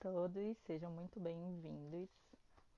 todos, 0.00 0.58
sejam 0.66 0.90
muito 0.90 1.18
bem-vindos. 1.18 2.08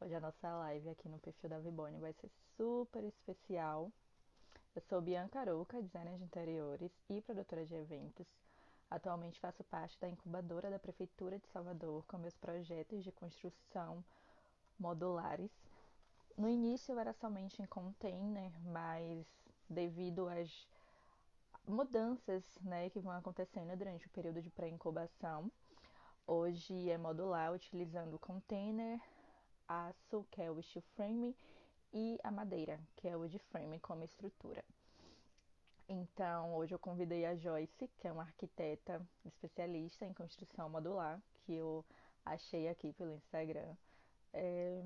Hoje 0.00 0.14
a 0.14 0.20
nossa 0.20 0.56
live 0.58 0.88
aqui 0.90 1.08
no 1.08 1.18
perfil 1.18 1.50
da 1.50 1.58
Vibone 1.58 1.98
vai 1.98 2.12
ser 2.12 2.30
super 2.56 3.02
especial. 3.02 3.90
Eu 4.74 4.82
sou 4.82 5.00
Bianca 5.00 5.40
Arouca, 5.40 5.82
designer 5.82 6.16
de 6.16 6.24
interiores 6.24 6.92
e 7.10 7.20
produtora 7.20 7.66
de 7.66 7.74
eventos. 7.74 8.26
Atualmente 8.88 9.40
faço 9.40 9.64
parte 9.64 9.98
da 9.98 10.08
incubadora 10.08 10.70
da 10.70 10.78
Prefeitura 10.78 11.38
de 11.38 11.46
Salvador 11.48 12.04
com 12.06 12.18
meus 12.18 12.36
projetos 12.36 13.02
de 13.02 13.10
construção 13.10 14.04
modulares. 14.78 15.50
No 16.36 16.48
início 16.48 16.96
era 16.98 17.12
somente 17.12 17.60
em 17.60 17.66
container, 17.66 18.52
mas 18.62 19.26
devido 19.68 20.28
às 20.28 20.68
mudanças 21.66 22.44
né, 22.62 22.88
que 22.90 23.00
vão 23.00 23.12
acontecendo 23.12 23.76
durante 23.76 24.06
o 24.06 24.10
período 24.10 24.40
de 24.40 24.50
pré-incubação, 24.50 25.50
Hoje 26.30 26.90
é 26.90 26.98
modular, 26.98 27.54
utilizando 27.54 28.12
o 28.12 28.18
container, 28.18 29.00
aço, 29.66 30.26
que 30.30 30.42
é 30.42 30.50
o 30.50 30.62
steel 30.62 30.82
frame, 30.94 31.34
e 31.90 32.18
a 32.22 32.30
madeira, 32.30 32.78
que 32.96 33.08
é 33.08 33.16
o 33.16 33.20
wood 33.20 33.38
frame 33.50 33.80
como 33.80 34.04
estrutura. 34.04 34.62
Então, 35.88 36.54
hoje 36.54 36.74
eu 36.74 36.78
convidei 36.78 37.24
a 37.24 37.34
Joyce, 37.34 37.88
que 37.96 38.06
é 38.06 38.12
uma 38.12 38.24
arquiteta 38.24 39.00
especialista 39.24 40.04
em 40.04 40.12
construção 40.12 40.68
modular, 40.68 41.18
que 41.46 41.54
eu 41.54 41.82
achei 42.26 42.68
aqui 42.68 42.92
pelo 42.92 43.14
Instagram, 43.14 43.74
é, 44.34 44.84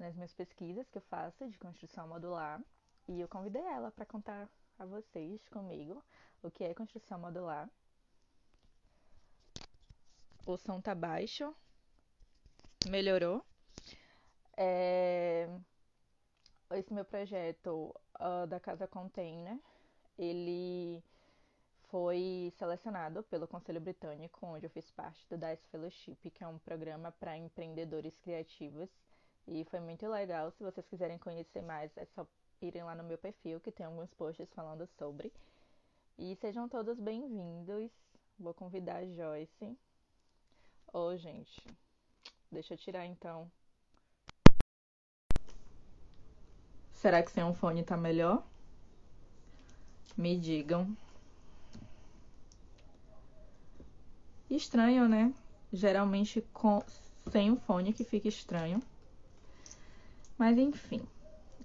nas 0.00 0.16
minhas 0.16 0.34
pesquisas 0.34 0.90
que 0.90 0.98
eu 0.98 1.02
faço 1.02 1.48
de 1.48 1.56
construção 1.58 2.08
modular. 2.08 2.60
E 3.06 3.20
eu 3.20 3.28
convidei 3.28 3.62
ela 3.62 3.92
para 3.92 4.04
contar 4.04 4.48
a 4.80 4.84
vocês, 4.84 5.48
comigo, 5.48 6.02
o 6.42 6.50
que 6.50 6.64
é 6.64 6.74
construção 6.74 7.20
modular 7.20 7.70
o 10.46 10.56
som 10.56 10.80
tá 10.80 10.94
baixo. 10.94 11.54
Melhorou. 12.88 13.44
É... 14.56 15.48
Esse 16.70 16.92
meu 16.94 17.04
projeto 17.04 17.94
uh, 18.18 18.46
da 18.46 18.58
Casa 18.58 18.86
Container, 18.86 19.58
ele 20.18 21.02
foi 21.88 22.52
selecionado 22.58 23.22
pelo 23.24 23.46
Conselho 23.46 23.80
Britânico, 23.80 24.44
onde 24.46 24.66
eu 24.66 24.70
fiz 24.70 24.90
parte 24.90 25.24
do 25.28 25.36
DICE 25.36 25.68
Fellowship, 25.70 26.30
que 26.30 26.42
é 26.42 26.48
um 26.48 26.58
programa 26.58 27.12
para 27.12 27.36
empreendedores 27.36 28.16
criativos. 28.18 28.88
E 29.46 29.64
foi 29.66 29.78
muito 29.78 30.08
legal. 30.08 30.50
Se 30.52 30.64
vocês 30.64 30.86
quiserem 30.88 31.18
conhecer 31.18 31.62
mais, 31.62 31.96
é 31.96 32.04
só 32.06 32.26
irem 32.60 32.82
lá 32.82 32.96
no 32.96 33.04
meu 33.04 33.18
perfil, 33.18 33.60
que 33.60 33.70
tem 33.70 33.86
alguns 33.86 34.12
posts 34.14 34.52
falando 34.52 34.88
sobre. 34.98 35.32
E 36.18 36.34
sejam 36.36 36.68
todos 36.68 36.98
bem-vindos. 36.98 37.92
Vou 38.38 38.52
convidar 38.52 38.96
a 38.96 39.06
Joyce 39.06 39.78
Ô, 40.92 41.08
oh, 41.08 41.16
gente, 41.16 41.62
deixa 42.50 42.74
eu 42.74 42.78
tirar 42.78 43.04
então. 43.04 43.50
Será 46.92 47.22
que 47.22 47.30
sem 47.30 47.44
um 47.44 47.54
fone 47.54 47.84
tá 47.84 47.96
melhor? 47.96 48.44
Me 50.16 50.38
digam. 50.38 50.96
Estranho, 54.48 55.08
né? 55.08 55.34
Geralmente 55.72 56.40
com 56.52 56.82
sem 57.30 57.50
o 57.50 57.56
fone 57.56 57.92
que 57.92 58.04
fica 58.04 58.28
estranho. 58.28 58.82
Mas 60.38 60.56
enfim. 60.56 61.02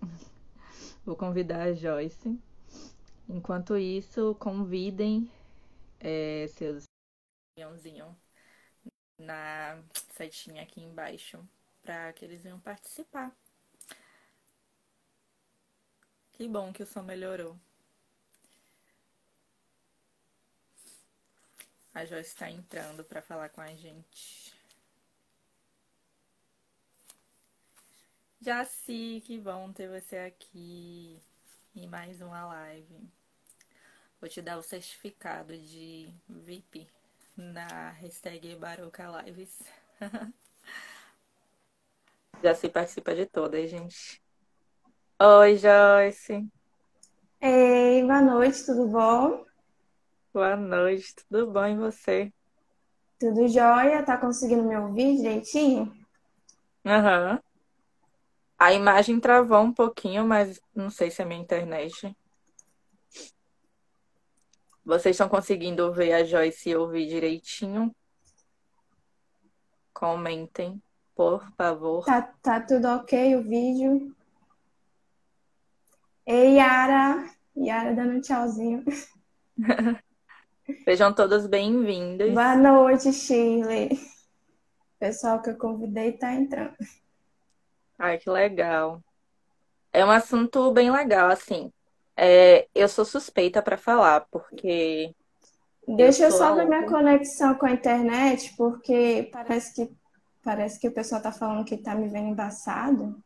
Vou 1.05 1.15
convidar 1.15 1.61
a 1.63 1.73
Joyce. 1.73 2.37
Enquanto 3.29 3.77
isso, 3.77 4.35
convidem 4.35 5.29
é, 5.99 6.47
seus 6.49 6.83
na 9.21 9.81
setinha 10.15 10.63
aqui 10.63 10.81
embaixo 10.81 11.43
para 11.83 12.13
que 12.13 12.25
eles 12.25 12.41
venham 12.41 12.59
participar. 12.59 13.31
Que 16.33 16.47
bom 16.47 16.73
que 16.73 16.83
o 16.83 16.87
som 16.87 17.03
melhorou. 17.03 17.57
A 21.93 22.05
Joyce 22.05 22.29
está 22.29 22.49
entrando 22.49 23.03
para 23.03 23.21
falar 23.21 23.49
com 23.49 23.61
a 23.61 23.75
gente. 23.75 24.53
Jaci, 28.39 29.21
que 29.25 29.37
bom 29.37 29.71
ter 29.71 29.87
você 29.87 30.17
aqui 30.17 31.21
em 31.75 31.87
mais 31.87 32.21
uma 32.21 32.45
live. 32.45 33.07
Vou 34.19 34.29
te 34.29 34.41
dar 34.41 34.57
o 34.57 34.63
certificado 34.63 35.55
de 35.57 36.11
VIP 36.27 36.89
na 37.41 37.91
hashtag 37.91 38.55
Baroca 38.55 39.07
Lives. 39.23 39.57
Já 42.43 42.55
se 42.55 42.69
participa 42.69 43.13
de 43.13 43.25
todas, 43.25 43.69
gente. 43.69 44.21
Oi, 45.19 45.57
Joyce. 45.57 46.47
Ei, 47.39 48.01
boa 48.03 48.21
noite, 48.21 48.65
tudo 48.65 48.87
bom? 48.87 49.45
Boa 50.33 50.55
noite, 50.55 51.15
tudo 51.15 51.51
bom 51.51 51.65
e 51.65 51.75
você? 51.75 52.33
Tudo 53.19 53.47
jóia? 53.47 54.03
Tá 54.03 54.17
conseguindo 54.17 54.63
me 54.63 54.75
ouvir 54.77 55.17
direitinho? 55.17 55.93
Aham. 56.85 57.33
Uhum. 57.33 57.39
A 58.57 58.73
imagem 58.73 59.19
travou 59.19 59.59
um 59.59 59.73
pouquinho, 59.73 60.23
mas 60.25 60.61
não 60.75 60.91
sei 60.91 61.09
se 61.09 61.21
é 61.21 61.25
minha 61.25 61.41
internet. 61.41 62.15
Vocês 64.83 65.13
estão 65.13 65.29
conseguindo 65.29 65.93
ver 65.93 66.13
a 66.13 66.23
Joyce 66.23 66.71
e 66.71 66.75
ouvir 66.75 67.07
direitinho? 67.07 67.95
Comentem, 69.93 70.81
por 71.15 71.47
favor. 71.55 72.03
Tá, 72.03 72.21
tá 72.41 72.59
tudo 72.59 72.87
ok 72.87 73.35
o 73.35 73.43
vídeo? 73.43 74.15
Ei, 76.25 76.55
Yara! 76.55 77.29
Yara 77.55 77.93
dando 77.93 78.13
um 78.13 78.21
tchauzinho. 78.21 78.83
Sejam 80.83 81.13
todos 81.13 81.45
bem-vindos. 81.45 82.33
Boa 82.33 82.55
noite, 82.55 83.13
Shirley. 83.13 83.93
O 83.93 84.99
pessoal 84.99 85.41
que 85.41 85.51
eu 85.51 85.57
convidei 85.57 86.13
tá 86.13 86.33
entrando. 86.33 86.75
Ai, 87.99 88.17
que 88.17 88.29
legal. 88.29 88.99
É 89.93 90.03
um 90.03 90.09
assunto 90.09 90.71
bem 90.71 90.89
legal, 90.89 91.29
assim. 91.29 91.71
É, 92.15 92.67
eu 92.75 92.87
sou 92.87 93.05
suspeita 93.05 93.61
para 93.61 93.77
falar, 93.77 94.21
porque. 94.31 95.13
Deixa 95.87 96.25
eu 96.25 96.31
só 96.31 96.53
ver 96.55 96.67
minha 96.67 96.85
conexão 96.85 97.55
com 97.55 97.65
a 97.65 97.71
internet, 97.71 98.53
porque 98.55 99.29
parece 99.31 99.73
que, 99.73 99.91
parece 100.43 100.79
que 100.79 100.87
o 100.87 100.93
pessoal 100.93 101.21
tá 101.21 101.31
falando 101.31 101.65
que 101.65 101.77
tá 101.77 101.95
me 101.95 102.07
vendo 102.07 102.29
embaçado. 102.29 103.21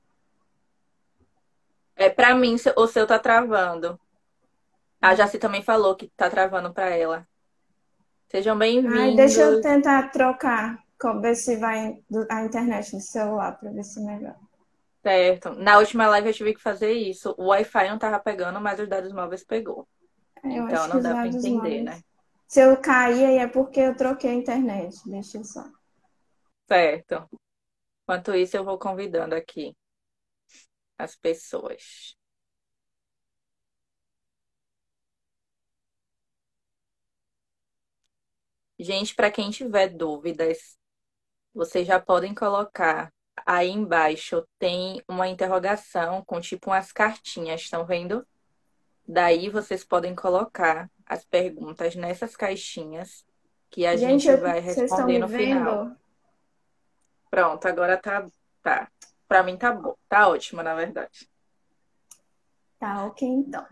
É, 1.96 2.10
para 2.10 2.36
mim, 2.36 2.56
o 2.76 2.88
seu 2.88 3.08
tá 3.08 3.20
travando. 3.20 4.00
A 5.02 5.14
Jaci 5.16 5.38
também 5.38 5.62
falou 5.62 5.96
que 5.96 6.08
tá 6.16 6.30
travando 6.30 6.74
para 6.74 6.90
ela. 6.90 7.28
Sejam 8.30 8.58
bem-vindos. 8.58 9.16
Deixa 9.16 9.42
eu 9.42 9.62
tentar 9.62 10.12
trocar, 10.12 10.84
ver 11.22 11.36
se 11.36 11.56
vai 11.58 12.02
a 12.30 12.44
internet 12.44 12.92
do 12.92 13.00
celular, 13.00 13.58
para 13.60 13.72
ver 13.72 13.84
se 13.84 14.04
melhor. 14.04 14.36
Certo. 15.06 15.54
Na 15.54 15.78
última 15.78 16.08
live 16.08 16.30
eu 16.30 16.34
tive 16.34 16.56
que 16.56 16.60
fazer 16.60 16.92
isso. 16.92 17.36
O 17.38 17.50
Wi-Fi 17.50 17.90
não 17.90 18.00
tava 18.00 18.20
pegando, 18.20 18.60
mas 18.60 18.80
os 18.80 18.90
dados 18.90 19.14
móveis 19.14 19.44
pegou. 19.44 19.88
É, 20.44 20.48
então 20.50 20.88
não 20.88 21.00
dá 21.00 21.12
para 21.12 21.28
entender, 21.28 21.52
móveis... 21.52 21.86
né? 21.86 22.02
Se 22.48 22.62
eu 22.62 22.76
cair 22.82 23.38
é 23.38 23.48
porque 23.48 23.82
eu 23.82 23.96
troquei 23.96 24.32
a 24.32 24.34
internet. 24.34 24.98
Deixa 25.06 25.38
eu 25.38 25.44
só. 25.44 25.64
Certo. 26.68 27.30
Enquanto 28.02 28.34
isso, 28.34 28.58
eu 28.58 28.66
vou 28.66 28.80
convidando 28.80 29.36
aqui 29.36 29.78
as 30.98 31.16
pessoas. 31.16 32.16
Gente, 38.80 39.14
para 39.14 39.30
quem 39.30 39.52
tiver 39.52 39.90
dúvidas, 39.90 40.80
vocês 41.54 41.86
já 41.86 42.00
podem 42.00 42.34
colocar 42.34 43.14
Aí 43.46 43.70
embaixo 43.70 44.46
tem 44.60 45.02
uma 45.08 45.28
interrogação 45.28 46.24
com 46.26 46.40
tipo 46.40 46.70
umas 46.70 46.92
cartinhas, 46.92 47.62
estão 47.62 47.86
vendo? 47.86 48.26
Daí 49.08 49.50
vocês 49.50 49.84
podem 49.84 50.16
colocar 50.16 50.90
as 51.06 51.26
perguntas 51.26 51.96
nessas 51.96 52.36
caixinhas 52.36 53.26
que 53.70 53.86
a 53.86 53.96
gente, 53.96 54.24
gente 54.24 54.42
vai 54.42 54.60
responder 54.60 55.20
no 55.20 55.28
final. 55.28 55.92
Pronto, 57.30 57.68
agora 57.68 57.98
tá 57.98 58.28
tá. 58.64 58.90
Para 59.28 59.44
mim 59.44 59.58
tá 59.58 59.72
bom, 59.72 59.96
tá 60.08 60.28
ótimo, 60.28 60.64
na 60.64 60.74
verdade. 60.76 61.30
Tá 62.80 63.06
OK 63.06 63.28
então. 63.28 63.66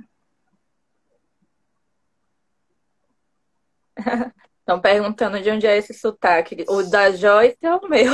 Estão 4.59 4.79
perguntando 4.79 5.41
de 5.41 5.51
onde 5.51 5.67
é 5.67 5.77
esse 5.77 5.93
sotaque. 5.93 6.63
O 6.69 6.83
da 6.83 7.11
Joyce 7.11 7.57
é 7.61 7.75
o 7.75 7.87
meu. 7.87 8.11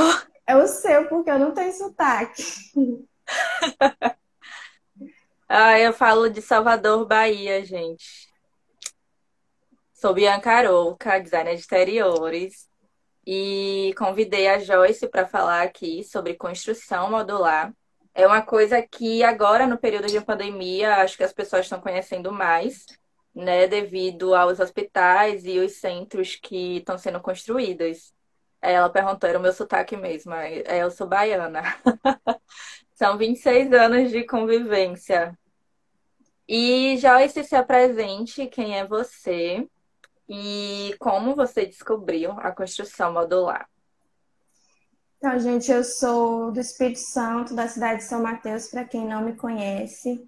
É 0.50 0.56
o 0.58 0.68
seu, 0.68 1.08
porque 1.08 1.30
eu 1.30 1.38
não 1.38 1.54
tenho 1.54 1.72
sotaque. 1.72 2.44
ah, 5.48 5.80
eu 5.80 5.94
falo 5.94 6.28
de 6.28 6.42
Salvador, 6.42 7.06
Bahia, 7.06 7.64
gente. 7.64 8.28
Sou 9.94 10.12
Bianca 10.12 10.52
Arouca, 10.52 11.20
designer 11.20 11.54
de 11.54 11.62
exteriores. 11.62 12.68
e 13.28 13.94
convidei 13.96 14.48
a 14.48 14.58
Joyce 14.58 15.08
para 15.08 15.28
falar 15.28 15.62
aqui 15.62 16.04
sobre 16.04 16.34
construção 16.34 17.12
modular. 17.12 17.72
É 18.16 18.26
uma 18.26 18.42
coisa 18.42 18.82
que 18.82 19.22
agora, 19.24 19.68
no 19.68 19.78
período 19.78 20.08
de 20.08 20.20
pandemia, 20.20 20.96
acho 20.96 21.16
que 21.16 21.24
as 21.24 21.32
pessoas 21.32 21.68
estão 21.68 21.80
conhecendo 21.80 22.32
mais, 22.32 22.88
né, 23.36 23.68
devido 23.68 24.34
aos 24.34 24.60
hospitais 24.60 25.46
e 25.46 25.60
os 25.60 25.74
centros 25.74 26.36
que 26.36 26.78
estão 26.78 26.98
sendo 26.98 27.22
construídos. 27.22 28.18
Ela 28.62 28.90
perguntou, 28.90 29.30
era 29.30 29.40
o 29.40 29.42
meu 29.42 29.54
sotaque 29.54 29.96
mesmo, 29.96 30.34
é, 30.34 30.84
eu 30.84 30.92
sou 30.92 31.08
baiana. 31.08 31.62
São 32.94 33.18
26 33.18 33.72
anos 33.72 34.12
de 34.12 34.26
convivência. 34.26 35.38
E 36.48 36.98
Joyce, 36.98 37.44
se 37.44 37.56
apresente, 37.56 38.48
quem 38.48 38.78
é 38.78 38.86
você 38.86 39.68
e 40.28 40.96
como 41.00 41.36
você 41.36 41.66
descobriu 41.66 42.32
a 42.32 42.52
construção 42.52 43.14
modular. 43.14 43.70
Então, 45.18 45.38
gente, 45.38 45.72
eu 45.72 45.84
sou 45.84 46.52
do 46.52 46.60
Espírito 46.60 47.00
Santo, 47.00 47.54
da 47.54 47.68
cidade 47.68 48.00
de 48.00 48.06
São 48.06 48.22
Mateus, 48.22 48.68
para 48.68 48.86
quem 48.86 49.06
não 49.06 49.22
me 49.22 49.36
conhece, 49.36 50.26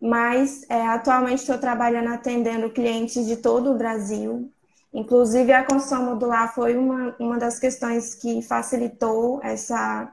mas 0.00 0.62
é, 0.70 0.80
atualmente 0.86 1.40
estou 1.40 1.58
trabalhando 1.58 2.08
atendendo 2.08 2.70
clientes 2.70 3.26
de 3.26 3.36
todo 3.36 3.70
o 3.70 3.76
Brasil. 3.76 4.50
Inclusive, 4.92 5.52
a 5.52 5.64
construção 5.64 6.04
modular 6.04 6.52
foi 6.54 6.76
uma, 6.76 7.14
uma 7.18 7.38
das 7.38 7.58
questões 7.58 8.14
que 8.14 8.42
facilitou 8.42 9.40
essa, 9.42 10.10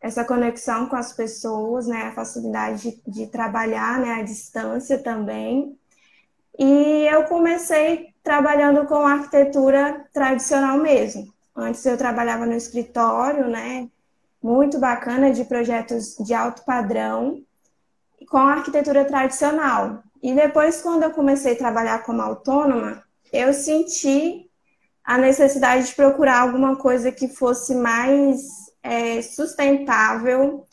essa 0.00 0.24
conexão 0.24 0.86
com 0.86 0.96
as 0.96 1.12
pessoas, 1.12 1.86
né? 1.86 2.04
a 2.04 2.12
facilidade 2.12 3.02
de, 3.06 3.10
de 3.10 3.26
trabalhar 3.26 4.00
né? 4.00 4.14
à 4.14 4.22
distância 4.22 4.98
também. 4.98 5.78
E 6.58 7.06
eu 7.10 7.24
comecei 7.24 8.14
trabalhando 8.22 8.86
com 8.86 9.06
arquitetura 9.06 10.06
tradicional 10.12 10.78
mesmo. 10.78 11.32
Antes 11.54 11.84
eu 11.84 11.96
trabalhava 11.96 12.46
no 12.46 12.54
escritório, 12.54 13.48
né? 13.48 13.88
Muito 14.42 14.78
bacana 14.78 15.30
de 15.30 15.44
projetos 15.44 16.16
de 16.18 16.34
alto 16.34 16.64
padrão 16.64 17.42
com 18.28 18.38
arquitetura 18.38 19.04
tradicional. 19.04 20.02
E 20.22 20.34
depois, 20.34 20.82
quando 20.82 21.04
eu 21.04 21.10
comecei 21.10 21.52
a 21.52 21.58
trabalhar 21.58 22.02
como 22.02 22.20
autônoma, 22.20 23.02
eu 23.32 23.52
senti 23.52 24.50
a 25.04 25.18
necessidade 25.18 25.86
de 25.86 25.94
procurar 25.94 26.40
alguma 26.40 26.76
coisa 26.76 27.12
que 27.12 27.28
fosse 27.28 27.74
mais 27.74 28.40
é, 28.82 29.22
sustentável, 29.22 30.66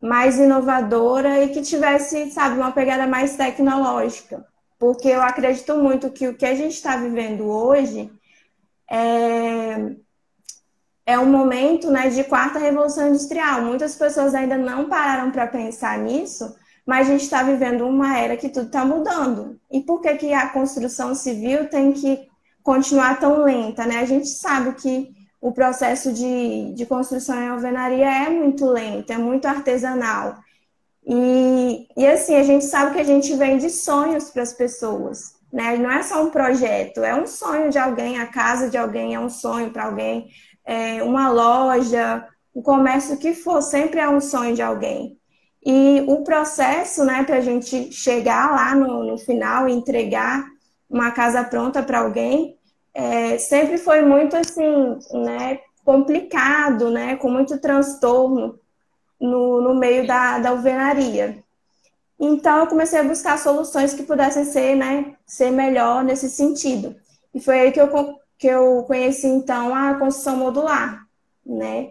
mais 0.00 0.38
inovadora 0.38 1.42
e 1.42 1.48
que 1.48 1.62
tivesse, 1.62 2.30
sabe, 2.30 2.56
uma 2.56 2.72
pegada 2.72 3.06
mais 3.06 3.36
tecnológica. 3.36 4.46
Porque 4.78 5.08
eu 5.08 5.20
acredito 5.20 5.76
muito 5.76 6.10
que 6.10 6.28
o 6.28 6.36
que 6.36 6.46
a 6.46 6.54
gente 6.54 6.74
está 6.74 6.96
vivendo 6.96 7.46
hoje 7.48 8.10
é, 8.88 9.96
é 11.04 11.18
um 11.18 11.26
momento 11.26 11.90
né, 11.90 12.10
de 12.10 12.22
quarta 12.24 12.58
revolução 12.58 13.08
industrial. 13.08 13.62
Muitas 13.62 13.96
pessoas 13.96 14.34
ainda 14.34 14.56
não 14.56 14.88
pararam 14.88 15.30
para 15.30 15.46
pensar 15.46 15.98
nisso, 15.98 16.54
mas 16.88 17.06
a 17.06 17.12
gente 17.12 17.24
está 17.24 17.42
vivendo 17.42 17.86
uma 17.86 18.18
era 18.18 18.34
que 18.34 18.48
tudo 18.48 18.68
está 18.68 18.82
mudando. 18.82 19.60
E 19.70 19.82
por 19.82 20.00
que, 20.00 20.14
que 20.14 20.32
a 20.32 20.48
construção 20.48 21.14
civil 21.14 21.68
tem 21.68 21.92
que 21.92 22.26
continuar 22.62 23.20
tão 23.20 23.44
lenta? 23.44 23.84
Né? 23.84 23.98
A 23.98 24.06
gente 24.06 24.26
sabe 24.26 24.72
que 24.72 25.10
o 25.38 25.52
processo 25.52 26.10
de, 26.14 26.72
de 26.72 26.86
construção 26.86 27.38
em 27.42 27.48
alvenaria 27.48 28.06
é 28.06 28.30
muito 28.30 28.64
lento, 28.64 29.12
é 29.12 29.18
muito 29.18 29.44
artesanal. 29.44 30.38
E, 31.06 31.86
e 31.94 32.06
assim, 32.06 32.36
a 32.36 32.42
gente 32.42 32.64
sabe 32.64 32.94
que 32.94 33.00
a 33.00 33.04
gente 33.04 33.34
vende 33.34 33.68
sonhos 33.68 34.30
para 34.30 34.42
as 34.42 34.54
pessoas. 34.54 35.34
Né? 35.52 35.76
Não 35.76 35.92
é 35.92 36.02
só 36.02 36.24
um 36.24 36.30
projeto, 36.30 37.04
é 37.04 37.14
um 37.14 37.26
sonho 37.26 37.68
de 37.68 37.76
alguém, 37.76 38.18
a 38.18 38.28
casa 38.28 38.70
de 38.70 38.78
alguém 38.78 39.14
é 39.14 39.20
um 39.20 39.28
sonho 39.28 39.70
para 39.70 39.84
alguém, 39.84 40.30
é, 40.64 41.02
uma 41.02 41.28
loja, 41.28 42.26
o 42.54 42.62
comércio 42.62 43.18
que 43.18 43.34
for, 43.34 43.60
sempre 43.60 44.00
é 44.00 44.08
um 44.08 44.22
sonho 44.22 44.54
de 44.54 44.62
alguém. 44.62 45.17
E 45.70 46.02
o 46.08 46.22
processo, 46.24 47.04
né, 47.04 47.24
para 47.24 47.36
a 47.36 47.40
gente 47.42 47.92
chegar 47.92 48.50
lá 48.52 48.74
no, 48.74 49.04
no, 49.04 49.18
final 49.18 49.68
e 49.68 49.72
entregar 49.74 50.46
uma 50.88 51.10
casa 51.10 51.44
pronta 51.44 51.82
para 51.82 51.98
alguém, 51.98 52.56
é, 52.94 53.36
sempre 53.36 53.76
foi 53.76 54.00
muito 54.00 54.34
assim, 54.34 54.98
né, 55.12 55.60
complicado, 55.84 56.90
né, 56.90 57.16
com 57.16 57.30
muito 57.30 57.60
transtorno 57.60 58.58
no, 59.20 59.60
no 59.60 59.74
meio 59.74 60.06
da, 60.06 60.38
da 60.38 60.48
alvenaria. 60.48 61.44
Então 62.18 62.60
eu 62.60 62.66
comecei 62.66 62.98
a 62.98 63.04
buscar 63.04 63.38
soluções 63.38 63.92
que 63.92 64.04
pudessem 64.04 64.46
ser, 64.46 64.74
né, 64.74 65.16
ser 65.26 65.50
melhor 65.50 66.02
nesse 66.02 66.30
sentido. 66.30 66.96
E 67.34 67.40
foi 67.40 67.60
aí 67.60 67.72
que 67.72 67.80
eu 67.80 67.90
que 68.38 68.46
eu 68.46 68.84
conheci 68.84 69.26
então 69.26 69.74
a 69.74 69.98
construção 69.98 70.36
modular, 70.36 71.04
né? 71.44 71.90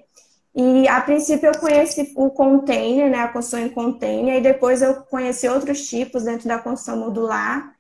E 0.59 0.87
a 0.87 0.99
princípio 1.01 1.49
eu 1.49 1.59
conheci 1.59 2.11
o 2.15 2.31
container, 2.31 3.11
né, 3.11 3.19
a 3.19 3.27
construção 3.27 3.59
em 3.59 3.69
container, 3.69 4.37
e 4.37 4.41
depois 4.41 4.81
eu 4.81 4.95
conheci 5.03 5.47
outros 5.47 5.87
tipos 5.87 6.23
dentro 6.23 6.47
da 6.47 6.57
construção 6.57 6.97
modular. 6.97 7.75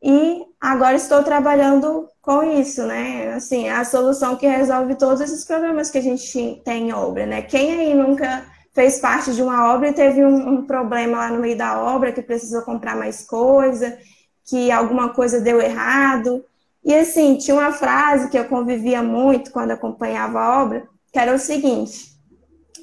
E 0.00 0.44
agora 0.60 0.94
estou 0.94 1.24
trabalhando 1.24 2.08
com 2.22 2.42
isso, 2.44 2.86
né? 2.86 3.34
Assim, 3.34 3.68
a 3.68 3.84
solução 3.84 4.36
que 4.36 4.46
resolve 4.46 4.94
todos 4.94 5.20
esses 5.20 5.44
problemas 5.44 5.90
que 5.90 5.98
a 5.98 6.02
gente 6.02 6.62
tem 6.64 6.88
em 6.88 6.92
obra, 6.92 7.26
né? 7.26 7.42
Quem 7.42 7.72
aí 7.72 7.94
nunca 7.94 8.46
fez 8.72 9.00
parte 9.00 9.34
de 9.34 9.42
uma 9.42 9.74
obra 9.74 9.88
e 9.88 9.92
teve 9.92 10.24
um, 10.24 10.48
um 10.50 10.66
problema 10.66 11.18
lá 11.18 11.30
no 11.30 11.40
meio 11.40 11.58
da 11.58 11.80
obra, 11.82 12.12
que 12.12 12.22
precisou 12.22 12.62
comprar 12.62 12.96
mais 12.96 13.26
coisa, 13.26 13.98
que 14.46 14.70
alguma 14.70 15.08
coisa 15.10 15.40
deu 15.40 15.60
errado, 15.60 16.44
e 16.84 16.94
assim, 16.94 17.36
tinha 17.36 17.56
uma 17.56 17.72
frase 17.72 18.30
que 18.30 18.38
eu 18.38 18.44
convivia 18.46 19.02
muito 19.02 19.50
quando 19.50 19.72
acompanhava 19.72 20.40
a 20.40 20.62
obra, 20.62 20.88
que 21.12 21.18
era 21.18 21.34
o 21.34 21.38
seguinte: 21.38 22.09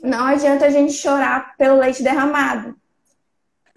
não 0.04 0.26
adianta 0.26 0.66
a 0.66 0.70
gente 0.70 0.94
chorar 0.94 1.56
pelo 1.58 1.80
leite 1.80 2.04
derramado. 2.04 2.76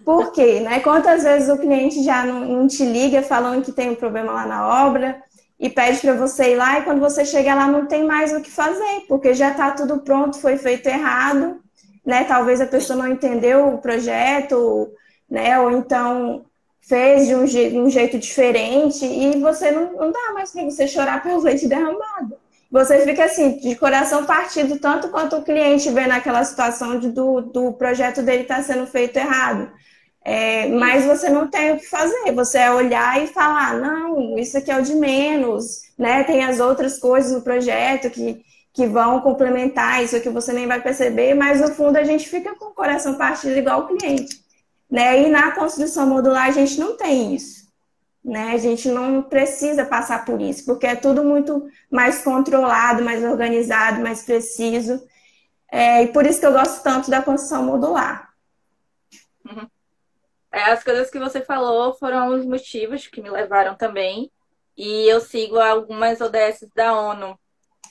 Por 0.03 0.31
quê? 0.31 0.59
Né? 0.59 0.79
Quantas 0.79 1.23
vezes 1.23 1.49
o 1.49 1.57
cliente 1.57 2.03
já 2.03 2.25
não, 2.25 2.39
não 2.41 2.67
te 2.67 2.83
liga 2.83 3.21
falando 3.21 3.63
que 3.63 3.71
tem 3.71 3.91
um 3.91 3.95
problema 3.95 4.31
lá 4.31 4.45
na 4.45 4.87
obra 4.87 5.21
e 5.59 5.69
pede 5.69 5.99
para 5.99 6.13
você 6.13 6.53
ir 6.53 6.55
lá 6.55 6.79
e 6.79 6.83
quando 6.83 6.99
você 6.99 7.23
chega 7.23 7.53
lá 7.53 7.67
não 7.67 7.85
tem 7.85 8.03
mais 8.03 8.33
o 8.33 8.41
que 8.41 8.49
fazer, 8.49 9.05
porque 9.07 9.33
já 9.33 9.51
está 9.51 9.71
tudo 9.71 10.01
pronto, 10.01 10.39
foi 10.39 10.57
feito 10.57 10.87
errado, 10.87 11.61
né? 12.03 12.23
Talvez 12.23 12.59
a 12.59 12.65
pessoa 12.65 12.97
não 12.97 13.07
entendeu 13.07 13.67
o 13.67 13.77
projeto, 13.77 14.91
né? 15.29 15.59
Ou 15.59 15.69
então 15.71 16.45
fez 16.81 17.27
de 17.27 17.35
um, 17.35 17.45
je 17.45 17.77
um 17.77 17.89
jeito 17.89 18.17
diferente 18.17 19.05
e 19.05 19.39
você 19.39 19.69
não, 19.69 19.93
não 19.93 20.11
dá 20.11 20.33
mais 20.33 20.51
para 20.51 20.63
você 20.63 20.87
chorar 20.87 21.21
pelo 21.21 21.41
leite 21.41 21.67
derramado. 21.67 22.40
Você 22.71 23.01
fica 23.01 23.25
assim, 23.25 23.57
de 23.57 23.75
coração 23.75 24.25
partido, 24.25 24.79
tanto 24.79 25.09
quanto 25.09 25.35
o 25.35 25.43
cliente 25.43 25.91
vê 25.91 26.07
naquela 26.07 26.43
situação 26.43 26.97
de, 26.97 27.09
do, 27.09 27.41
do 27.41 27.73
projeto 27.73 28.21
dele 28.21 28.43
estar 28.43 28.57
tá 28.57 28.63
sendo 28.63 28.87
feito 28.87 29.17
errado. 29.17 29.69
É, 30.23 30.67
mas 30.67 31.03
você 31.05 31.29
não 31.29 31.47
tem 31.49 31.73
o 31.73 31.77
que 31.77 31.87
fazer, 31.87 32.31
você 32.33 32.59
é 32.59 32.71
olhar 32.71 33.21
e 33.21 33.27
falar, 33.27 33.73
não, 33.75 34.37
isso 34.37 34.57
aqui 34.57 34.71
é 34.71 34.77
o 34.77 34.83
de 34.83 34.95
menos, 34.95 35.81
né? 35.97 36.23
Tem 36.23 36.43
as 36.43 36.59
outras 36.59 36.99
coisas 36.99 37.31
no 37.31 37.41
projeto 37.41 38.09
que, 38.09 38.41
que 38.71 38.85
vão 38.87 39.19
complementar 39.19 40.03
isso 40.03 40.21
que 40.21 40.29
você 40.29 40.53
nem 40.53 40.67
vai 40.67 40.81
perceber, 40.81 41.33
mas 41.33 41.59
no 41.59 41.69
fundo 41.69 41.97
a 41.97 42.03
gente 42.03 42.29
fica 42.29 42.55
com 42.55 42.65
o 42.65 42.73
coração 42.73 43.15
partido 43.15 43.57
igual 43.57 43.81
o 43.81 43.87
cliente. 43.87 44.39
Né? 44.89 45.23
E 45.23 45.29
na 45.29 45.51
construção 45.51 46.07
modular 46.07 46.47
a 46.47 46.51
gente 46.51 46.79
não 46.79 46.95
tem 46.97 47.33
isso. 47.35 47.60
Né? 48.23 48.51
A 48.51 48.57
gente 48.57 48.87
não 48.87 49.23
precisa 49.23 49.85
passar 49.85 50.25
por 50.25 50.39
isso, 50.39 50.65
porque 50.65 50.85
é 50.85 50.95
tudo 50.95 51.23
muito 51.23 51.67
mais 51.89 52.23
controlado, 52.23 53.03
mais 53.03 53.23
organizado, 53.23 54.01
mais 54.01 54.23
preciso. 54.23 55.03
É, 55.71 56.03
e 56.03 56.07
por 56.07 56.25
isso 56.25 56.39
que 56.39 56.45
eu 56.45 56.51
gosto 56.51 56.83
tanto 56.83 57.09
da 57.09 57.21
construção 57.21 57.63
modular. 57.63 58.31
Uhum. 59.45 59.67
É, 60.51 60.63
as 60.63 60.83
coisas 60.83 61.09
que 61.09 61.17
você 61.17 61.41
falou 61.41 61.93
foram 61.95 62.35
os 62.35 62.45
motivos 62.45 63.07
que 63.07 63.21
me 63.21 63.29
levaram 63.29 63.75
também. 63.75 64.31
E 64.77 65.07
eu 65.07 65.19
sigo 65.19 65.59
algumas 65.59 66.21
ODS 66.21 66.67
da 66.75 66.93
ONU, 66.93 67.39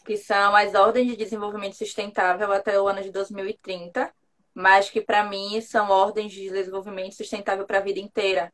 que 0.04 0.16
são 0.16 0.54
as 0.54 0.74
Ordens 0.74 1.08
de 1.08 1.16
Desenvolvimento 1.16 1.76
Sustentável 1.76 2.52
até 2.52 2.80
o 2.80 2.86
ano 2.86 3.02
de 3.02 3.10
2030 3.10 4.12
mas 4.54 4.90
que 4.90 5.00
para 5.00 5.24
mim 5.24 5.60
são 5.60 5.90
ordens 5.90 6.32
de 6.32 6.50
desenvolvimento 6.50 7.14
sustentável 7.14 7.64
para 7.64 7.78
a 7.78 7.82
vida 7.82 8.00
inteira. 8.00 8.52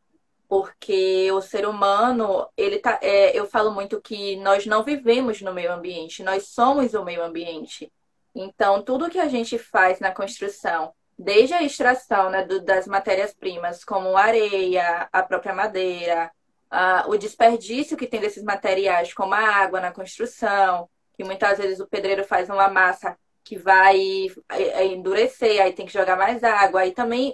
Porque 0.49 1.31
o 1.33 1.41
ser 1.41 1.67
humano, 1.67 2.49
ele 2.57 2.79
tá, 2.79 2.99
é, 3.03 3.37
eu 3.37 3.47
falo 3.47 3.73
muito 3.73 4.00
que 4.00 4.37
nós 4.37 4.65
não 4.67 4.85
vivemos 4.85 5.41
no 5.43 5.53
meio 5.53 5.73
ambiente, 5.73 6.23
nós 6.23 6.49
somos 6.49 6.95
o 6.95 7.05
meio 7.05 7.23
ambiente. 7.23 7.93
Então, 8.35 8.83
tudo 8.83 9.11
que 9.11 9.19
a 9.19 9.29
gente 9.29 9.59
faz 9.59 9.99
na 9.99 10.12
construção, 10.12 10.93
desde 11.19 11.55
a 11.55 11.62
extração 11.62 12.31
né, 12.31 12.45
do, 12.45 12.62
das 12.62 12.87
matérias-primas, 12.87 13.85
como 13.85 14.17
areia, 14.17 15.09
a 15.12 15.23
própria 15.23 15.55
madeira, 15.55 16.31
a, 16.71 17.07
o 17.09 17.17
desperdício 17.17 17.97
que 17.97 18.07
tem 18.07 18.21
desses 18.21 18.45
materiais, 18.45 19.15
como 19.15 19.35
a 19.35 19.38
água 19.38 19.81
na 19.81 19.93
construção, 19.93 20.88
que 21.17 21.25
muitas 21.25 21.59
vezes 21.59 21.81
o 21.81 21.88
pedreiro 21.88 22.25
faz 22.25 22.49
uma 22.50 22.69
massa 22.69 23.17
que 23.47 23.57
vai 23.57 24.26
é, 24.50 24.62
é, 24.62 24.87
endurecer, 24.87 25.62
aí 25.62 25.73
tem 25.73 25.87
que 25.87 25.93
jogar 25.93 26.17
mais 26.17 26.43
água. 26.43 26.81
Aí 26.81 26.91
também, 26.91 27.33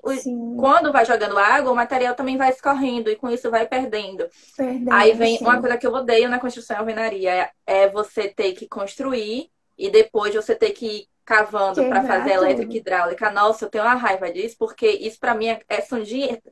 quando 0.58 0.92
vai 0.92 1.06
jogando 1.06 1.38
água, 1.38 1.72
o 1.72 1.74
material 1.74 2.14
também 2.14 2.36
vai 2.36 2.50
escorrendo 2.50 3.08
e 3.08 3.16
com 3.16 3.30
isso 3.30 3.50
vai 3.50 3.66
perdendo. 3.66 4.28
perdendo 4.54 4.92
aí 4.92 5.14
vem 5.14 5.38
sim. 5.38 5.44
uma 5.44 5.58
coisa 5.58 5.78
que 5.78 5.86
eu 5.86 5.94
odeio 5.94 6.28
na 6.28 6.38
construção 6.38 6.76
e 6.76 6.80
alvenaria, 6.80 7.30
é, 7.32 7.50
é 7.66 7.88
você 7.88 8.28
ter 8.28 8.52
que 8.52 8.68
construir 8.68 9.50
e 9.78 9.88
depois 9.88 10.34
você 10.34 10.54
ter 10.54 10.72
que 10.72 10.86
ir 10.86 11.08
cavando 11.24 11.82
para 11.82 12.04
fazer 12.04 12.32
elétrica 12.32 12.74
e 12.74 12.76
hidráulica. 12.76 13.30
Nossa, 13.30 13.64
eu 13.64 13.70
tenho 13.70 13.84
uma 13.84 13.94
raiva 13.94 14.30
disso, 14.30 14.56
porque 14.58 14.86
isso 14.86 15.18
para 15.18 15.34
mim 15.34 15.46
é, 15.46 15.60
é, 15.66 15.80
são 15.80 15.98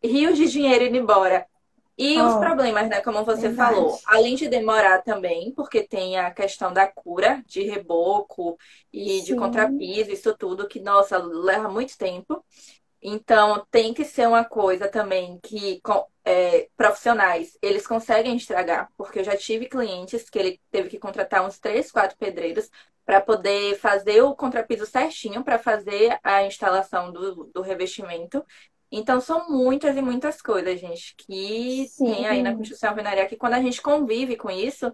rios 0.03 0.39
de 0.39 0.51
dinheiro 0.51 0.87
indo 0.87 0.97
embora. 0.97 1.47
E 1.99 2.19
oh, 2.21 2.27
os 2.29 2.35
problemas, 2.37 2.89
né, 2.89 3.01
como 3.03 3.25
você 3.25 3.49
verdade. 3.49 3.75
falou, 3.75 3.99
além 4.07 4.35
de 4.35 4.49
demorar 4.49 5.03
também, 5.03 5.53
porque 5.53 5.83
tem 5.83 6.19
a 6.19 6.31
questão 6.31 6.73
da 6.73 6.87
cura 6.87 7.43
de 7.47 7.63
reboco 7.63 8.57
e 8.93 9.19
Sim. 9.19 9.25
de 9.25 9.37
contrapiso, 9.37 10.11
isso 10.11 10.35
tudo 10.37 10.67
que, 10.67 10.81
nossa, 10.81 11.19
leva 11.19 11.69
muito 11.69 11.97
tempo. 11.99 12.43
Então, 13.03 13.67
tem 13.71 13.95
que 13.95 14.05
ser 14.05 14.29
uma 14.29 14.45
coisa 14.45 14.89
também 14.89 15.39
que 15.43 15.81
é, 16.25 16.69
profissionais, 16.77 17.59
eles 17.63 17.87
conseguem 17.87 18.37
estragar, 18.37 18.91
porque 18.97 19.21
eu 19.21 19.25
já 19.25 19.37
tive 19.37 19.67
clientes 19.67 20.29
que 20.29 20.39
ele 20.39 20.61
teve 20.71 20.89
que 20.89 20.99
contratar 20.99 21.45
uns 21.47 21.59
três, 21.59 21.91
quatro 21.91 22.17
pedreiros 22.19 22.71
para 23.05 23.21
poder 23.21 23.77
fazer 23.79 24.23
o 24.23 24.37
contrapiso 24.37 24.87
certinho, 24.87 25.43
para 25.43 25.59
fazer 25.59 26.19
a 26.23 26.45
instalação 26.45 27.11
do, 27.11 27.47
do 27.53 27.63
revestimento. 27.63 28.45
Então, 28.93 29.21
são 29.21 29.49
muitas 29.49 29.97
e 29.97 30.03
muitas 30.03 30.43
coisas, 30.43 30.81
gente, 30.81 31.15
que 31.17 31.87
Sim. 31.89 32.07
tem 32.07 32.27
aí 32.27 32.43
na 32.43 32.55
construção 32.55 32.91
alvenaria, 32.91 33.27
que 33.27 33.37
quando 33.37 33.55
a 33.55 33.63
gente 33.63 33.81
convive 33.81 34.37
com 34.37 34.51
isso, 34.51 34.93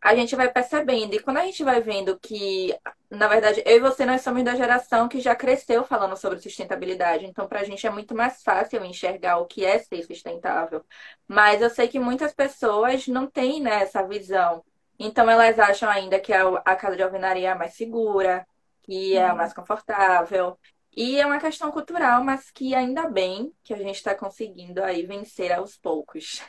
a 0.00 0.14
gente 0.14 0.36
vai 0.36 0.50
percebendo. 0.50 1.14
E 1.14 1.18
quando 1.18 1.38
a 1.38 1.44
gente 1.44 1.64
vai 1.64 1.80
vendo 1.80 2.18
que, 2.18 2.74
na 3.10 3.26
verdade, 3.28 3.62
eu 3.66 3.76
e 3.76 3.80
você, 3.80 4.06
nós 4.06 4.22
somos 4.22 4.42
da 4.44 4.54
geração 4.54 5.08
que 5.08 5.20
já 5.20 5.34
cresceu 5.34 5.84
falando 5.84 6.16
sobre 6.16 6.38
sustentabilidade. 6.38 7.26
Então, 7.26 7.48
para 7.48 7.60
a 7.60 7.64
gente 7.64 7.86
é 7.86 7.90
muito 7.90 8.14
mais 8.14 8.42
fácil 8.42 8.84
enxergar 8.84 9.38
o 9.38 9.46
que 9.46 9.64
é 9.64 9.78
ser 9.78 10.02
sustentável. 10.04 10.84
Mas 11.26 11.60
eu 11.60 11.68
sei 11.70 11.88
que 11.88 11.98
muitas 11.98 12.32
pessoas 12.32 13.08
não 13.08 13.26
têm 13.26 13.60
né, 13.60 13.82
essa 13.82 14.02
visão. 14.06 14.64
Então, 14.98 15.28
elas 15.28 15.58
acham 15.58 15.90
ainda 15.90 16.20
que 16.20 16.32
a, 16.32 16.46
a 16.64 16.76
casa 16.76 16.96
de 16.96 17.02
alvenaria 17.02 17.48
é 17.48 17.52
a 17.52 17.56
mais 17.56 17.74
segura, 17.74 18.46
que 18.82 19.16
é 19.16 19.26
a 19.26 19.34
mais 19.34 19.52
confortável. 19.52 20.56
E 20.96 21.20
é 21.20 21.26
uma 21.26 21.38
questão 21.38 21.70
cultural, 21.70 22.24
mas 22.24 22.50
que 22.50 22.74
ainda 22.74 23.06
bem 23.06 23.52
que 23.62 23.74
a 23.74 23.76
gente 23.76 23.96
está 23.96 24.14
conseguindo 24.14 24.82
aí 24.82 25.04
vencer 25.04 25.52
aos 25.52 25.76
poucos. 25.76 26.42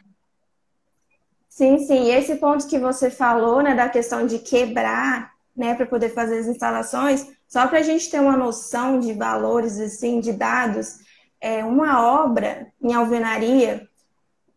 Sim, 1.49 1.79
sim. 1.79 2.09
Esse 2.09 2.35
ponto 2.35 2.65
que 2.67 2.79
você 2.79 3.09
falou, 3.09 3.61
né, 3.61 3.75
da 3.75 3.89
questão 3.89 4.25
de 4.25 4.39
quebrar, 4.39 5.33
né, 5.53 5.75
para 5.75 5.85
poder 5.85 6.09
fazer 6.13 6.39
as 6.39 6.47
instalações, 6.47 7.27
só 7.45 7.67
para 7.67 7.79
a 7.79 7.81
gente 7.81 8.09
ter 8.09 8.21
uma 8.21 8.37
noção 8.37 8.99
de 8.99 9.11
valores, 9.13 9.79
assim, 9.79 10.21
de 10.21 10.31
dados, 10.31 10.99
é 11.41 11.65
uma 11.65 12.01
obra 12.23 12.71
em 12.81 12.93
alvenaria, 12.93 13.85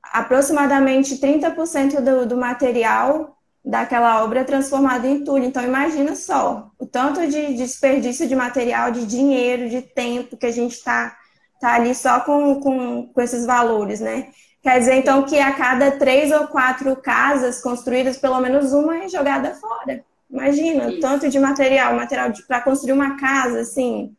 aproximadamente 0.02 1.18
30% 1.18 2.00
do, 2.00 2.26
do 2.26 2.36
material 2.36 3.39
daquela 3.64 4.24
obra 4.24 4.40
é 4.40 4.44
transformado 4.44 5.06
em 5.06 5.16
entulho. 5.16 5.44
Então, 5.44 5.62
imagina 5.62 6.14
só 6.16 6.70
o 6.78 6.86
tanto 6.86 7.26
de 7.26 7.54
desperdício 7.54 8.26
de 8.26 8.34
material, 8.34 8.90
de 8.90 9.06
dinheiro, 9.06 9.68
de 9.68 9.82
tempo 9.82 10.36
que 10.36 10.46
a 10.46 10.50
gente 10.50 10.72
está 10.72 11.16
tá 11.60 11.74
ali 11.74 11.94
só 11.94 12.20
com, 12.20 12.60
com, 12.60 13.06
com 13.08 13.20
esses 13.20 13.44
valores, 13.44 14.00
né? 14.00 14.28
Quer 14.62 14.78
dizer, 14.78 14.94
então, 14.94 15.22
que 15.22 15.38
a 15.38 15.52
cada 15.52 15.92
três 15.92 16.30
ou 16.32 16.46
quatro 16.46 16.94
casas 16.96 17.62
construídas, 17.62 18.18
pelo 18.18 18.40
menos 18.40 18.72
uma 18.72 19.04
é 19.04 19.08
jogada 19.08 19.54
fora. 19.54 20.04
Imagina, 20.30 20.90
Isso. 20.90 21.00
tanto 21.00 21.28
de 21.28 21.38
material, 21.38 21.94
material 21.94 22.30
para 22.46 22.60
construir 22.60 22.92
uma 22.92 23.16
casa, 23.16 23.60
assim. 23.60 24.14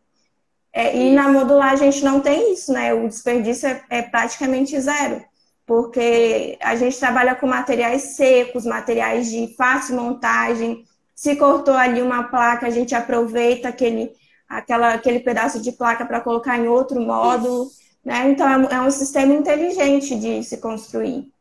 É, 0.74 0.96
e 0.96 1.14
na 1.14 1.30
modular 1.30 1.74
a 1.74 1.76
gente 1.76 2.04
não 2.04 2.22
tem 2.22 2.54
isso, 2.54 2.72
né? 2.72 2.94
O 2.94 3.08
desperdício 3.08 3.68
é, 3.68 3.84
é 3.90 4.02
praticamente 4.02 4.80
zero. 4.80 5.24
Porque 5.72 6.58
a 6.62 6.76
gente 6.76 7.00
trabalha 7.00 7.34
com 7.34 7.48
materiais 7.48 8.18
secos, 8.18 8.66
materiais 8.66 9.32
de 9.32 9.56
fácil 9.56 9.96
montagem. 9.96 10.84
Se 11.16 11.38
cortou 11.38 11.76
ali 11.76 12.02
uma 12.02 12.24
placa, 12.24 12.68
a 12.68 12.70
gente 12.70 12.94
aproveita 12.94 13.70
aquele, 13.70 14.12
aquela, 14.50 14.94
aquele 14.94 15.22
pedaço 15.22 15.62
de 15.62 15.72
placa 15.72 16.06
para 16.06 16.20
colocar 16.20 16.60
em 16.60 16.68
outro 16.68 17.00
módulo. 17.00 17.68
Isso. 17.68 17.80
Né? 18.04 18.32
Então, 18.32 18.68
é, 18.68 18.74
é 18.76 18.82
um 18.82 18.92
sistema 18.92 19.34
inteligente 19.34 20.14
de 20.20 20.44
se 20.44 20.58
construir. 20.58 21.32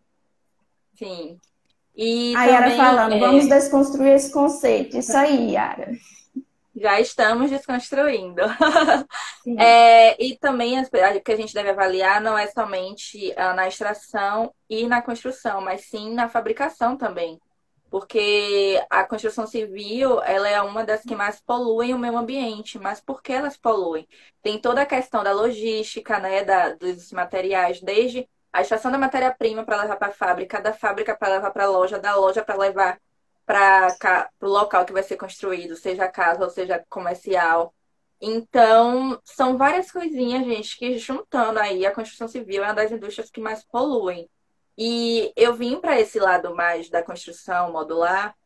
Sim. 0.97 1.37
E 1.97 2.33
a 2.37 2.45
Yara 2.45 2.71
falando, 2.77 3.15
é... 3.15 3.19
vamos 3.19 3.49
desconstruir 3.49 4.13
esse 4.13 4.31
conceito. 4.31 4.97
Isso 4.97 5.17
aí, 5.17 5.55
Yara. 5.55 5.91
Já 6.81 6.99
estamos 6.99 7.51
desconstruindo. 7.51 8.43
é, 9.59 10.23
e 10.23 10.37
também 10.39 10.81
o 10.81 11.23
que 11.23 11.33
a 11.33 11.37
gente 11.37 11.53
deve 11.53 11.71
avaliar 11.71 12.21
não 12.21 12.39
é 12.39 12.47
somente 12.47 13.33
uh, 13.33 13.55
na 13.55 13.69
extração 13.69 14.53
e 14.69 14.87
na 14.87 15.03
construção, 15.03 15.61
mas 15.61 15.83
sim 15.83 16.15
na 16.15 16.29
fabricação 16.29 16.97
também 16.97 17.39
porque 17.91 18.81
a 18.89 19.05
construção 19.05 19.47
civil 19.47 20.23
ela 20.23 20.49
é 20.49 20.63
uma 20.63 20.85
das 20.85 21.03
que 21.03 21.17
mais 21.17 21.41
poluem 21.41 21.93
o 21.93 21.99
meio 21.99 22.17
ambiente. 22.17 22.79
Mas 22.79 23.01
por 23.01 23.21
que 23.21 23.33
elas 23.33 23.57
poluem? 23.57 24.07
Tem 24.41 24.61
toda 24.61 24.83
a 24.83 24.87
questão 24.87 25.25
da 25.25 25.33
logística, 25.33 26.19
né, 26.21 26.45
da, 26.45 26.73
dos 26.75 27.13
materiais, 27.13 27.81
desde 27.83 28.29
a 28.53 28.61
extração 28.61 28.93
da 28.93 28.99
matéria-prima 28.99 29.65
para 29.65 29.83
levar 29.83 29.97
para 29.97 30.09
a 30.09 30.13
fábrica, 30.13 30.61
da 30.61 30.73
fábrica 30.73 31.17
para 31.17 31.35
levar 31.35 31.51
para 31.51 31.65
a 31.65 31.69
loja, 31.69 31.99
da 31.99 32.15
loja 32.15 32.45
para 32.45 32.57
levar 32.57 33.01
para 33.51 34.31
o 34.41 34.47
local 34.47 34.85
que 34.85 34.93
vai 34.93 35.03
ser 35.03 35.17
construído, 35.17 35.75
seja 35.75 36.07
casa 36.07 36.45
ou 36.45 36.51
seja 36.51 36.85
comercial. 36.89 37.75
Então, 38.21 39.21
são 39.25 39.59
várias 39.59 39.91
coisinhas, 39.91 40.45
gente, 40.45 40.79
que 40.79 40.97
juntando 40.97 41.59
aí, 41.59 41.85
a 41.85 41.93
construção 41.93 42.29
civil 42.29 42.63
é 42.63 42.69
uma 42.69 42.75
das 42.75 42.93
indústrias 42.93 43.29
que 43.29 43.41
mais 43.41 43.65
poluem. 43.65 44.31
E 44.79 45.33
eu 45.35 45.53
vim 45.53 45.81
para 45.81 45.99
esse 45.99 46.21
lado 46.21 46.55
mais 46.55 46.89
da 46.89 47.03
construção 47.03 47.73
modular, 47.73 48.37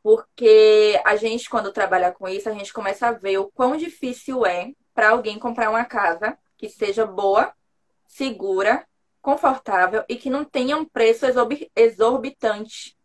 porque 0.00 1.00
a 1.04 1.16
gente, 1.16 1.50
quando 1.50 1.72
trabalha 1.72 2.12
com 2.12 2.28
isso, 2.28 2.48
a 2.48 2.52
gente 2.52 2.72
começa 2.72 3.08
a 3.08 3.12
ver 3.12 3.38
o 3.38 3.50
quão 3.50 3.76
difícil 3.76 4.46
é 4.46 4.70
para 4.94 5.10
alguém 5.10 5.40
comprar 5.40 5.70
uma 5.70 5.84
casa 5.84 6.38
que 6.56 6.68
seja 6.68 7.04
boa, 7.04 7.52
segura, 8.06 8.86
confortável 9.20 10.04
e 10.08 10.14
que 10.14 10.30
não 10.30 10.44
tenha 10.44 10.76
um 10.76 10.84
preço 10.84 11.26
exorbitante. 11.74 12.95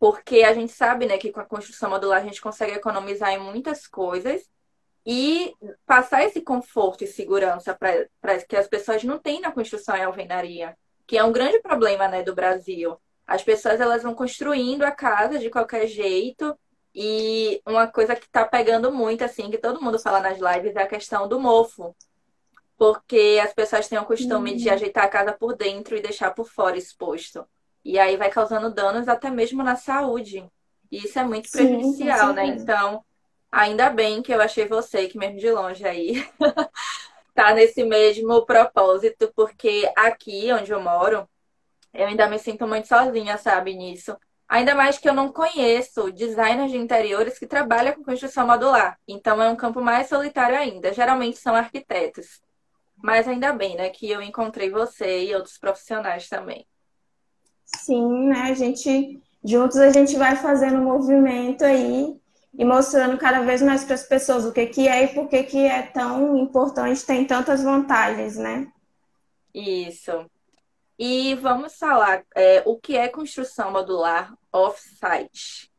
Porque 0.00 0.42
a 0.42 0.52
gente 0.52 0.72
sabe 0.72 1.06
né, 1.06 1.16
que 1.16 1.30
com 1.30 1.40
a 1.40 1.44
construção 1.44 1.90
modular 1.90 2.20
a 2.20 2.24
gente 2.24 2.40
consegue 2.40 2.72
economizar 2.72 3.30
em 3.30 3.38
muitas 3.38 3.86
coisas 3.86 4.50
e 5.06 5.54
passar 5.86 6.24
esse 6.24 6.40
conforto 6.40 7.04
e 7.04 7.06
segurança 7.06 7.78
para 8.20 8.42
que 8.42 8.56
as 8.56 8.66
pessoas 8.66 9.04
não 9.04 9.18
têm 9.18 9.40
na 9.40 9.52
construção 9.52 9.96
e 9.96 10.02
alvenaria 10.02 10.76
que 11.10 11.18
é 11.18 11.24
um 11.24 11.32
grande 11.32 11.58
problema, 11.58 12.06
né, 12.06 12.22
do 12.22 12.36
Brasil. 12.36 12.96
As 13.26 13.42
pessoas 13.42 13.80
elas 13.80 14.04
vão 14.04 14.14
construindo 14.14 14.84
a 14.84 14.92
casa 14.92 15.40
de 15.40 15.50
qualquer 15.50 15.88
jeito 15.88 16.56
e 16.94 17.60
uma 17.66 17.88
coisa 17.88 18.14
que 18.14 18.26
está 18.26 18.44
pegando 18.44 18.92
muito, 18.92 19.24
assim, 19.24 19.50
que 19.50 19.58
todo 19.58 19.82
mundo 19.82 19.98
fala 19.98 20.20
nas 20.20 20.38
lives 20.38 20.76
é 20.76 20.82
a 20.82 20.86
questão 20.86 21.26
do 21.26 21.40
mofo. 21.40 21.96
Porque 22.78 23.40
as 23.42 23.52
pessoas 23.52 23.88
têm 23.88 23.98
o 23.98 24.04
costume 24.04 24.52
uhum. 24.52 24.56
de 24.56 24.70
ajeitar 24.70 25.02
a 25.02 25.08
casa 25.08 25.32
por 25.32 25.56
dentro 25.56 25.96
e 25.96 26.00
deixar 26.00 26.30
por 26.30 26.48
fora 26.48 26.78
exposto. 26.78 27.44
E 27.84 27.98
aí 27.98 28.16
vai 28.16 28.30
causando 28.30 28.72
danos 28.72 29.08
até 29.08 29.30
mesmo 29.30 29.62
na 29.62 29.76
saúde. 29.76 30.44
E 30.90 30.98
isso 31.04 31.18
é 31.18 31.24
muito 31.24 31.50
prejudicial, 31.50 32.28
Sim, 32.28 32.34
né? 32.34 32.46
Então, 32.46 33.04
ainda 33.50 33.90
bem 33.90 34.22
que 34.22 34.32
eu 34.32 34.40
achei 34.40 34.66
você, 34.66 35.06
que 35.08 35.16
mesmo 35.16 35.38
de 35.38 35.50
longe 35.50 35.86
aí, 35.86 36.28
tá 37.34 37.54
nesse 37.54 37.84
mesmo 37.84 38.44
propósito, 38.44 39.32
porque 39.34 39.90
aqui 39.96 40.52
onde 40.52 40.72
eu 40.72 40.80
moro, 40.80 41.28
eu 41.94 42.06
ainda 42.06 42.28
me 42.28 42.38
sinto 42.38 42.66
muito 42.66 42.86
sozinha, 42.86 43.36
sabe, 43.38 43.74
nisso. 43.74 44.16
Ainda 44.48 44.74
mais 44.74 44.98
que 44.98 45.08
eu 45.08 45.14
não 45.14 45.32
conheço 45.32 46.10
designers 46.10 46.72
de 46.72 46.76
interiores 46.76 47.38
que 47.38 47.46
trabalham 47.46 47.94
com 47.94 48.02
construção 48.02 48.46
modular. 48.48 48.98
Então 49.06 49.40
é 49.40 49.48
um 49.48 49.54
campo 49.54 49.80
mais 49.80 50.08
solitário 50.08 50.58
ainda. 50.58 50.92
Geralmente 50.92 51.38
são 51.38 51.54
arquitetos. 51.54 52.40
Mas 52.96 53.28
ainda 53.28 53.52
bem, 53.52 53.76
né, 53.76 53.90
que 53.90 54.10
eu 54.10 54.20
encontrei 54.20 54.68
você 54.68 55.24
e 55.26 55.34
outros 55.36 55.56
profissionais 55.56 56.28
também. 56.28 56.66
Sim, 57.76 58.28
né? 58.28 58.42
A 58.42 58.54
gente 58.54 59.20
juntos 59.42 59.78
a 59.78 59.90
gente 59.90 60.16
vai 60.16 60.36
fazendo 60.36 60.78
um 60.78 60.84
movimento 60.84 61.64
aí 61.64 62.20
e 62.52 62.64
mostrando 62.64 63.16
cada 63.16 63.40
vez 63.40 63.62
mais 63.62 63.84
para 63.84 63.94
as 63.94 64.02
pessoas 64.02 64.44
o 64.44 64.52
que, 64.52 64.66
que 64.66 64.88
é 64.88 65.04
e 65.04 65.08
por 65.08 65.28
que, 65.28 65.42
que 65.44 65.64
é 65.64 65.82
tão 65.82 66.36
importante, 66.36 67.06
tem 67.06 67.24
tantas 67.24 67.62
vantagens, 67.62 68.36
né? 68.36 68.70
Isso. 69.54 70.26
E 70.98 71.34
vamos 71.36 71.76
falar 71.76 72.24
é, 72.34 72.62
o 72.66 72.76
que 72.76 72.96
é 72.96 73.08
construção 73.08 73.70
modular 73.70 74.34
off-site. 74.52 75.70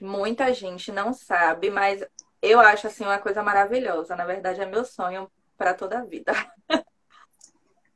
Muita 0.00 0.54
gente 0.54 0.92
não 0.92 1.12
sabe, 1.12 1.70
mas 1.70 2.04
eu 2.40 2.60
acho 2.60 2.86
assim 2.86 3.02
uma 3.02 3.18
coisa 3.18 3.42
maravilhosa. 3.42 4.14
Na 4.14 4.24
verdade, 4.24 4.60
é 4.60 4.66
meu 4.66 4.84
sonho 4.84 5.28
para 5.56 5.74
toda 5.74 5.98
a 5.98 6.04
vida. 6.04 6.32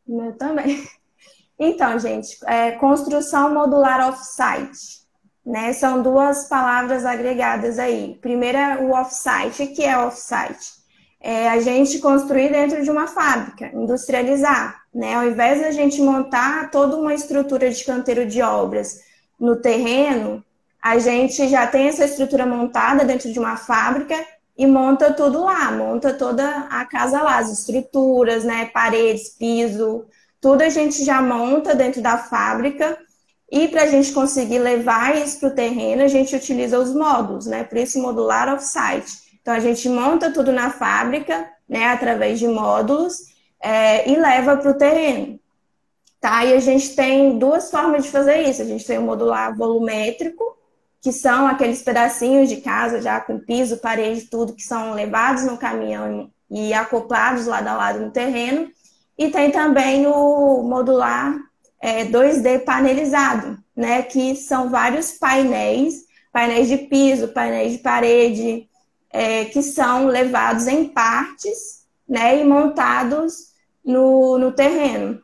Meu 0.05 0.37
também. 0.37 0.85
Então, 1.59 1.99
gente, 1.99 2.39
é, 2.47 2.73
construção 2.73 3.53
modular 3.53 4.09
off-site 4.09 5.03
né? 5.45 5.73
São 5.73 6.03
duas 6.03 6.49
palavras 6.49 7.05
agregadas 7.05 7.79
aí. 7.79 8.17
Primeiro 8.21 8.59
é 8.59 8.79
o 8.79 8.93
off-site. 8.93 9.63
O 9.65 9.75
que 9.75 9.85
é 9.85 9.99
off-site? 9.99 10.81
É 11.21 11.49
a 11.49 11.61
gente 11.61 11.99
construir 11.99 12.51
dentro 12.51 12.83
de 12.83 12.91
uma 12.91 13.07
fábrica, 13.07 13.71
industrializar, 13.75 14.83
né? 14.95 15.15
Ao 15.15 15.27
invés 15.27 15.59
de 15.59 15.65
a 15.65 15.71
gente 15.71 16.01
montar 16.01 16.71
toda 16.71 16.97
uma 16.97 17.15
estrutura 17.15 17.71
de 17.71 17.85
canteiro 17.85 18.27
de 18.27 18.43
obras 18.43 19.01
no 19.39 19.57
terreno, 19.57 20.45
a 20.83 20.99
gente 20.99 21.49
já 21.49 21.67
tem 21.67 21.89
essa 21.89 22.05
estrutura 22.05 22.45
montada 22.45 23.05
dentro 23.05 23.33
de 23.33 23.39
uma 23.39 23.57
fábrica 23.57 24.17
e 24.57 24.67
monta 24.67 25.13
tudo 25.13 25.45
lá, 25.45 25.71
monta 25.71 26.13
toda 26.13 26.67
a 26.69 26.85
casa 26.85 27.23
lá, 27.23 27.39
as 27.39 27.51
estruturas, 27.51 28.45
né, 28.45 28.67
paredes, 28.67 29.31
piso, 29.31 30.05
tudo 30.43 30.63
a 30.63 30.69
gente 30.69 31.05
já 31.05 31.23
monta 31.23 31.73
dentro 31.73 32.03
da 32.03 32.19
fábrica. 32.19 32.99
E 33.51 33.69
para 33.69 33.83
a 33.83 33.87
gente 33.87 34.13
conseguir 34.13 34.59
levar 34.59 35.17
isso 35.17 35.39
para 35.39 35.51
o 35.51 35.55
terreno, 35.55 36.03
a 36.03 36.09
gente 36.09 36.35
utiliza 36.35 36.79
os 36.79 36.93
módulos, 36.93 37.47
né? 37.47 37.63
Por 37.63 37.79
isso 37.79 38.03
modular 38.03 38.53
off-site. 38.53 39.39
Então 39.41 39.55
a 39.55 39.61
gente 39.61 39.89
monta 39.89 40.33
tudo 40.33 40.51
na 40.51 40.71
fábrica, 40.71 41.49
né, 41.69 41.87
através 41.87 42.39
de 42.39 42.49
módulos, 42.49 43.19
é, 43.63 44.11
e 44.11 44.17
leva 44.17 44.57
para 44.57 44.71
o 44.71 44.75
terreno. 44.75 45.39
Tá? 46.21 46.45
E 46.45 46.55
a 46.55 46.61
gente 46.61 46.95
tem 46.97 47.39
duas 47.39 47.71
formas 47.71 48.05
de 48.05 48.11
fazer 48.11 48.43
isso. 48.43 48.63
A 48.63 48.65
gente 48.65 48.87
tem 48.87 48.99
o 48.99 49.03
modular 49.03 49.57
volumétrico, 49.57 50.57
que 51.01 51.13
são 51.13 51.47
aqueles 51.47 51.83
pedacinhos 51.83 52.49
de 52.49 52.57
casa 52.57 53.01
já 53.01 53.21
com 53.21 53.39
piso, 53.39 53.79
parede, 53.79 54.23
tudo 54.23 54.55
que 54.55 54.63
são 54.63 54.95
levados 54.95 55.45
no 55.45 55.59
caminhão 55.59 56.31
e 56.51 56.73
acoplados 56.73 57.47
lado 57.47 57.69
a 57.69 57.75
lado 57.75 58.01
no 58.01 58.11
terreno. 58.11 58.71
E 59.19 59.31
tem 59.31 59.51
também 59.51 60.07
o 60.07 60.63
modular 60.63 61.37
é, 61.81 62.05
2D 62.05 62.65
panelizado, 62.65 63.59
né? 63.77 64.03
Que 64.03 64.37
são 64.37 64.71
vários 64.71 65.13
painéis, 65.13 66.05
painéis 66.33 66.69
de 66.69 66.79
piso, 66.79 67.29
painéis 67.29 67.73
de 67.73 67.79
parede, 67.79 68.69
é, 69.11 69.45
que 69.47 69.63
são 69.63 70.07
levados 70.07 70.67
em 70.67 70.89
partes, 70.89 71.85
né? 72.09 72.41
E 72.41 72.45
montados 72.45 73.53
no, 73.85 74.39
no 74.39 74.53
terreno. 74.53 75.21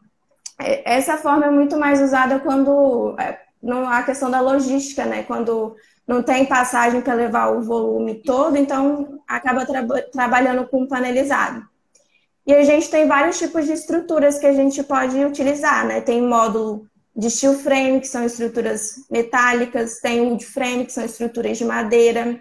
É, 0.60 0.94
essa 0.96 1.16
forma 1.16 1.46
é 1.46 1.50
muito 1.50 1.78
mais 1.78 2.00
usada 2.02 2.40
quando 2.40 3.16
é, 3.18 3.38
a 3.86 4.02
questão 4.02 4.30
da 4.30 4.40
logística, 4.40 5.04
né? 5.04 5.22
Quando 5.22 5.76
não 6.06 6.22
tem 6.22 6.46
passagem 6.46 7.00
para 7.00 7.14
levar 7.14 7.50
o 7.50 7.62
volume 7.62 8.16
todo, 8.22 8.56
então 8.56 9.20
acaba 9.28 9.64
tra 9.64 9.84
trabalhando 10.10 10.66
com 10.66 10.86
panelizado. 10.86 11.62
E 12.48 12.54
a 12.54 12.64
gente 12.64 12.90
tem 12.90 13.06
vários 13.06 13.38
tipos 13.38 13.66
de 13.66 13.72
estruturas 13.72 14.38
que 14.38 14.46
a 14.46 14.52
gente 14.52 14.82
pode 14.82 15.22
utilizar, 15.24 15.86
né? 15.86 16.00
Tem 16.00 16.20
módulo 16.20 16.88
de 17.14 17.30
steel 17.30 17.54
frame, 17.54 18.00
que 18.00 18.08
são 18.08 18.24
estruturas 18.24 18.94
metálicas, 19.10 20.00
tem 20.00 20.22
wood 20.22 20.44
frame, 20.44 20.86
que 20.86 20.92
são 20.92 21.04
estruturas 21.04 21.58
de 21.58 21.64
madeira, 21.64 22.40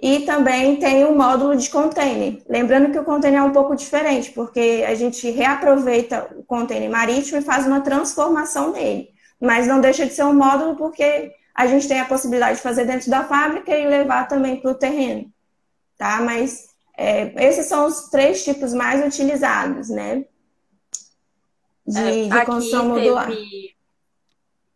e 0.00 0.20
também 0.20 0.76
tem 0.76 1.04
o 1.04 1.14
módulo 1.14 1.56
de 1.56 1.68
container. 1.68 2.40
Lembrando 2.48 2.90
que 2.92 2.98
o 2.98 3.04
container 3.04 3.40
é 3.40 3.42
um 3.42 3.52
pouco 3.52 3.74
diferente, 3.74 4.30
porque 4.30 4.84
a 4.86 4.94
gente 4.94 5.28
reaproveita 5.30 6.30
o 6.36 6.44
container 6.44 6.88
marítimo 6.88 7.38
e 7.38 7.42
faz 7.42 7.66
uma 7.66 7.80
transformação 7.80 8.72
nele 8.72 9.10
mas 9.40 9.66
não 9.66 9.80
deixa 9.80 10.04
de 10.04 10.12
ser 10.12 10.24
um 10.24 10.34
módulo 10.34 10.76
porque 10.76 11.32
a 11.54 11.66
gente 11.66 11.88
tem 11.88 11.98
a 11.98 12.04
possibilidade 12.04 12.58
de 12.58 12.62
fazer 12.62 12.84
dentro 12.84 13.10
da 13.10 13.24
fábrica 13.24 13.76
e 13.76 13.86
levar 13.86 14.28
também 14.28 14.60
para 14.60 14.70
o 14.70 14.74
terreno, 14.74 15.32
tá? 15.96 16.20
Mas 16.20 16.68
é, 17.02 17.32
esses 17.46 17.64
são 17.64 17.86
os 17.86 18.10
três 18.10 18.44
tipos 18.44 18.74
mais 18.74 19.02
utilizados, 19.02 19.88
né? 19.88 20.26
De, 21.86 21.98
é, 21.98 22.28
de 22.28 22.44
construção 22.44 22.88
modular. 22.90 23.26
Teve, 23.26 23.76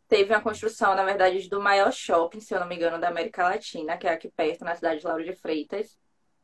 teve 0.08 0.32
uma 0.32 0.40
construção, 0.40 0.94
na 0.94 1.04
verdade, 1.04 1.46
do 1.50 1.60
maior 1.60 1.92
shopping, 1.92 2.40
se 2.40 2.54
eu 2.54 2.60
não 2.60 2.66
me 2.66 2.76
engano, 2.76 2.98
da 2.98 3.08
América 3.08 3.44
Latina, 3.44 3.98
que 3.98 4.06
é 4.06 4.10
aqui 4.10 4.30
perto, 4.30 4.64
na 4.64 4.74
cidade 4.74 5.00
de 5.00 5.06
Lauro 5.06 5.22
de 5.22 5.36
Freitas. 5.36 5.98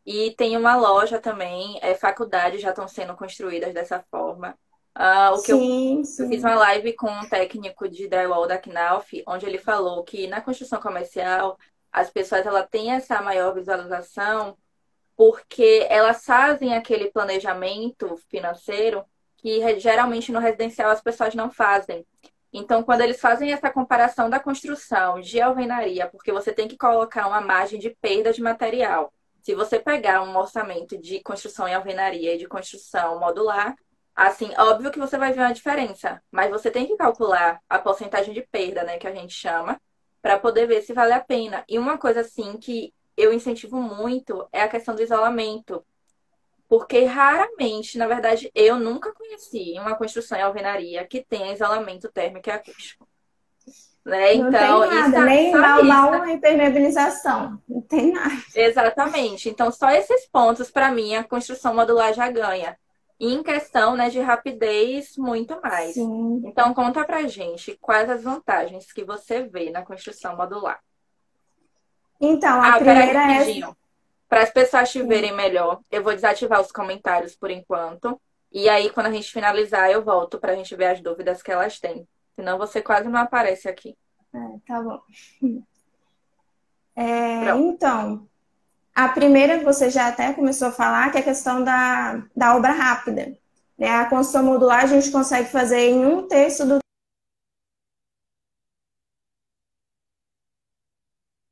E 0.04 0.32
tem 0.32 0.54
uma 0.54 0.76
loja 0.76 1.18
também, 1.18 1.78
é, 1.80 1.94
faculdades 1.94 2.60
já 2.60 2.70
estão 2.70 2.86
sendo 2.86 3.16
construídas 3.16 3.72
dessa 3.72 4.04
forma. 4.10 4.58
Uh, 4.94 5.32
o 5.32 5.40
que 5.40 5.52
sim, 5.52 5.98
eu, 5.98 6.04
sim. 6.04 6.22
eu, 6.24 6.28
fiz 6.28 6.44
uma 6.44 6.56
live 6.56 6.92
com 6.92 7.08
um 7.08 7.26
técnico 7.26 7.88
de 7.88 8.06
drywall 8.06 8.46
da 8.46 8.58
Knauf, 8.58 9.22
onde 9.26 9.46
ele 9.46 9.56
falou 9.56 10.04
que 10.04 10.26
na 10.26 10.42
construção 10.42 10.78
comercial 10.78 11.56
as 11.90 12.10
pessoas 12.10 12.44
ela 12.44 12.64
têm 12.64 12.92
essa 12.92 13.22
maior 13.22 13.54
visualização 13.54 14.58
porque 15.20 15.86
elas 15.90 16.24
fazem 16.24 16.74
aquele 16.74 17.10
planejamento 17.10 18.16
financeiro 18.30 19.04
que 19.36 19.78
geralmente 19.78 20.32
no 20.32 20.38
residencial 20.38 20.90
as 20.90 21.02
pessoas 21.02 21.34
não 21.34 21.50
fazem. 21.50 22.06
Então, 22.50 22.82
quando 22.82 23.02
eles 23.02 23.20
fazem 23.20 23.52
essa 23.52 23.68
comparação 23.68 24.30
da 24.30 24.40
construção 24.40 25.20
de 25.20 25.38
alvenaria, 25.38 26.06
porque 26.06 26.32
você 26.32 26.54
tem 26.54 26.66
que 26.66 26.78
colocar 26.78 27.28
uma 27.28 27.38
margem 27.38 27.78
de 27.78 27.90
perda 27.90 28.32
de 28.32 28.40
material. 28.40 29.12
Se 29.42 29.54
você 29.54 29.78
pegar 29.78 30.22
um 30.22 30.34
orçamento 30.38 30.96
de 30.96 31.20
construção 31.20 31.68
em 31.68 31.74
alvenaria 31.74 32.34
e 32.34 32.38
de 32.38 32.48
construção 32.48 33.20
modular, 33.20 33.76
Assim, 34.14 34.50
óbvio 34.58 34.90
que 34.90 34.98
você 34.98 35.16
vai 35.16 35.32
ver 35.32 35.40
uma 35.40 35.52
diferença, 35.52 36.20
mas 36.30 36.50
você 36.50 36.70
tem 36.70 36.86
que 36.86 36.96
calcular 36.96 37.60
a 37.68 37.78
porcentagem 37.78 38.34
de 38.34 38.42
perda, 38.42 38.82
né, 38.82 38.98
que 38.98 39.06
a 39.06 39.14
gente 39.14 39.32
chama, 39.32 39.80
para 40.20 40.38
poder 40.38 40.66
ver 40.66 40.82
se 40.82 40.92
vale 40.92 41.12
a 41.12 41.20
pena. 41.20 41.64
E 41.68 41.78
uma 41.78 41.96
coisa 41.96 42.20
assim 42.20 42.58
que 42.58 42.92
eu 43.20 43.32
incentivo 43.32 43.80
muito 43.80 44.48
é 44.52 44.62
a 44.62 44.68
questão 44.68 44.94
do 44.94 45.02
isolamento. 45.02 45.84
Porque 46.68 47.04
raramente, 47.04 47.98
na 47.98 48.06
verdade, 48.06 48.50
eu 48.54 48.78
nunca 48.78 49.12
conheci 49.12 49.74
uma 49.76 49.96
construção 49.96 50.38
em 50.38 50.42
alvenaria 50.42 51.04
que 51.04 51.24
tenha 51.24 51.52
isolamento 51.52 52.10
térmico 52.12 52.48
e 52.48 52.52
acústico. 52.52 53.08
Né? 54.04 54.34
Não 54.34 54.48
então, 54.48 54.88
tem 54.88 54.98
nada, 55.00 55.24
nem 55.24 55.52
mal, 55.52 55.84
mal 55.84 56.28
impermeabilização. 56.28 57.60
Não 57.68 57.82
tem 57.82 58.12
nada. 58.12 58.34
Exatamente. 58.54 59.48
Então, 59.48 59.70
só 59.70 59.90
esses 59.90 60.26
pontos, 60.28 60.70
para 60.70 60.90
mim, 60.90 61.16
a 61.16 61.24
construção 61.24 61.74
modular 61.74 62.14
já 62.14 62.30
ganha. 62.30 62.78
E 63.18 63.34
em 63.34 63.42
questão 63.42 63.94
né, 63.96 64.08
de 64.08 64.20
rapidez, 64.20 65.16
muito 65.18 65.60
mais. 65.60 65.94
Sim. 65.94 66.40
Então, 66.44 66.72
conta 66.72 67.04
pra 67.04 67.26
gente 67.26 67.76
quais 67.80 68.08
as 68.08 68.22
vantagens 68.22 68.92
que 68.92 69.04
você 69.04 69.42
vê 69.42 69.70
na 69.70 69.84
construção 69.84 70.36
modular. 70.36 70.80
Então, 72.20 72.60
a 72.60 72.74
ah, 72.74 72.78
primeira 72.78 73.42
é. 73.42 73.72
Para 74.28 74.42
as 74.42 74.50
pessoas 74.50 74.92
te 74.92 75.02
verem 75.02 75.34
melhor, 75.34 75.80
eu 75.90 76.04
vou 76.04 76.14
desativar 76.14 76.60
os 76.60 76.70
comentários 76.70 77.34
por 77.34 77.50
enquanto. 77.50 78.20
E 78.52 78.68
aí, 78.68 78.90
quando 78.90 79.06
a 79.06 79.12
gente 79.12 79.32
finalizar, 79.32 79.90
eu 79.90 80.04
volto 80.04 80.38
para 80.38 80.52
a 80.52 80.54
gente 80.54 80.74
ver 80.76 80.86
as 80.86 81.00
dúvidas 81.00 81.42
que 81.42 81.50
elas 81.50 81.80
têm. 81.80 82.06
Senão 82.36 82.58
você 82.58 82.80
quase 82.80 83.08
não 83.08 83.18
aparece 83.18 83.68
aqui. 83.68 83.96
É, 84.34 84.38
tá 84.66 84.82
bom. 84.82 85.00
É, 86.96 87.48
então, 87.56 88.28
a 88.94 89.08
primeira, 89.08 89.62
você 89.62 89.88
já 89.88 90.08
até 90.08 90.34
começou 90.34 90.68
a 90.68 90.72
falar, 90.72 91.10
que 91.10 91.16
é 91.16 91.20
a 91.20 91.24
questão 91.24 91.64
da, 91.64 92.22
da 92.36 92.54
obra 92.54 92.72
rápida. 92.72 93.34
Né? 93.78 93.88
A 93.88 94.04
construção 94.04 94.42
modular 94.42 94.82
a 94.84 94.86
gente 94.86 95.10
consegue 95.10 95.48
fazer 95.48 95.78
em 95.78 96.04
um 96.04 96.28
terço 96.28 96.66
do 96.66 96.78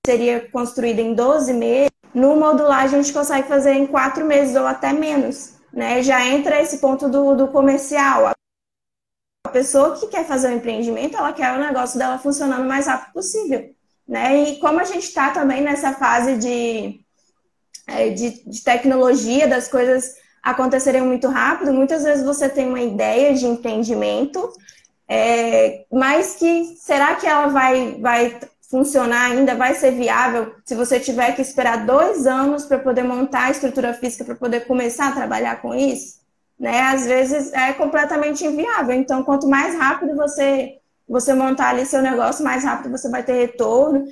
seria 0.08 0.48
construída 0.48 1.02
em 1.02 1.12
12 1.12 1.52
meses, 1.52 1.90
no 2.14 2.34
modular 2.34 2.84
a 2.84 2.86
gente 2.86 3.12
consegue 3.12 3.46
fazer 3.46 3.74
em 3.74 3.86
4 3.86 4.24
meses 4.24 4.56
ou 4.56 4.66
até 4.66 4.90
menos. 4.90 5.58
Né? 5.70 6.02
Já 6.02 6.26
entra 6.26 6.62
esse 6.62 6.78
ponto 6.78 7.10
do, 7.10 7.34
do 7.36 7.48
comercial. 7.48 8.32
A 9.46 9.50
pessoa 9.50 9.98
que 9.98 10.06
quer 10.06 10.24
fazer 10.24 10.48
um 10.48 10.56
empreendimento, 10.56 11.14
ela 11.14 11.34
quer 11.34 11.52
o 11.52 11.60
negócio 11.60 11.98
dela 11.98 12.18
funcionando 12.18 12.62
o 12.62 12.68
mais 12.68 12.86
rápido 12.86 13.12
possível. 13.12 13.70
Né? 14.06 14.44
E 14.44 14.58
como 14.60 14.80
a 14.80 14.84
gente 14.84 15.04
está 15.04 15.30
também 15.30 15.60
nessa 15.60 15.92
fase 15.92 16.38
de 16.38 17.04
é, 17.86 18.08
de, 18.10 18.48
de 18.48 18.64
tecnologia, 18.64 19.46
das 19.46 19.68
coisas 19.68 20.14
acontecerem 20.42 21.02
muito 21.02 21.28
rápido, 21.28 21.72
muitas 21.72 22.02
vezes 22.02 22.24
você 22.24 22.48
tem 22.48 22.66
uma 22.66 22.80
ideia 22.80 23.34
de 23.34 23.46
empreendimento, 23.46 24.50
é, 25.06 25.84
mas 25.92 26.36
que 26.36 26.76
será 26.76 27.14
que 27.16 27.26
ela 27.26 27.48
vai, 27.48 27.98
vai 28.00 28.38
funcionar 28.70 29.30
ainda, 29.30 29.54
vai 29.54 29.74
ser 29.74 29.92
viável 29.92 30.54
se 30.64 30.74
você 30.74 31.00
tiver 31.00 31.34
que 31.34 31.42
esperar 31.42 31.86
dois 31.86 32.26
anos 32.26 32.66
para 32.66 32.78
poder 32.78 33.02
montar 33.02 33.44
a 33.44 33.50
estrutura 33.50 33.94
física 33.94 34.24
para 34.24 34.34
poder 34.34 34.66
começar 34.66 35.08
a 35.08 35.12
trabalhar 35.12 35.62
com 35.62 35.74
isso? 35.74 36.18
Né? 36.58 36.80
Às 36.80 37.06
vezes 37.06 37.52
é 37.52 37.72
completamente 37.72 38.44
inviável. 38.44 38.94
Então, 38.94 39.22
quanto 39.22 39.48
mais 39.48 39.74
rápido 39.76 40.14
você 40.16 40.78
você 41.08 41.32
montar 41.32 41.70
ali 41.70 41.86
seu 41.86 42.02
negócio, 42.02 42.44
mais 42.44 42.62
rápido 42.64 42.90
você 42.90 43.08
vai 43.08 43.22
ter 43.22 43.32
retorno. 43.32 44.06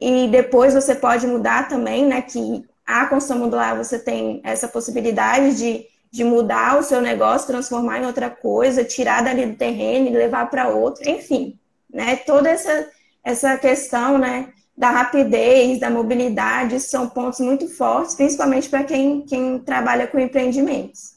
E 0.00 0.28
depois 0.28 0.72
você 0.72 0.94
pode 0.94 1.26
mudar 1.26 1.68
também, 1.68 2.06
né? 2.06 2.22
Que 2.22 2.64
a 2.86 3.06
construção 3.06 3.40
modular 3.40 3.76
você 3.76 3.98
tem 3.98 4.40
essa 4.44 4.68
possibilidade 4.68 5.56
de, 5.56 5.86
de 6.10 6.24
mudar 6.24 6.78
o 6.78 6.82
seu 6.82 7.00
negócio, 7.00 7.48
transformar 7.48 7.98
em 7.98 8.06
outra 8.06 8.30
coisa, 8.30 8.84
tirar 8.84 9.22
dali 9.22 9.46
do 9.46 9.56
terreno 9.56 10.06
e 10.06 10.10
levar 10.10 10.48
para 10.48 10.68
outro, 10.68 11.08
enfim, 11.08 11.58
né? 11.92 12.16
Toda 12.16 12.48
essa, 12.48 12.88
essa 13.24 13.56
questão, 13.56 14.18
né? 14.18 14.52
Da 14.76 14.90
rapidez, 14.90 15.78
da 15.78 15.90
mobilidade, 15.90 16.80
são 16.80 17.08
pontos 17.08 17.40
muito 17.40 17.68
fortes, 17.68 18.14
principalmente 18.14 18.68
para 18.68 18.84
quem, 18.84 19.22
quem 19.22 19.58
trabalha 19.58 20.06
com 20.06 20.18
empreendimentos. 20.18 21.16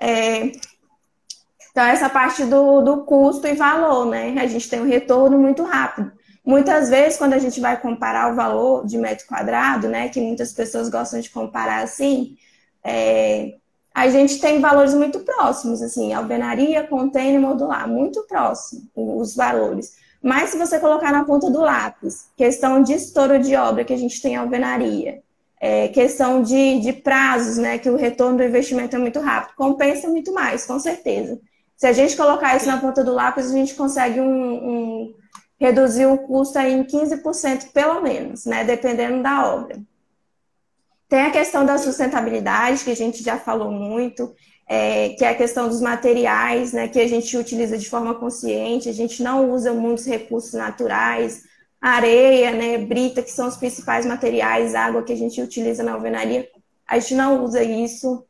É, 0.00 0.52
então, 1.70 1.84
essa 1.84 2.08
parte 2.08 2.44
do, 2.44 2.80
do 2.80 3.04
custo 3.04 3.46
e 3.46 3.54
valor, 3.54 4.06
né? 4.06 4.34
A 4.40 4.46
gente 4.46 4.68
tem 4.68 4.80
um 4.80 4.88
retorno 4.88 5.38
muito 5.38 5.62
rápido. 5.62 6.10
Muitas 6.44 6.88
vezes, 6.88 7.18
quando 7.18 7.34
a 7.34 7.38
gente 7.38 7.60
vai 7.60 7.78
comparar 7.78 8.32
o 8.32 8.34
valor 8.34 8.86
de 8.86 8.96
metro 8.96 9.26
quadrado, 9.26 9.86
né, 9.86 10.08
que 10.08 10.18
muitas 10.18 10.50
pessoas 10.52 10.88
gostam 10.88 11.20
de 11.20 11.28
comparar 11.28 11.82
assim, 11.82 12.38
é, 12.82 13.56
a 13.94 14.08
gente 14.08 14.40
tem 14.40 14.60
valores 14.60 14.94
muito 14.94 15.20
próximos, 15.20 15.82
assim, 15.82 16.12
alvenaria, 16.14 16.86
container, 16.86 17.40
modular, 17.40 17.86
muito 17.86 18.22
próximo 18.26 18.88
os 18.96 19.36
valores. 19.36 19.92
Mas 20.22 20.50
se 20.50 20.58
você 20.58 20.78
colocar 20.78 21.12
na 21.12 21.24
ponta 21.24 21.50
do 21.50 21.60
lápis, 21.60 22.28
questão 22.36 22.82
de 22.82 22.92
estouro 22.92 23.38
de 23.38 23.54
obra 23.54 23.84
que 23.84 23.92
a 23.92 23.96
gente 23.96 24.20
tem 24.20 24.32
em 24.32 24.36
alvenaria, 24.36 25.22
é, 25.60 25.88
questão 25.88 26.42
de, 26.42 26.80
de 26.80 26.92
prazos, 26.92 27.56
né, 27.56 27.78
que 27.78 27.90
o 27.90 27.96
retorno 27.96 28.38
do 28.38 28.44
investimento 28.44 28.96
é 28.96 28.98
muito 28.98 29.20
rápido, 29.20 29.56
compensa 29.56 30.08
muito 30.08 30.32
mais, 30.32 30.66
com 30.66 30.78
certeza. 30.78 31.38
Se 31.76 31.86
a 31.86 31.92
gente 31.92 32.16
colocar 32.16 32.56
isso 32.56 32.66
na 32.66 32.78
ponta 32.78 33.04
do 33.04 33.14
lápis, 33.14 33.50
a 33.50 33.52
gente 33.52 33.74
consegue 33.74 34.20
um, 34.20 34.24
um 34.26 35.14
reduzir 35.60 36.06
o 36.06 36.18
custo 36.18 36.58
aí 36.58 36.72
em 36.72 36.84
15% 36.84 37.72
pelo 37.72 38.00
menos, 38.00 38.44
né, 38.44 38.64
dependendo 38.64 39.22
da 39.22 39.52
obra. 39.52 39.80
Tem 41.08 41.22
a 41.22 41.30
questão 41.30 41.64
da 41.64 41.78
sustentabilidade, 41.78 42.84
que 42.84 42.90
a 42.90 42.96
gente 42.96 43.22
já 43.22 43.38
falou 43.38 43.70
muito, 43.70 44.34
é, 44.68 45.10
que 45.10 45.24
é 45.24 45.30
a 45.30 45.34
questão 45.34 45.66
dos 45.66 45.80
materiais, 45.80 46.74
né, 46.74 46.88
que 46.88 47.00
a 47.00 47.08
gente 47.08 47.34
utiliza 47.36 47.78
de 47.78 47.88
forma 47.88 48.14
consciente, 48.14 48.88
a 48.88 48.92
gente 48.92 49.22
não 49.22 49.50
usa 49.50 49.72
muitos 49.72 50.04
recursos 50.04 50.52
naturais, 50.52 51.42
areia, 51.80 52.52
né, 52.52 52.76
brita, 52.76 53.22
que 53.22 53.30
são 53.30 53.48
os 53.48 53.56
principais 53.56 54.04
materiais, 54.04 54.74
água 54.74 55.02
que 55.02 55.12
a 55.12 55.16
gente 55.16 55.40
utiliza 55.40 55.82
na 55.82 55.94
alvenaria, 55.94 56.46
a 56.86 56.98
gente 56.98 57.14
não 57.14 57.42
usa 57.42 57.62
isso, 57.62 58.26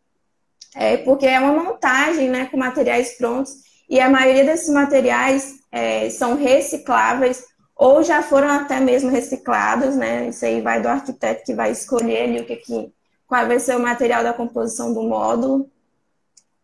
é, 0.76 0.98
porque 0.98 1.26
é 1.26 1.40
uma 1.40 1.52
montagem, 1.52 2.30
né, 2.30 2.46
com 2.46 2.56
materiais 2.56 3.16
prontos, 3.18 3.52
e 3.90 3.98
a 3.98 4.08
maioria 4.08 4.44
desses 4.44 4.68
materiais 4.68 5.56
é, 5.72 6.08
são 6.10 6.36
recicláveis, 6.36 7.42
ou 7.74 8.02
já 8.04 8.22
foram 8.22 8.48
até 8.48 8.78
mesmo 8.78 9.10
reciclados, 9.10 9.96
né, 9.96 10.28
isso 10.28 10.44
aí 10.44 10.60
vai 10.60 10.80
do 10.80 10.86
arquiteto 10.86 11.42
que 11.44 11.54
vai 11.54 11.72
escolher 11.72 12.22
ali 12.22 12.40
o 12.40 12.46
que, 12.46 12.56
que 12.56 12.92
qual 13.26 13.46
vai 13.46 13.58
ser 13.58 13.76
o 13.76 13.80
material 13.80 14.22
da 14.22 14.32
composição 14.32 14.94
do 14.94 15.02
módulo, 15.02 15.68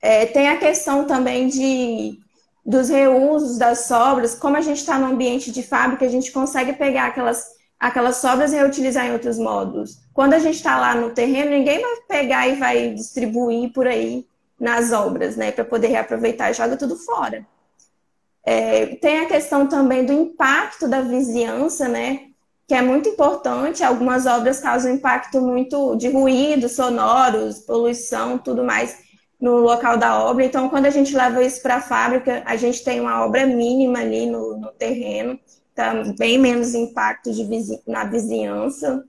é, 0.05 0.27
tem 0.27 0.51
a 0.51 0.59
questão 0.59 1.07
também 1.07 1.49
de, 1.49 2.19
dos 2.65 2.91
reusos 2.91 3.57
das 3.57 3.87
sobras. 3.87 4.35
Como 4.35 4.55
a 4.55 4.61
gente 4.61 4.77
está 4.77 4.99
no 4.99 5.07
ambiente 5.07 5.51
de 5.51 5.63
fábrica, 5.63 6.05
a 6.05 6.11
gente 6.11 6.31
consegue 6.31 6.75
pegar 6.75 7.07
aquelas, 7.07 7.47
aquelas 7.81 8.17
sobras 8.17 8.53
e 8.53 8.57
reutilizar 8.57 9.07
em 9.07 9.15
outros 9.15 9.39
módulos. 9.39 10.03
Quando 10.13 10.35
a 10.35 10.39
gente 10.39 10.57
está 10.57 10.79
lá 10.79 10.95
no 10.95 11.09
terreno, 11.09 11.53
ninguém 11.53 11.81
vai 11.81 11.97
pegar 12.07 12.47
e 12.47 12.57
vai 12.57 12.91
distribuir 12.91 13.73
por 13.73 13.87
aí 13.87 14.27
nas 14.61 14.93
obras, 14.93 15.37
né, 15.37 15.51
para 15.51 15.65
poder 15.65 15.87
reaproveitar, 15.87 16.53
joga 16.53 16.77
tudo 16.77 16.97
fora. 16.97 17.47
É, 18.45 18.97
tem 18.97 19.21
a 19.21 19.27
questão 19.27 19.67
também 19.67 20.05
do 20.05 20.13
impacto 20.13 20.87
da 20.87 21.01
vizinhança, 21.01 21.89
né, 21.89 22.27
que 22.69 22.75
é 22.75 22.83
muito 22.83 23.09
importante. 23.09 23.83
Algumas 23.83 24.27
obras 24.27 24.61
causam 24.61 24.93
impacto 24.93 25.41
muito 25.41 25.97
de 25.97 26.11
ruídos 26.11 26.73
sonoros, 26.73 27.61
poluição, 27.61 28.37
tudo 28.37 28.63
mais 28.63 29.03
no 29.45 29.59
local 29.59 29.99
da 29.99 30.25
obra. 30.25 30.43
Então, 30.43 30.71
quando 30.71 30.87
a 30.87 30.91
gente 30.91 31.15
leva 31.15 31.45
isso 31.45 31.61
para 31.61 31.77
a 31.77 31.81
fábrica, 31.83 32.43
a 32.47 32.57
gente 32.57 32.83
tem 32.83 32.99
uma 32.99 33.27
obra 33.27 33.47
mínima 33.47 33.99
ali 33.99 34.25
no, 34.25 34.57
no 34.57 34.73
terreno, 34.73 35.39
tá 35.75 35.93
bem 36.19 36.39
menos 36.39 36.75
impacto 36.75 37.29
na 37.87 38.05
vizinhança. 38.05 39.05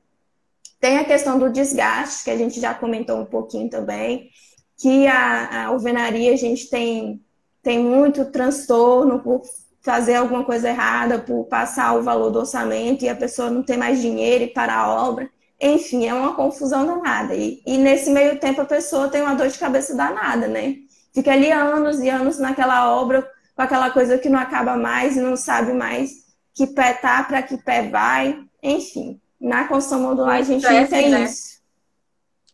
Tem 0.78 0.98
a 0.98 1.06
questão 1.06 1.40
do 1.40 1.50
desgaste, 1.50 2.26
que 2.26 2.30
a 2.30 2.36
gente 2.36 2.60
já 2.60 2.74
comentou 2.74 3.18
um 3.18 3.26
pouquinho 3.26 3.70
também, 3.70 4.30
que 4.78 5.08
a, 5.08 5.46
a 5.46 5.66
alvenaria 5.68 6.34
a 6.34 6.38
gente 6.38 6.70
tem, 6.70 7.24
tem 7.64 7.80
muito 7.80 8.26
transtorno 8.26 9.22
por 9.22 9.42
fazer 9.82 10.16
alguma 10.16 10.44
coisa 10.44 10.68
errada, 10.68 11.18
por 11.18 11.46
passar 11.46 11.96
o 11.96 12.04
valor 12.04 12.30
do 12.30 12.40
orçamento 12.40 13.06
e 13.06 13.10
a 13.10 13.16
pessoa 13.16 13.50
não 13.50 13.64
ter 13.64 13.78
mais 13.78 14.02
dinheiro 14.02 14.44
e 14.44 14.48
parar 14.48 14.80
a 14.80 15.08
obra. 15.08 15.30
Enfim, 15.60 16.06
é 16.06 16.14
uma 16.14 16.36
confusão 16.36 16.86
danada. 16.86 17.34
E, 17.34 17.62
e 17.66 17.78
nesse 17.78 18.10
meio 18.10 18.40
tempo 18.40 18.62
a 18.62 18.66
pessoa 18.66 19.10
tem 19.10 19.22
uma 19.22 19.36
dor 19.36 19.48
de 19.48 19.58
cabeça 19.58 19.96
danada, 19.96 20.48
né? 20.48 20.76
Fica 21.14 21.32
ali 21.32 21.52
anos 21.52 22.00
e 22.00 22.10
anos 22.10 22.38
naquela 22.38 22.94
obra, 22.94 23.30
com 23.56 23.62
aquela 23.62 23.90
coisa 23.90 24.18
que 24.18 24.28
não 24.28 24.40
acaba 24.40 24.76
mais 24.76 25.16
e 25.16 25.22
não 25.22 25.38
sabe 25.38 25.72
mais 25.74 26.26
que 26.56 26.66
pé 26.68 26.94
tá, 26.94 27.24
para 27.24 27.44
que 27.44 27.58
pé 27.58 27.90
vai. 27.90 28.40
Enfim, 28.64 29.20
na 29.40 29.68
construção 29.68 30.02
modular 30.02 30.38
a 30.38 30.42
gente 30.42 30.64
não 30.64 30.88
tem 30.88 31.10
né? 31.10 31.24
isso. 31.24 31.60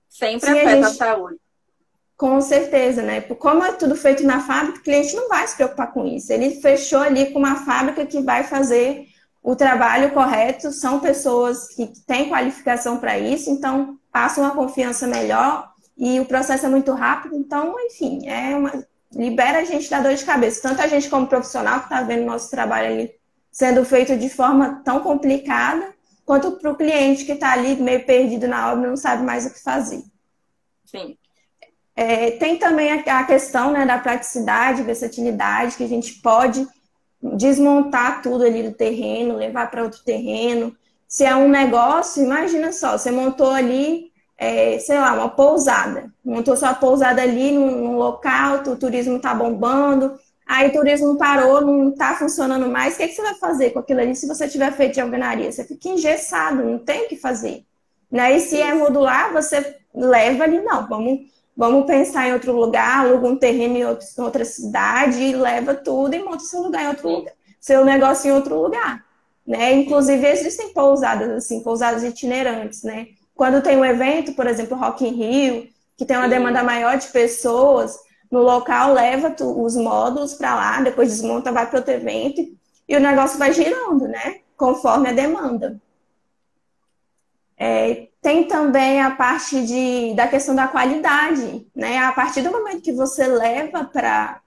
Sempre 0.10 0.50
Sim, 0.50 0.60
a, 0.60 0.82
gente... 0.82 0.98
saúde. 0.98 1.38
Com 2.18 2.42
certeza, 2.42 3.02
né? 3.02 3.22
Como 3.22 3.64
é 3.64 3.72
tudo 3.74 3.96
feito 3.96 4.24
na 4.24 4.42
fábrica, 4.42 4.80
o 4.80 4.84
cliente 4.84 5.16
não 5.16 5.28
vai 5.28 5.48
se 5.48 5.56
preocupar 5.56 5.92
com 5.92 6.06
isso. 6.06 6.32
Ele 6.32 6.62
fechou 6.62 7.00
ali 7.00 7.32
com 7.32 7.40
uma 7.40 7.64
fábrica 7.66 8.06
que 8.06 8.22
vai 8.22 8.44
fazer 8.44 9.08
o 9.44 9.56
trabalho 9.56 10.12
correto, 10.12 10.72
são 10.72 11.00
pessoas 11.00 11.68
que 11.70 11.88
têm 12.06 12.30
qualificação 12.30 12.98
para 12.98 13.18
isso, 13.18 13.50
então 13.50 13.98
passam 14.12 14.44
uma 14.44 14.54
confiança 14.54 15.08
melhor 15.08 15.72
e 15.98 16.20
o 16.20 16.26
processo 16.26 16.66
é 16.66 16.70
muito 16.70 16.92
rápido, 16.94 17.36
então, 17.36 17.76
enfim, 17.80 18.28
é 18.28 18.56
uma, 18.56 18.72
libera 19.14 19.60
a 19.60 19.64
gente 19.64 19.90
da 19.90 20.00
dor 20.00 20.14
de 20.14 20.24
cabeça, 20.24 20.62
tanto 20.62 20.82
a 20.82 20.88
gente 20.88 21.10
como 21.10 21.28
profissional 21.28 21.80
que 21.80 21.86
está 21.86 22.02
vendo 22.02 22.26
nosso 22.26 22.50
trabalho 22.50 22.88
ali 22.88 23.22
sendo 23.52 23.84
feito 23.84 24.16
de 24.16 24.30
forma 24.30 24.82
tão 24.86 25.02
complicada, 25.02 25.94
quanto 26.26 26.52
para 26.54 26.72
o 26.72 26.76
cliente 26.76 27.26
que 27.26 27.34
está 27.34 27.52
ali 27.52 27.76
meio 27.76 28.06
perdido 28.06 28.48
na 28.48 28.72
obra 28.72 28.86
e 28.86 28.90
não 28.90 28.96
sabe 28.96 29.24
mais 29.24 29.46
o 29.46 29.54
que 29.54 29.62
fazer. 29.62 30.02
Sim. 30.86 31.18
É, 31.94 32.32
tem 32.32 32.58
também 32.58 32.92
a 32.92 33.24
questão 33.26 33.72
né, 33.72 33.86
da 33.86 33.98
praticidade, 33.98 34.84
versatilidade, 34.84 35.76
que 35.76 35.84
a 35.84 35.90
gente 35.90 36.22
pode 36.22 36.66
desmontar 37.22 38.22
tudo 38.22 38.44
ali 38.44 38.64
do 38.64 38.72
terreno, 38.72 39.36
levar 39.36 39.70
para 39.70 39.84
outro 39.84 40.02
terreno. 40.04 40.76
Se 41.08 41.24
é 41.24 41.36
um 41.36 41.50
negócio, 41.50 42.24
imagina 42.24 42.72
só, 42.72 42.98
você 42.98 43.12
montou 43.12 43.52
ali, 43.52 44.12
é, 44.38 44.80
sei 44.80 44.98
lá, 44.98 45.14
uma 45.14 45.30
pousada. 45.30 46.12
Montou 46.24 46.56
sua 46.58 46.74
pousada 46.74 47.22
ali 47.22 47.52
num, 47.52 47.84
num 47.84 47.98
local, 47.98 48.64
o 48.66 48.76
turismo 48.76 49.18
está 49.18 49.36
bombando, 49.36 50.18
aí 50.48 50.70
o 50.70 50.74
turismo 50.74 51.18
parou, 51.18 51.62
não 51.62 51.90
está 51.90 52.16
funcionando 52.16 52.68
mais. 52.68 52.94
O 52.94 52.98
que, 52.98 53.04
é 53.04 53.08
que, 53.08 53.14
você 53.14 53.22
vai 53.22 53.36
fazer 53.36 53.72
com 53.72 53.80
aquilo 53.80 54.00
ali 54.00 54.16
se 54.16 54.28
você 54.28 54.48
tiver 54.48 54.72
feito 54.72 54.94
de 54.94 55.02
alvenaria? 55.02 55.52
Você 55.52 55.64
fica 55.64 55.90
engessado, 55.90 56.64
não 56.64 56.80
tem 56.80 57.06
o 57.06 57.10
que 57.10 57.18
fazer. 57.18 57.66
Né? 58.10 58.38
E 58.38 58.40
se 58.40 58.60
é 58.60 58.74
modular, 58.74 59.32
você 59.32 59.78
leva 59.94 60.44
ali, 60.44 60.62
não, 60.62 60.88
vamos 60.88 61.20
Vamos 61.56 61.86
pensar 61.86 62.28
em 62.28 62.34
outro 62.34 62.54
lugar, 62.54 63.06
aluga 63.06 63.28
um 63.28 63.36
terreno 63.36 63.78
em 63.78 63.86
outra 63.86 64.46
cidade 64.46 65.22
e 65.22 65.36
leva 65.36 65.76
tudo 65.76 66.16
e 66.16 66.24
monta 66.24 66.40
seu 66.40 66.62
lugar 66.62 66.84
em 66.84 66.88
outro 66.88 67.10
lugar, 67.10 67.34
seu 67.60 67.84
negócio 67.86 68.30
em 68.30 68.34
outro 68.34 68.60
lugar. 68.62 69.06
Né? 69.46 69.74
Inclusive, 69.74 70.26
existem 70.28 70.74
pousadas, 70.74 71.30
assim, 71.30 71.62
pousadas 71.62 72.04
itinerantes, 72.04 72.84
né? 72.84 73.08
Quando 73.36 73.62
tem 73.62 73.76
um 73.76 73.84
evento, 73.84 74.34
por 74.34 74.48
exemplo, 74.48 74.78
Rock 74.78 75.06
in 75.06 75.14
Rio, 75.14 75.68
que 75.98 76.06
tem 76.06 76.16
uma 76.16 76.30
demanda 76.30 76.64
maior 76.64 76.98
de 76.98 77.08
pessoas, 77.08 77.98
no 78.30 78.40
local 78.42 78.94
leva 78.94 79.36
os 79.40 79.76
módulos 79.76 80.36
para 80.36 80.56
lá, 80.56 80.82
depois 80.82 81.10
desmonta, 81.10 81.52
vai 81.52 81.68
para 81.68 81.80
outro 81.80 81.94
evento 81.94 82.42
e 82.88 82.96
o 82.96 83.00
negócio 83.00 83.38
vai 83.38 83.52
girando, 83.52 84.08
né? 84.08 84.40
Conforme 84.56 85.10
a 85.10 85.14
demanda. 85.14 85.82
É, 87.58 88.08
tem 88.22 88.48
também 88.48 89.02
a 89.02 89.12
parte 89.12 89.66
de, 89.66 90.14
da 90.14 90.28
questão 90.28 90.54
da 90.54 90.68
qualidade, 90.68 91.66
né? 91.76 91.98
A 91.98 92.12
partir 92.12 92.44
do 92.44 92.52
momento 92.52 92.82
que 92.82 92.92
você 92.92 93.26
leva 93.26 93.84
para 93.84 94.40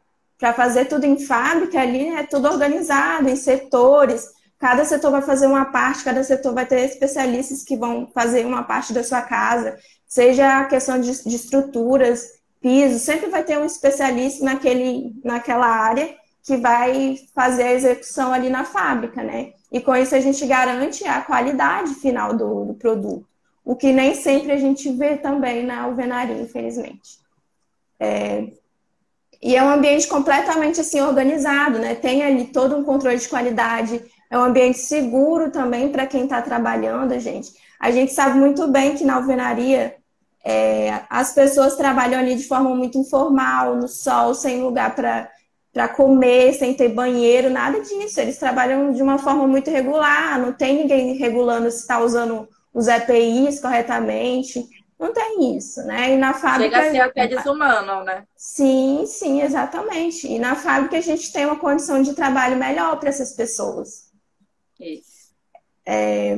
fazer 0.55 0.85
tudo 0.85 1.05
em 1.05 1.19
fábrica, 1.19 1.81
ali 1.81 2.09
é 2.09 2.23
tudo 2.23 2.47
organizado 2.47 3.29
em 3.29 3.35
setores. 3.35 4.27
Cada 4.61 4.85
setor 4.85 5.11
vai 5.11 5.23
fazer 5.23 5.49
uma 5.49 5.65
parte, 5.67 6.05
cada 6.05 6.23
setor 6.23 6.55
vai 6.55 6.65
ter 6.65 6.81
especialistas 6.85 7.65
que 7.65 7.77
vão 7.77 8.09
fazer 8.15 8.47
uma 8.47 8.63
parte 8.63 8.93
da 8.93 9.03
sua 9.03 9.23
casa, 9.23 9.77
seja 10.07 10.61
a 10.61 10.65
questão 10.67 11.01
de, 11.01 11.11
de 11.25 11.35
estruturas, 11.35 12.29
piso, 12.61 12.99
sempre 13.01 13.29
vai 13.29 13.43
ter 13.43 13.59
um 13.59 13.67
especialista 13.67 14.45
naquele, 14.45 15.13
naquela 15.25 15.67
área 15.67 16.15
que 16.45 16.57
vai 16.57 17.19
fazer 17.35 17.65
a 17.65 17.73
execução 17.73 18.33
ali 18.33 18.49
na 18.49 18.65
fábrica, 18.65 19.23
né? 19.23 19.53
E 19.73 19.81
com 19.81 19.95
isso 19.97 20.15
a 20.15 20.21
gente 20.21 20.47
garante 20.47 21.05
a 21.07 21.21
qualidade 21.23 21.95
final 21.95 22.35
do, 22.35 22.67
do 22.67 22.75
produto 22.75 23.34
o 23.65 23.75
que 23.75 23.93
nem 23.93 24.15
sempre 24.15 24.53
a 24.53 24.57
gente 24.57 24.91
vê 24.93 25.17
também 25.17 25.65
na 25.65 25.83
alvenaria, 25.83 26.41
infelizmente. 26.41 27.19
É... 27.99 28.49
E 29.43 29.57
é 29.57 29.63
um 29.63 29.69
ambiente 29.69 30.07
completamente 30.07 30.81
assim 30.81 31.01
organizado, 31.01 31.79
né? 31.79 31.95
Tem 31.95 32.23
ali 32.23 32.47
todo 32.47 32.77
um 32.77 32.85
controle 32.85 33.19
de 33.19 33.29
qualidade, 33.29 34.01
é 34.31 34.39
um 34.39 34.45
ambiente 34.45 34.79
seguro 34.79 35.51
também 35.51 35.91
para 35.91 36.07
quem 36.07 36.25
está 36.25 36.41
trabalhando, 36.41 37.19
gente. 37.19 37.53
A 37.79 37.91
gente 37.91 38.13
sabe 38.13 38.39
muito 38.39 38.67
bem 38.69 38.95
que 38.95 39.05
na 39.05 39.17
alvenaria 39.17 39.97
é, 40.43 41.03
as 41.11 41.33
pessoas 41.33 41.77
trabalham 41.77 42.19
ali 42.19 42.35
de 42.37 42.47
forma 42.47 42.75
muito 42.75 42.99
informal, 42.99 43.77
no 43.77 43.89
sol, 43.89 44.35
sem 44.35 44.63
lugar 44.63 44.95
para 44.95 45.89
comer, 45.89 46.55
sem 46.55 46.75
ter 46.75 46.89
banheiro, 46.89 47.51
nada 47.51 47.81
disso. 47.81 48.21
Eles 48.21 48.39
trabalham 48.39 48.93
de 48.93 49.03
uma 49.03 49.19
forma 49.19 49.47
muito 49.47 49.71
regular, 49.71 50.39
não 50.39 50.53
tem 50.53 50.77
ninguém 50.77 51.15
regulando 51.17 51.71
se 51.71 51.81
está 51.81 51.99
usando 51.99 52.49
os 52.75 52.89
EPIs 52.89 53.61
corretamente. 53.61 54.69
Não 54.99 55.13
tem 55.13 55.57
isso, 55.57 55.83
né? 55.85 56.13
E 56.13 56.17
na 56.17 56.35
fábrica. 56.35 56.77
Chega 56.77 56.89
a 56.89 56.91
ser 56.91 57.01
até 57.01 57.27
desumano, 57.29 58.05
né? 58.05 58.25
Sim, 58.37 59.05
sim, 59.07 59.43
exatamente. 59.43 60.27
E 60.27 60.39
na 60.39 60.57
fábrica 60.57 60.99
a 60.99 61.01
gente 61.01 61.33
tem 61.33 61.47
uma 61.47 61.59
condição 61.59 62.03
de 62.03 62.15
trabalho 62.15 62.57
melhor 62.57 62.99
para 62.99 63.09
essas 63.09 63.33
pessoas. 63.33 64.11
Isso. 64.81 65.33
É... 65.87 66.37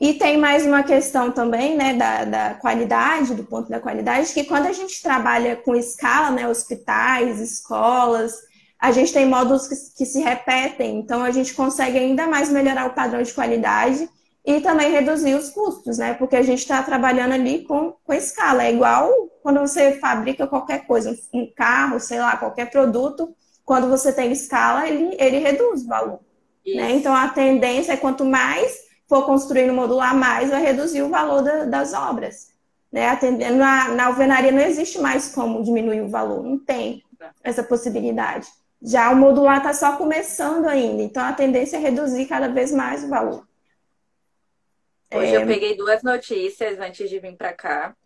E 0.00 0.14
tem 0.14 0.38
mais 0.38 0.64
uma 0.64 0.82
questão 0.82 1.30
também, 1.30 1.76
né, 1.76 1.92
da, 1.92 2.24
da 2.24 2.54
qualidade, 2.54 3.34
do 3.34 3.44
ponto 3.44 3.68
da 3.68 3.78
qualidade, 3.78 4.32
que 4.32 4.44
quando 4.44 4.64
a 4.64 4.72
gente 4.72 5.02
trabalha 5.02 5.56
com 5.56 5.76
escala, 5.76 6.30
né, 6.30 6.48
hospitais, 6.48 7.38
escolas, 7.38 8.32
a 8.78 8.92
gente 8.92 9.12
tem 9.12 9.26
módulos 9.26 9.68
que, 9.68 9.74
que 9.98 10.06
se 10.06 10.20
repetem, 10.20 10.98
então 10.98 11.22
a 11.22 11.30
gente 11.30 11.52
consegue 11.52 11.98
ainda 11.98 12.26
mais 12.26 12.48
melhorar 12.48 12.86
o 12.86 12.94
padrão 12.94 13.22
de 13.22 13.34
qualidade 13.34 14.08
e 14.56 14.60
também 14.60 14.90
reduzir 14.90 15.34
os 15.34 15.50
custos, 15.50 15.98
né? 15.98 16.14
Porque 16.14 16.36
a 16.36 16.42
gente 16.42 16.60
está 16.60 16.82
trabalhando 16.82 17.32
ali 17.32 17.64
com, 17.64 17.94
com 18.04 18.12
escala. 18.12 18.64
É 18.64 18.72
igual 18.72 19.10
quando 19.42 19.60
você 19.60 19.92
fabrica 19.98 20.46
qualquer 20.46 20.86
coisa, 20.86 21.16
um 21.32 21.50
carro, 21.54 22.00
sei 22.00 22.18
lá, 22.18 22.36
qualquer 22.36 22.70
produto, 22.70 23.34
quando 23.64 23.88
você 23.88 24.12
tem 24.12 24.32
escala, 24.32 24.88
ele, 24.88 25.16
ele 25.18 25.38
reduz 25.38 25.82
o 25.82 25.88
valor. 25.88 26.20
Né? 26.66 26.92
Então 26.92 27.14
a 27.14 27.28
tendência 27.28 27.92
é 27.92 27.96
quanto 27.96 28.24
mais 28.24 28.76
for 29.08 29.24
construindo 29.24 29.72
modular, 29.72 30.14
mais 30.14 30.50
vai 30.50 30.62
reduzir 30.62 31.02
o 31.02 31.08
valor 31.08 31.42
da, 31.42 31.64
das 31.64 31.92
obras. 31.92 32.48
Né? 32.92 33.08
Atendendo, 33.08 33.56
na, 33.56 33.88
na 33.88 34.06
alvenaria 34.06 34.52
não 34.52 34.60
existe 34.60 35.00
mais 35.00 35.32
como 35.34 35.62
diminuir 35.62 36.02
o 36.02 36.08
valor, 36.08 36.42
não 36.42 36.58
tem 36.58 37.02
essa 37.42 37.62
possibilidade. 37.62 38.48
Já 38.82 39.10
o 39.10 39.16
modular 39.16 39.58
está 39.58 39.72
só 39.72 39.96
começando 39.96 40.66
ainda, 40.66 41.02
então 41.02 41.22
a 41.22 41.32
tendência 41.32 41.76
é 41.76 41.80
reduzir 41.80 42.26
cada 42.26 42.48
vez 42.48 42.72
mais 42.72 43.04
o 43.04 43.08
valor. 43.08 43.49
Hoje 45.12 45.34
é... 45.34 45.36
eu 45.36 45.46
peguei 45.46 45.76
duas 45.76 46.02
notícias 46.02 46.78
antes 46.78 47.08
de 47.10 47.18
vir 47.18 47.36
para 47.36 47.52
cá. 47.52 47.96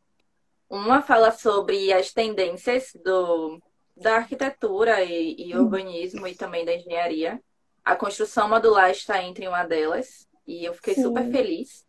Uma 0.69 1.03
fala 1.03 1.31
sobre 1.31 1.93
as 1.93 2.13
tendências 2.13 2.93
do, 3.05 3.61
da 3.97 4.17
arquitetura 4.17 5.03
e, 5.03 5.37
e 5.39 5.57
hum. 5.57 5.63
urbanismo 5.63 6.27
e 6.27 6.35
também 6.35 6.65
da 6.65 6.75
engenharia. 6.75 7.41
A 7.85 7.95
construção 7.95 8.49
modular 8.49 8.91
está 8.91 9.23
entre 9.23 9.47
uma 9.47 9.65
delas 9.65 10.27
e 10.47 10.65
eu 10.65 10.73
fiquei 10.75 10.95
Sim. 10.95 11.03
super 11.03 11.31
feliz. 11.31 11.85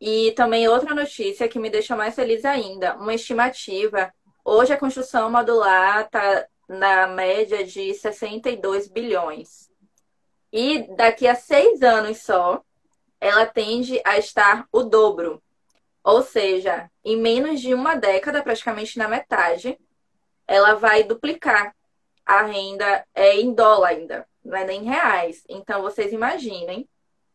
E 0.00 0.32
também 0.32 0.66
outra 0.68 0.94
notícia 0.94 1.48
que 1.48 1.58
me 1.58 1.70
deixa 1.70 1.94
mais 1.94 2.14
feliz 2.14 2.44
ainda, 2.44 2.96
uma 2.96 3.14
estimativa. 3.14 4.12
Hoje 4.44 4.72
a 4.72 4.78
construção 4.78 5.30
modular 5.30 6.06
está 6.06 6.46
na 6.68 7.06
média 7.06 7.64
de 7.64 7.92
62 7.94 8.88
bilhões. 8.88 9.70
E 10.52 10.94
daqui 10.96 11.26
a 11.26 11.34
seis 11.34 11.82
anos 11.82 12.18
só, 12.18 12.62
ela 13.24 13.46
tende 13.46 14.02
a 14.04 14.18
estar 14.18 14.68
o 14.70 14.82
dobro. 14.82 15.42
Ou 16.04 16.20
seja, 16.20 16.90
em 17.02 17.16
menos 17.16 17.58
de 17.58 17.72
uma 17.72 17.94
década, 17.94 18.42
praticamente 18.42 18.98
na 18.98 19.08
metade, 19.08 19.78
ela 20.46 20.74
vai 20.74 21.04
duplicar 21.04 21.74
a 22.26 22.42
renda 22.42 23.02
é 23.14 23.40
em 23.40 23.54
dólar 23.54 23.88
ainda, 23.88 24.28
não 24.44 24.54
é 24.54 24.66
nem 24.66 24.82
em 24.82 24.84
reais. 24.84 25.42
Então 25.48 25.80
vocês 25.80 26.12
imaginem 26.12 26.86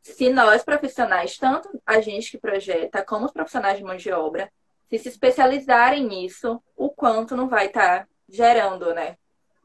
se 0.04 0.30
nós 0.30 0.64
profissionais, 0.64 1.40
tanto 1.40 1.68
a 1.84 2.00
gente 2.00 2.30
que 2.30 2.38
projeta 2.38 3.04
como 3.04 3.26
os 3.26 3.32
profissionais 3.32 3.80
de 3.80 3.84
mão 3.84 3.96
de 3.96 4.12
obra, 4.12 4.52
se 4.88 5.00
se 5.00 5.10
especializarem 5.10 6.06
nisso, 6.06 6.62
o 6.78 6.92
quanto 6.92 7.36
não 7.36 7.50
vai 7.50 7.66
estar 7.66 8.02
tá 8.02 8.08
gerando, 8.28 8.94
né? 8.94 9.18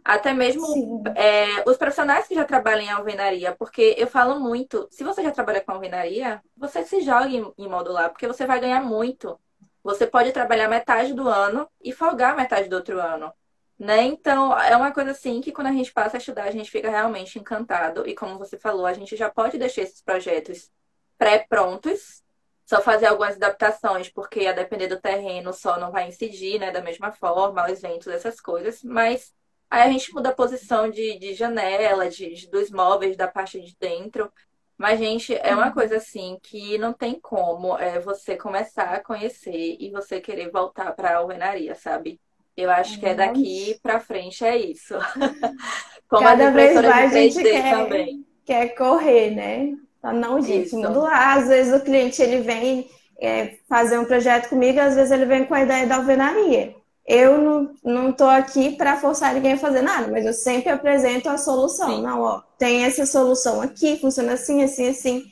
Até 0.05 0.35
mesmo 0.35 1.03
é, 1.17 1.69
os 1.69 1.79
profissionais 1.79 2.29
que 2.29 2.35
já 2.35 2.45
trabalham 2.45 2.83
em 2.83 2.91
alvenaria, 2.91 3.57
porque 3.59 3.95
eu 3.97 4.07
falo 4.07 4.39
muito, 4.39 4.87
se 4.91 5.03
você 5.03 5.23
já 5.23 5.31
trabalha 5.31 5.63
com 5.63 5.73
alvenaria, 5.73 6.43
você 6.55 6.85
se 6.85 7.01
joga 7.01 7.29
em, 7.29 7.51
em 7.57 7.69
modular, 7.69 8.11
porque 8.11 8.27
você 8.27 8.47
vai 8.47 8.61
ganhar 8.61 8.83
muito. 8.83 9.41
Você 9.83 10.07
pode 10.07 10.31
trabalhar 10.33 10.69
metade 10.69 11.15
do 11.15 11.27
ano 11.27 11.67
e 11.83 11.91
folgar 11.91 12.37
metade 12.37 12.69
do 12.69 12.77
outro 12.77 13.01
ano. 13.01 13.33
Né? 13.79 14.03
Então, 14.03 14.57
é 14.59 14.77
uma 14.77 14.93
coisa 14.93 15.11
assim 15.11 15.41
que 15.41 15.51
quando 15.51 15.69
a 15.69 15.73
gente 15.73 15.93
passa 15.93 16.17
a 16.17 16.19
estudar, 16.19 16.45
a 16.45 16.51
gente 16.51 16.71
fica 16.71 16.91
realmente 16.91 17.39
encantado. 17.39 18.07
E 18.07 18.15
como 18.15 18.39
você 18.39 18.59
falou, 18.59 18.87
a 18.87 18.93
gente 18.93 19.17
já 19.17 19.31
pode 19.31 19.59
deixar 19.59 19.83
esses 19.83 20.03
projetos 20.03 20.71
pré-prontos, 21.17 22.23
só 22.67 22.81
fazer 22.81 23.07
algumas 23.07 23.37
adaptações, 23.37 24.09
porque 24.09 24.47
a 24.47 24.53
depender 24.53 24.87
do 24.87 25.01
terreno, 25.01 25.51
o 25.51 25.55
sol 25.55 25.79
não 25.79 25.91
vai 25.91 26.09
incidir, 26.09 26.59
né, 26.59 26.71
da 26.71 26.81
mesma 26.83 27.11
forma, 27.13 27.71
os 27.71 27.81
ventos, 27.81 28.09
essas 28.09 28.41
coisas, 28.41 28.83
mas 28.83 29.35
Aí 29.75 29.89
a 29.89 29.91
gente 29.91 30.15
muda 30.15 30.29
a 30.29 30.35
posição 30.35 30.89
de, 30.89 31.19
de 31.19 31.35
janela, 31.35 32.09
de, 32.09 32.33
de, 32.33 32.49
dos 32.49 32.71
móveis 32.71 33.17
da 33.17 33.27
parte 33.27 33.61
de 33.61 33.77
dentro. 33.77 34.31
Mas, 34.79 35.01
gente, 35.01 35.35
é 35.35 35.53
uma 35.53 35.67
uhum. 35.67 35.73
coisa 35.73 35.97
assim 35.97 36.39
que 36.41 36.79
não 36.79 36.93
tem 36.93 37.19
como 37.21 37.77
é, 37.77 37.99
você 37.99 38.37
começar 38.37 38.95
a 38.95 39.03
conhecer 39.03 39.77
e 39.81 39.91
você 39.91 40.21
querer 40.21 40.49
voltar 40.49 40.93
para 40.93 41.11
a 41.11 41.17
alvenaria, 41.17 41.75
sabe? 41.75 42.21
Eu 42.57 42.71
acho 42.71 43.01
que 43.01 43.07
é 43.07 43.15
daqui 43.15 43.77
para 43.83 43.99
frente, 43.99 44.45
é 44.45 44.57
isso. 44.57 44.95
Como 46.09 46.23
Cada 46.23 46.51
vez 46.53 46.81
mais 46.81 47.13
a 47.13 47.19
gente 47.19 47.43
quer, 47.43 47.71
também. 47.75 48.25
quer 48.45 48.69
correr, 48.77 49.33
né? 49.33 49.75
Não, 50.05 50.41
gente, 50.41 50.67
isso. 50.67 50.79
modular. 50.79 51.37
Às 51.37 51.49
vezes 51.49 51.75
o 51.75 51.85
cliente 51.85 52.23
ele 52.23 52.43
vem 52.43 52.89
é, 53.21 53.57
fazer 53.69 53.99
um 53.99 54.05
projeto 54.05 54.51
comigo, 54.51 54.79
às 54.79 54.95
vezes 54.95 55.11
ele 55.11 55.25
vem 55.25 55.45
com 55.45 55.55
a 55.55 55.63
ideia 55.63 55.85
da 55.85 55.97
alvenaria 55.97 56.77
eu 57.07 57.39
não, 57.39 57.75
não 57.85 58.13
tô 58.13 58.25
aqui 58.25 58.77
para 58.77 58.97
forçar 58.97 59.35
ninguém 59.35 59.53
a 59.53 59.59
fazer 59.59 59.83
nada, 59.83 60.09
mas 60.11 60.25
eu 60.25 60.33
sempre 60.33 60.71
apresento 60.71 61.29
a 61.29 61.37
solução. 61.37 61.97
Sim. 61.97 62.03
Não, 62.03 62.21
ó, 62.21 62.43
tem 62.59 62.85
essa 62.85 63.05
solução 63.05 63.61
aqui, 63.61 63.99
funciona 64.01 64.33
assim, 64.33 64.63
assim, 64.63 64.89
assim. 64.89 65.25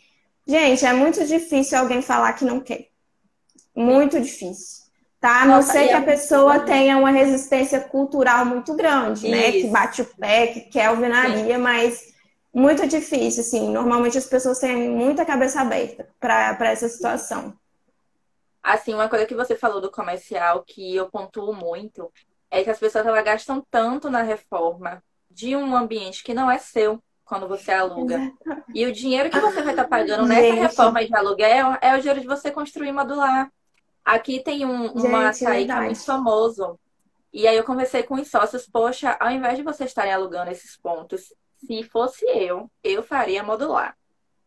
Gente, 0.47 0.85
é 0.85 0.93
muito 0.93 1.25
difícil 1.25 1.79
alguém 1.79 2.03
falar 2.03 2.35
que 2.35 2.45
não 2.45 2.61
quer. 2.61 2.89
Muito 3.75 4.17
Sim. 4.17 4.23
difícil. 4.23 4.83
Tá? 5.19 5.43
A 5.43 5.47
não 5.47 5.63
ser 5.63 5.87
que 5.87 5.95
a 5.95 6.03
pessoa 6.03 6.61
tenha 6.61 6.99
uma 6.99 7.13
resistência 7.13 7.81
cultural 7.81 8.45
muito 8.45 8.75
grande, 8.75 9.21
Isso. 9.21 9.31
né? 9.31 9.53
Que 9.53 9.69
bate 9.69 10.03
o 10.03 10.05
pé, 10.05 10.49
que 10.49 10.61
quer 10.63 10.87
alvenaria, 10.87 11.55
Sim. 11.55 11.63
mas 11.63 12.13
muito 12.53 12.87
difícil, 12.87 13.41
assim. 13.41 13.71
Normalmente 13.71 14.19
as 14.19 14.27
pessoas 14.27 14.59
têm 14.59 14.91
muita 14.91 15.25
cabeça 15.25 15.61
aberta 15.61 16.09
para 16.21 16.71
essa 16.71 16.89
situação. 16.89 17.55
Assim, 18.63 18.95
uma 18.95 19.09
coisa 19.09 19.27
que 19.27 19.35
você 19.35 19.57
falou 19.57 19.81
do 19.81 19.91
comercial 19.91 20.63
que 20.63 20.95
eu 20.95 21.11
pontuo 21.11 21.53
muito 21.53 22.13
é 22.51 22.63
que 22.63 22.71
as 22.71 22.79
pessoas 22.79 23.05
elas 23.07 23.25
gastam 23.25 23.67
tanto 23.71 24.09
na 24.09 24.23
reforma 24.23 25.03
de 25.31 25.57
um 25.57 25.75
ambiente 25.75 26.23
que 26.23 26.35
não 26.35 26.51
é 26.51 26.59
seu 26.59 27.03
quando 27.25 27.49
você 27.49 27.73
aluga. 27.73 28.31
E 28.75 28.85
o 28.87 28.93
dinheiro 28.93 29.31
que 29.31 29.41
você 29.41 29.63
vai 29.63 29.73
estar 29.73 29.85
tá 29.85 29.89
pagando 29.89 30.27
nessa 30.27 30.43
Gente. 30.43 30.61
reforma 30.61 31.05
de 31.05 31.15
aluguel 31.15 31.79
é 31.81 31.97
o 31.97 31.99
dinheiro 31.99 32.21
de 32.21 32.27
você 32.27 32.51
construir 32.51 32.93
modular. 32.93 33.51
Aqui 34.05 34.41
tem 34.41 34.67
um, 34.67 34.93
uma 34.93 35.29
açaí 35.29 35.65
que 35.65 35.73
é 35.73 35.81
muito 35.81 36.05
famoso. 36.05 36.79
E 37.33 37.49
aí 37.49 37.57
eu 37.57 37.65
conversei 37.65 38.03
com 38.03 38.15
os 38.15 38.29
sócios, 38.29 38.67
poxa, 38.67 39.17
ao 39.19 39.31
invés 39.31 39.57
de 39.57 39.63
vocês 39.63 39.89
estarem 39.89 40.13
alugando 40.13 40.51
esses 40.51 40.77
pontos, 40.77 41.33
se 41.57 41.83
fosse 41.85 42.27
eu, 42.27 42.71
eu 42.85 43.03
faria 43.03 43.43
modular. 43.43 43.97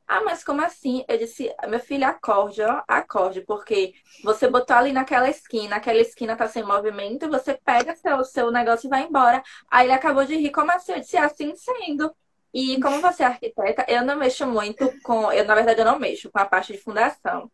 Ah, 0.07 0.21
mas 0.23 0.43
como 0.43 0.63
assim? 0.63 1.03
Eu 1.07 1.17
disse, 1.17 1.51
meu 1.67 1.79
filho, 1.79 2.05
acorde, 2.05 2.61
ó, 2.61 2.83
acorde, 2.87 3.41
porque 3.41 3.93
você 4.23 4.47
botou 4.47 4.75
ali 4.75 4.93
naquela 4.93 5.29
esquina, 5.29 5.77
aquela 5.77 5.99
esquina 5.99 6.35
tá 6.35 6.47
sem 6.47 6.63
movimento, 6.63 7.29
você 7.29 7.55
pega 7.55 7.95
seu, 7.95 8.23
seu 8.23 8.51
negócio 8.51 8.87
e 8.87 8.89
vai 8.89 9.03
embora. 9.03 9.43
Aí 9.69 9.87
ele 9.87 9.93
acabou 9.93 10.23
de 10.23 10.35
rir, 10.35 10.51
como 10.51 10.71
assim? 10.71 10.93
Eu 10.93 10.99
disse, 10.99 11.17
assim 11.17 11.55
sendo. 11.55 12.15
E 12.53 12.79
como 12.81 13.01
você 13.01 13.23
é 13.23 13.25
arquiteta, 13.25 13.85
eu 13.87 14.05
não 14.05 14.15
mexo 14.15 14.45
muito 14.47 14.89
com. 15.03 15.31
Eu, 15.31 15.43
na 15.45 15.55
verdade, 15.55 15.81
eu 15.81 15.85
não 15.85 15.99
mexo 15.99 16.31
com 16.31 16.39
a 16.39 16.45
parte 16.45 16.71
de 16.71 16.79
fundação. 16.79 17.51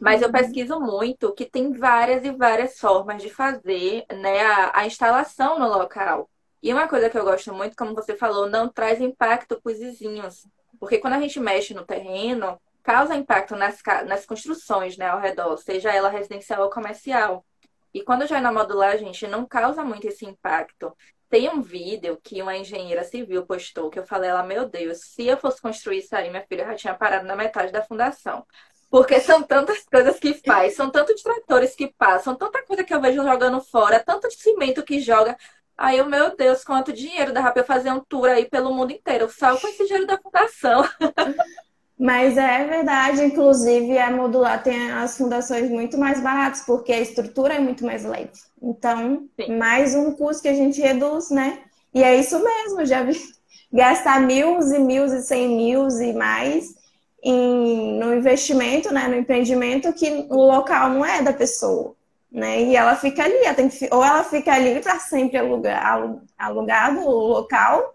Mas 0.00 0.20
eu 0.20 0.28
uhum. 0.28 0.32
pesquiso 0.32 0.78
muito 0.78 1.32
que 1.32 1.46
tem 1.46 1.72
várias 1.72 2.24
e 2.24 2.30
várias 2.30 2.78
formas 2.78 3.22
de 3.22 3.30
fazer 3.30 4.04
né, 4.12 4.42
a, 4.42 4.80
a 4.80 4.86
instalação 4.86 5.58
no 5.58 5.66
local. 5.66 6.28
E 6.62 6.72
uma 6.72 6.88
coisa 6.88 7.08
que 7.08 7.18
eu 7.18 7.24
gosto 7.24 7.52
muito, 7.54 7.76
como 7.76 7.94
você 7.94 8.14
falou, 8.14 8.48
não 8.48 8.68
traz 8.68 9.00
impacto 9.00 9.60
para 9.60 9.72
os 9.72 9.78
vizinhos. 9.78 10.46
Porque 10.78 10.98
quando 10.98 11.14
a 11.14 11.20
gente 11.20 11.40
mexe 11.40 11.74
no 11.74 11.84
terreno, 11.84 12.60
causa 12.82 13.16
impacto 13.16 13.56
nas, 13.56 13.82
nas 14.06 14.24
construções 14.24 14.96
né, 14.96 15.08
ao 15.08 15.20
redor, 15.20 15.56
seja 15.56 15.92
ela 15.92 16.08
residencial 16.08 16.62
ou 16.62 16.70
comercial. 16.70 17.44
E 17.92 18.02
quando 18.02 18.26
já 18.26 18.38
é 18.38 18.40
na 18.40 18.52
modular, 18.52 18.92
a 18.92 18.96
gente 18.96 19.26
não 19.26 19.46
causa 19.46 19.82
muito 19.82 20.06
esse 20.06 20.24
impacto. 20.24 20.94
Tem 21.28 21.48
um 21.48 21.60
vídeo 21.60 22.18
que 22.22 22.40
uma 22.40 22.56
engenheira 22.56 23.02
civil 23.02 23.44
postou 23.44 23.90
que 23.90 23.98
eu 23.98 24.06
falei, 24.06 24.30
ela, 24.30 24.42
meu 24.42 24.68
Deus, 24.68 24.98
se 24.98 25.26
eu 25.26 25.36
fosse 25.36 25.60
construir 25.60 25.98
isso 25.98 26.14
aí, 26.14 26.30
minha 26.30 26.46
filha 26.46 26.64
já 26.66 26.74
tinha 26.74 26.94
parado 26.94 27.26
na 27.26 27.34
metade 27.34 27.72
da 27.72 27.82
fundação. 27.82 28.46
Porque 28.88 29.18
são 29.18 29.42
tantas 29.42 29.82
coisas 29.84 30.18
que 30.20 30.34
faz, 30.34 30.74
são 30.74 30.88
tantos 30.90 31.20
tratores 31.20 31.74
que 31.74 31.92
passam, 31.98 32.36
tanta 32.36 32.62
coisa 32.64 32.84
que 32.84 32.94
eu 32.94 33.00
vejo 33.00 33.22
jogando 33.22 33.60
fora, 33.60 33.98
tanto 33.98 34.28
de 34.28 34.36
cimento 34.36 34.84
que 34.84 35.00
joga. 35.00 35.36
Aí 35.76 35.98
eu, 35.98 36.06
meu 36.06 36.34
Deus, 36.34 36.64
quanto 36.64 36.92
dinheiro 36.92 37.32
dá 37.32 37.50
pra 37.52 37.60
eu 37.60 37.66
fazer 37.66 37.92
um 37.92 38.00
tour 38.00 38.28
aí 38.28 38.46
pelo 38.46 38.72
mundo 38.72 38.92
inteiro, 38.92 39.28
só 39.30 39.56
com 39.56 39.68
esse 39.68 39.84
dinheiro 39.84 40.06
da 40.06 40.18
fundação. 40.18 40.84
Mas 41.98 42.36
é 42.36 42.64
verdade, 42.64 43.24
inclusive 43.24 43.96
a 43.98 44.10
modular 44.10 44.62
tem 44.62 44.90
as 44.92 45.16
fundações 45.16 45.70
muito 45.70 45.96
mais 45.96 46.20
baratas, 46.20 46.60
porque 46.62 46.92
a 46.92 47.00
estrutura 47.00 47.54
é 47.54 47.58
muito 47.58 47.84
mais 47.84 48.04
leve. 48.04 48.32
Então, 48.62 49.26
Sim. 49.40 49.56
mais 49.56 49.94
um 49.94 50.12
custo 50.12 50.42
que 50.42 50.48
a 50.48 50.54
gente 50.54 50.80
reduz, 50.80 51.30
né? 51.30 51.58
E 51.94 52.02
é 52.02 52.18
isso 52.18 52.38
mesmo, 52.42 52.84
já 52.84 53.02
vi 53.02 53.18
gastar 53.72 54.20
mil 54.20 54.60
e 54.60 54.78
mil 54.78 55.06
e 55.06 55.22
cem 55.22 55.48
mil 55.56 55.88
e 55.88 56.12
mais 56.12 56.74
em, 57.22 57.98
no 57.98 58.14
investimento, 58.14 58.92
né? 58.92 59.08
No 59.08 59.16
empreendimento 59.16 59.92
que 59.94 60.26
o 60.28 60.36
local 60.36 60.90
não 60.90 61.04
é 61.04 61.22
da 61.22 61.32
pessoa 61.32 61.96
né? 62.30 62.62
E 62.62 62.76
ela 62.76 62.96
fica 62.96 63.24
ali, 63.24 63.36
ela 63.44 63.54
tem 63.54 63.68
que, 63.68 63.88
ou 63.92 64.04
ela 64.04 64.24
fica 64.24 64.52
ali 64.52 64.80
para 64.80 64.98
sempre 64.98 65.36
alugar, 65.38 66.18
alugado 66.38 67.00
o 67.00 67.26
local, 67.26 67.94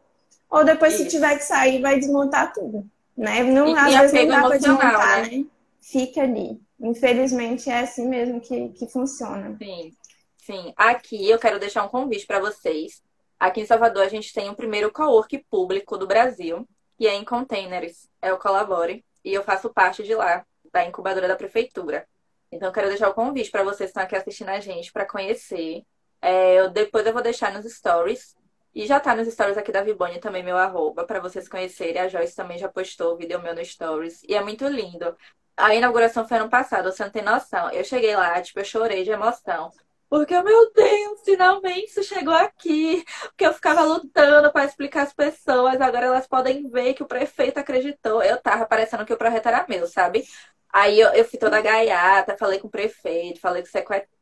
ou 0.49 0.65
depois, 0.65 0.93
Isso. 0.93 1.03
se 1.03 1.09
tiver 1.09 1.37
que 1.37 1.45
sair, 1.45 1.81
vai 1.81 1.97
desmontar 1.97 2.53
tudo. 2.53 2.85
Né? 3.15 3.43
Não, 3.43 3.69
e, 3.69 3.77
às 3.77 4.11
e 4.11 4.15
vezes 4.15 4.27
não 4.27 4.41
dá 4.41 4.47
para 4.47 4.57
desmontar, 4.57 5.21
né? 5.23 5.37
né? 5.37 5.45
Fica 5.81 6.21
ali. 6.21 6.59
Infelizmente 6.79 7.69
é 7.69 7.79
assim 7.79 8.07
mesmo 8.07 8.41
que, 8.41 8.69
que 8.69 8.87
funciona. 8.87 9.55
Sim, 9.57 9.93
sim. 10.37 10.73
Aqui 10.75 11.29
eu 11.29 11.39
quero 11.39 11.59
deixar 11.59 11.83
um 11.83 11.87
convite 11.89 12.25
para 12.25 12.39
vocês. 12.39 13.01
Aqui 13.39 13.61
em 13.61 13.65
Salvador, 13.65 14.03
a 14.03 14.09
gente 14.09 14.33
tem 14.33 14.49
o 14.49 14.55
primeiro 14.55 14.91
co-work 14.91 15.37
público 15.49 15.97
do 15.97 16.05
Brasil, 16.05 16.67
que 16.97 17.07
é 17.07 17.15
em 17.15 17.23
containers, 17.23 18.07
é 18.21 18.31
o 18.33 18.37
Colabore, 18.37 19.03
e 19.23 19.33
eu 19.33 19.43
faço 19.43 19.69
parte 19.69 20.03
de 20.03 20.13
lá, 20.13 20.45
da 20.71 20.85
incubadora 20.85 21.27
da 21.27 21.35
prefeitura. 21.35 22.07
Então, 22.51 22.71
quero 22.71 22.89
deixar 22.89 23.09
o 23.09 23.13
convite 23.13 23.49
para 23.49 23.63
vocês 23.63 23.77
que 23.77 23.85
estão 23.85 24.03
aqui 24.03 24.15
assistindo 24.15 24.49
a 24.49 24.59
gente 24.59 24.91
para 24.91 25.05
conhecer. 25.05 25.83
É, 26.21 26.55
eu, 26.59 26.69
depois 26.69 27.05
eu 27.05 27.13
vou 27.13 27.21
deixar 27.21 27.53
nos 27.53 27.65
stories. 27.71 28.35
E 28.73 28.85
já 28.85 28.99
tá 28.99 29.15
nos 29.15 29.27
stories 29.27 29.57
aqui 29.57 29.71
da 29.71 29.83
Vibone 29.83 30.19
também, 30.19 30.43
meu 30.43 30.57
arroba, 30.57 31.05
para 31.05 31.19
vocês 31.19 31.47
conhecerem. 31.49 32.01
A 32.01 32.07
Joyce 32.07 32.35
também 32.35 32.57
já 32.57 32.69
postou 32.69 33.13
o 33.13 33.17
vídeo 33.17 33.41
meu 33.41 33.55
no 33.55 33.63
stories. 33.63 34.23
E 34.23 34.35
é 34.35 34.41
muito 34.41 34.65
lindo. 34.67 35.15
A 35.57 35.75
inauguração 35.75 36.27
foi 36.27 36.37
ano 36.37 36.49
passado, 36.49 36.91
você 36.91 37.03
não 37.03 37.11
tem 37.11 37.21
noção. 37.23 37.69
Eu 37.71 37.83
cheguei 37.83 38.15
lá, 38.15 38.41
tipo, 38.41 38.59
eu 38.59 38.65
chorei 38.65 39.03
de 39.03 39.11
emoção. 39.11 39.71
Porque, 40.09 40.41
meu 40.41 40.71
Deus, 40.73 41.21
finalmente 41.23 41.85
isso 41.87 42.03
chegou 42.03 42.33
aqui. 42.33 43.03
Porque 43.29 43.45
eu 43.45 43.53
ficava 43.53 43.83
lutando 43.83 44.51
para 44.51 44.65
explicar 44.65 45.03
às 45.03 45.13
pessoas. 45.13 45.79
Agora 45.79 46.05
elas 46.07 46.27
podem 46.27 46.69
ver 46.69 46.93
que 46.93 47.03
o 47.03 47.07
prefeito 47.07 47.59
acreditou. 47.59 48.21
Eu 48.23 48.37
tava 48.41 48.65
parecendo 48.65 49.05
que 49.05 49.13
o 49.13 49.17
projeto 49.17 49.47
era 49.47 49.65
meu, 49.69 49.87
sabe? 49.87 50.25
Aí 50.73 50.99
eu, 50.99 51.09
eu 51.13 51.25
fui 51.25 51.39
toda 51.39 51.61
gaiata, 51.61 52.37
falei 52.37 52.59
com 52.59 52.67
o 52.67 52.71
prefeito, 52.71 53.39
falei 53.39 53.63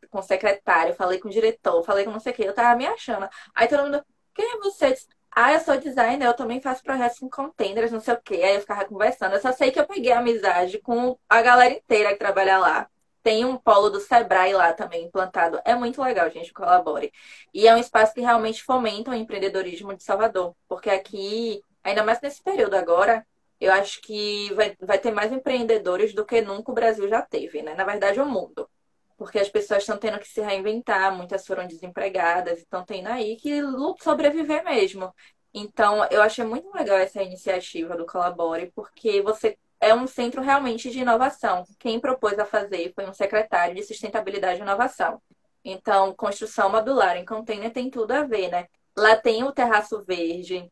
com 0.09 0.19
o 0.19 0.23
secretário, 0.23 0.95
falei 0.95 1.19
com 1.19 1.27
o 1.27 1.31
diretor, 1.31 1.83
falei 1.83 2.05
com 2.05 2.11
não 2.11 2.19
sei 2.19 2.33
o 2.33 2.35
que. 2.35 2.43
Eu 2.43 2.53
tava 2.53 2.75
me 2.77 2.85
achando. 2.87 3.27
Aí 3.55 3.67
todo 3.67 3.83
mundo, 3.83 4.03
quem 4.33 4.45
é 4.53 4.57
você? 4.57 4.95
ah, 5.31 5.53
eu 5.53 5.59
sou 5.59 5.77
designer, 5.77 6.25
eu 6.25 6.33
também 6.33 6.59
faço 6.61 6.83
projetos 6.83 7.19
com 7.19 7.29
containers, 7.29 7.91
não 7.91 7.99
sei 7.99 8.13
o 8.13 8.21
quê. 8.21 8.41
Aí 8.43 8.55
eu 8.55 8.61
ficava 8.61 8.85
conversando. 8.85 9.33
Eu 9.33 9.41
só 9.41 9.51
sei 9.51 9.71
que 9.71 9.79
eu 9.79 9.85
peguei 9.87 10.11
amizade 10.11 10.79
com 10.79 11.17
a 11.29 11.41
galera 11.41 11.73
inteira 11.73 12.11
que 12.11 12.19
trabalha 12.19 12.57
lá. 12.57 12.89
Tem 13.21 13.45
um 13.45 13.57
polo 13.57 13.89
do 13.89 13.99
Sebrae 13.99 14.53
lá 14.53 14.73
também 14.73 15.05
implantado. 15.05 15.59
É 15.65 15.75
muito 15.75 16.01
legal, 16.01 16.29
gente, 16.29 16.53
colabore. 16.53 17.11
E 17.53 17.67
é 17.67 17.75
um 17.75 17.77
espaço 17.77 18.13
que 18.13 18.21
realmente 18.21 18.63
fomenta 18.63 19.11
o 19.11 19.13
empreendedorismo 19.13 19.95
de 19.95 20.03
Salvador. 20.03 20.55
Porque 20.67 20.89
aqui, 20.89 21.61
ainda 21.83 22.03
mais 22.03 22.19
nesse 22.21 22.41
período 22.41 22.75
agora, 22.75 23.25
eu 23.59 23.71
acho 23.73 24.01
que 24.01 24.53
vai, 24.53 24.75
vai 24.79 24.99
ter 24.99 25.11
mais 25.11 25.31
empreendedores 25.31 26.13
do 26.13 26.25
que 26.25 26.41
nunca 26.41 26.71
o 26.71 26.75
Brasil 26.75 27.07
já 27.09 27.21
teve, 27.21 27.61
né? 27.61 27.73
Na 27.75 27.83
verdade, 27.83 28.19
o 28.19 28.25
mundo. 28.25 28.69
Porque 29.17 29.39
as 29.39 29.49
pessoas 29.49 29.83
estão 29.83 29.97
tendo 29.97 30.19
que 30.19 30.27
se 30.27 30.41
reinventar, 30.41 31.15
muitas 31.15 31.45
foram 31.45 31.67
desempregadas, 31.67 32.59
estão 32.59 32.85
tendo 32.85 33.07
aí 33.07 33.35
que 33.35 33.61
sobreviver 34.01 34.63
mesmo. 34.63 35.13
Então, 35.53 36.05
eu 36.11 36.21
achei 36.21 36.45
muito 36.45 36.71
legal 36.73 36.97
essa 36.97 37.21
iniciativa 37.21 37.97
do 37.97 38.05
Colabore, 38.05 38.71
porque 38.73 39.21
você 39.21 39.57
é 39.79 39.93
um 39.93 40.07
centro 40.07 40.41
realmente 40.41 40.89
de 40.89 40.99
inovação. 40.99 41.63
Quem 41.79 41.99
propôs 41.99 42.37
a 42.37 42.45
fazer 42.45 42.93
foi 42.93 43.07
um 43.09 43.13
secretário 43.13 43.75
de 43.75 43.83
sustentabilidade 43.83 44.59
e 44.59 44.63
inovação. 44.63 45.21
Então, 45.63 46.13
construção 46.15 46.69
modular 46.69 47.17
em 47.17 47.25
container 47.25 47.71
tem 47.71 47.89
tudo 47.89 48.11
a 48.11 48.23
ver, 48.23 48.49
né? 48.49 48.67
Lá 48.97 49.15
tem 49.15 49.43
o 49.43 49.51
terraço 49.51 50.01
verde, 50.01 50.69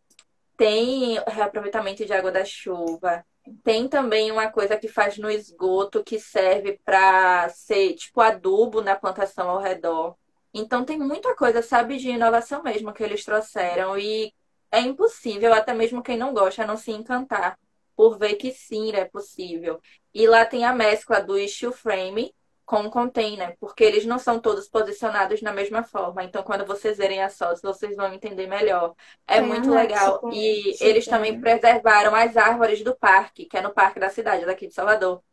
tem 0.58 1.20
reaproveitamento 1.28 2.06
de 2.06 2.14
água 2.14 2.32
da 2.32 2.44
chuva, 2.44 3.24
tem 3.64 3.88
também 3.88 4.32
uma 4.32 4.52
coisa 4.52 4.78
que 4.78 4.88
faz 4.88 5.18
no 5.18 5.30
esgoto 5.30 6.04
que 6.04 6.20
serve 6.20 6.80
para 6.84 7.48
ser 7.50 7.94
tipo 7.94 8.20
adubo 8.20 8.82
na 8.82 8.96
plantação 8.96 9.50
ao 9.50 9.62
redor. 9.62 10.16
Então 10.54 10.84
tem 10.84 10.98
muita 10.98 11.36
coisa, 11.36 11.62
sabe, 11.62 11.98
de 11.98 12.10
inovação 12.10 12.64
mesmo 12.64 12.94
que 12.94 13.04
eles 13.04 13.24
trouxeram 13.24 13.98
e 13.98 14.34
é 14.72 14.80
impossível, 14.82 15.54
até 15.54 15.74
mesmo 15.74 16.04
quem 16.04 16.18
não 16.18 16.34
gosta, 16.34 16.66
não 16.66 16.76
se 16.78 16.92
encantar 16.92 17.58
por 17.96 18.18
ver 18.18 18.36
que 18.36 18.52
sim, 18.52 18.92
é 18.94 19.06
possível. 19.06 19.80
E 20.14 20.28
lá 20.28 20.46
tem 20.46 20.66
a 20.66 20.74
mescla 20.74 21.22
do 21.22 21.38
steel 21.48 21.72
frame 21.72 22.34
com 22.68 22.82
o 22.82 22.92
container, 22.92 23.56
porque 23.62 23.82
eles 23.82 24.06
não 24.06 24.20
são 24.20 24.42
todos 24.42 24.68
posicionados 24.68 25.42
na 25.42 25.54
mesma 25.54 25.84
forma. 25.84 26.22
Então, 26.22 26.44
quando 26.44 26.66
vocês 26.66 26.98
verem 26.98 27.24
as 27.24 27.38
fotos, 27.38 27.62
vocês 27.62 27.96
vão 27.96 28.14
entender 28.14 28.46
melhor. 28.46 28.94
É 29.26 29.40
muito 29.40 29.72
legal. 29.72 30.20
E 30.34 30.76
eles 30.84 31.08
também 31.08 31.40
preservaram 31.40 32.14
as 32.14 32.36
árvores 32.36 32.84
do 32.84 32.94
parque, 32.94 33.46
que 33.46 33.56
é 33.56 33.62
no 33.62 33.74
parque 33.74 34.02
da 34.02 34.10
cidade, 34.10 34.46
daqui 34.46 34.68
de 34.68 34.74
Salvador. 34.74 35.24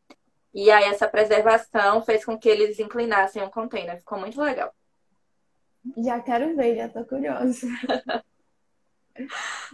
E 0.55 0.71
aí, 0.71 0.85
essa 0.85 1.09
preservação 1.09 2.01
fez 2.03 2.25
com 2.25 2.39
que 2.39 2.49
eles 2.49 2.79
inclinassem 2.79 3.43
o 3.43 3.51
container. 3.51 3.99
Ficou 3.99 4.17
muito 4.17 4.41
legal. 4.41 4.73
Já 5.99 6.21
quero 6.21 6.55
ver, 6.55 6.77
já 6.77 6.89
tô 6.89 7.05
curiosa. 7.05 7.67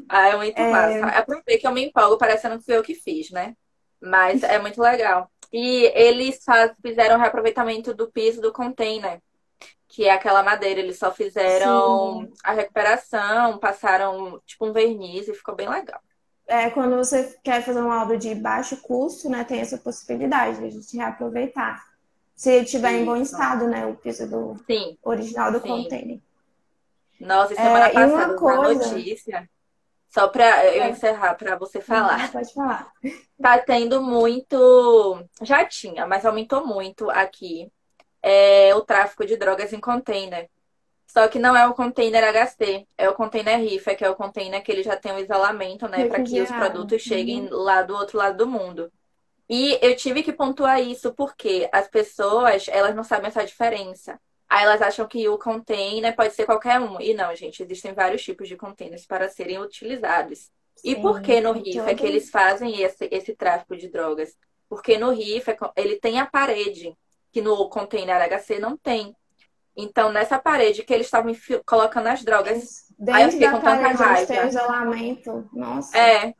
ah, 0.08 0.28
é 0.28 0.36
muito 0.36 0.58
é... 0.58 0.70
massa. 0.70 1.18
É 1.18 1.22
por 1.22 1.44
que 1.44 1.60
eu 1.62 1.72
me 1.72 1.84
empolgo 1.84 2.16
parecendo 2.16 2.58
que 2.58 2.64
foi 2.64 2.78
eu 2.78 2.82
que 2.82 2.94
fiz, 2.94 3.30
né? 3.30 3.54
Mas 4.00 4.42
é 4.42 4.58
muito 4.58 4.80
legal. 4.80 5.30
E 5.52 5.90
eles 5.94 6.42
faz, 6.44 6.72
fizeram 6.80 7.16
o 7.16 7.18
reaproveitamento 7.18 7.92
do 7.92 8.10
piso 8.10 8.40
do 8.40 8.52
container, 8.52 9.20
que 9.88 10.04
é 10.04 10.12
aquela 10.12 10.42
madeira. 10.42 10.80
Eles 10.80 10.98
só 10.98 11.10
fizeram 11.12 12.22
Sim. 12.22 12.32
a 12.44 12.52
recuperação, 12.52 13.58
passaram 13.58 14.40
tipo 14.46 14.66
um 14.66 14.72
verniz 14.72 15.28
e 15.28 15.34
ficou 15.34 15.54
bem 15.54 15.68
legal. 15.68 16.00
É, 16.46 16.70
quando 16.70 16.96
você 16.96 17.38
quer 17.44 17.62
fazer 17.62 17.80
uma 17.80 18.02
obra 18.02 18.16
de 18.16 18.34
baixo 18.34 18.76
custo, 18.78 19.28
né, 19.28 19.44
tem 19.44 19.60
essa 19.60 19.78
possibilidade 19.78 20.58
de 20.58 20.64
a 20.64 20.70
gente 20.70 20.96
reaproveitar. 20.96 21.84
Se 22.34 22.64
tiver 22.64 22.92
em 22.92 23.04
bom 23.04 23.16
estado, 23.16 23.68
né, 23.68 23.86
o 23.86 23.94
piso 23.94 24.28
do 24.28 24.56
Sim. 24.66 24.96
original 25.02 25.52
do 25.52 25.60
Sim. 25.60 25.68
container. 25.68 26.18
Nossa, 27.20 27.54
semana 27.54 27.86
é, 27.88 27.92
passada, 27.92 28.34
coisa... 28.34 28.88
notícia 28.88 29.48
só 30.10 30.26
para 30.26 30.66
eu 30.66 30.82
é. 30.82 30.90
encerrar, 30.90 31.34
para 31.34 31.56
você 31.56 31.80
falar. 31.80 32.30
pode 32.32 32.52
falar. 32.52 32.92
Tá 33.40 33.58
tendo 33.58 34.02
muito. 34.02 35.24
Já 35.40 35.64
tinha, 35.64 36.06
mas 36.06 36.26
aumentou 36.26 36.66
muito 36.66 37.08
aqui 37.08 37.72
é, 38.22 38.74
o 38.74 38.82
tráfico 38.82 39.24
de 39.24 39.34
drogas 39.34 39.72
em 39.72 39.80
container. 39.80 40.46
Só 41.06 41.26
que 41.26 41.38
não 41.38 41.56
é 41.56 41.66
o 41.66 41.72
container 41.72 42.22
HC, 42.22 42.86
é 42.98 43.08
o 43.08 43.14
container 43.14 43.58
RIFA, 43.58 43.94
que 43.94 44.04
é 44.04 44.10
o 44.10 44.14
container 44.14 44.62
que 44.62 44.70
ele 44.70 44.82
já 44.82 44.94
tem 44.94 45.12
o 45.12 45.14
um 45.14 45.18
isolamento, 45.18 45.88
né? 45.88 46.06
Para 46.06 46.22
que 46.22 46.42
os 46.42 46.50
produtos 46.50 47.00
cheguem 47.00 47.46
uhum. 47.46 47.62
lá 47.62 47.82
do 47.82 47.94
outro 47.94 48.18
lado 48.18 48.36
do 48.36 48.46
mundo. 48.46 48.92
E 49.48 49.78
eu 49.80 49.96
tive 49.96 50.22
que 50.22 50.34
pontuar 50.34 50.82
isso 50.82 51.14
porque 51.14 51.66
as 51.72 51.88
pessoas, 51.88 52.68
elas 52.68 52.94
não 52.94 53.02
sabem 53.02 53.28
essa 53.28 53.44
diferença. 53.44 54.20
Aí 54.50 54.64
elas 54.64 54.82
acham 54.82 55.06
que 55.06 55.28
o 55.28 55.38
container 55.38 56.14
pode 56.16 56.34
ser 56.34 56.44
qualquer 56.44 56.80
um. 56.80 57.00
E 57.00 57.14
não, 57.14 57.32
gente, 57.36 57.62
existem 57.62 57.94
vários 57.94 58.20
tipos 58.20 58.48
de 58.48 58.56
containers 58.56 59.06
para 59.06 59.28
serem 59.28 59.60
utilizados. 59.60 60.50
Sim, 60.74 60.90
e 60.90 60.96
por 60.96 61.22
que 61.22 61.40
no 61.40 61.52
RIF 61.52 61.78
é 61.78 61.94
que 61.94 62.04
eles 62.04 62.30
fazem 62.30 62.82
esse, 62.82 63.08
esse 63.12 63.32
tráfico 63.32 63.76
de 63.76 63.88
drogas? 63.88 64.36
Porque 64.68 64.98
no 64.98 65.10
RIF 65.10 65.48
é 65.48 65.56
ele 65.76 66.00
tem 66.00 66.18
a 66.18 66.26
parede, 66.26 66.96
que 67.30 67.40
no 67.40 67.68
container 67.68 68.20
HC 68.28 68.58
não 68.58 68.76
tem. 68.76 69.14
Então, 69.76 70.10
nessa 70.10 70.36
parede 70.36 70.82
que 70.82 70.92
eles 70.92 71.06
estavam 71.06 71.32
colocando 71.64 72.08
as 72.08 72.24
drogas. 72.24 72.86
Dentro 72.98 73.14
aí 73.14 73.22
eu 73.22 73.30
fiquei 73.30 73.50
com 73.50 73.60
tanta 73.60 73.88
raiva. 73.88 74.26
Tem 74.26 74.48
isolamento. 74.48 75.48
Nossa. 75.52 75.96
É. 75.96 76.34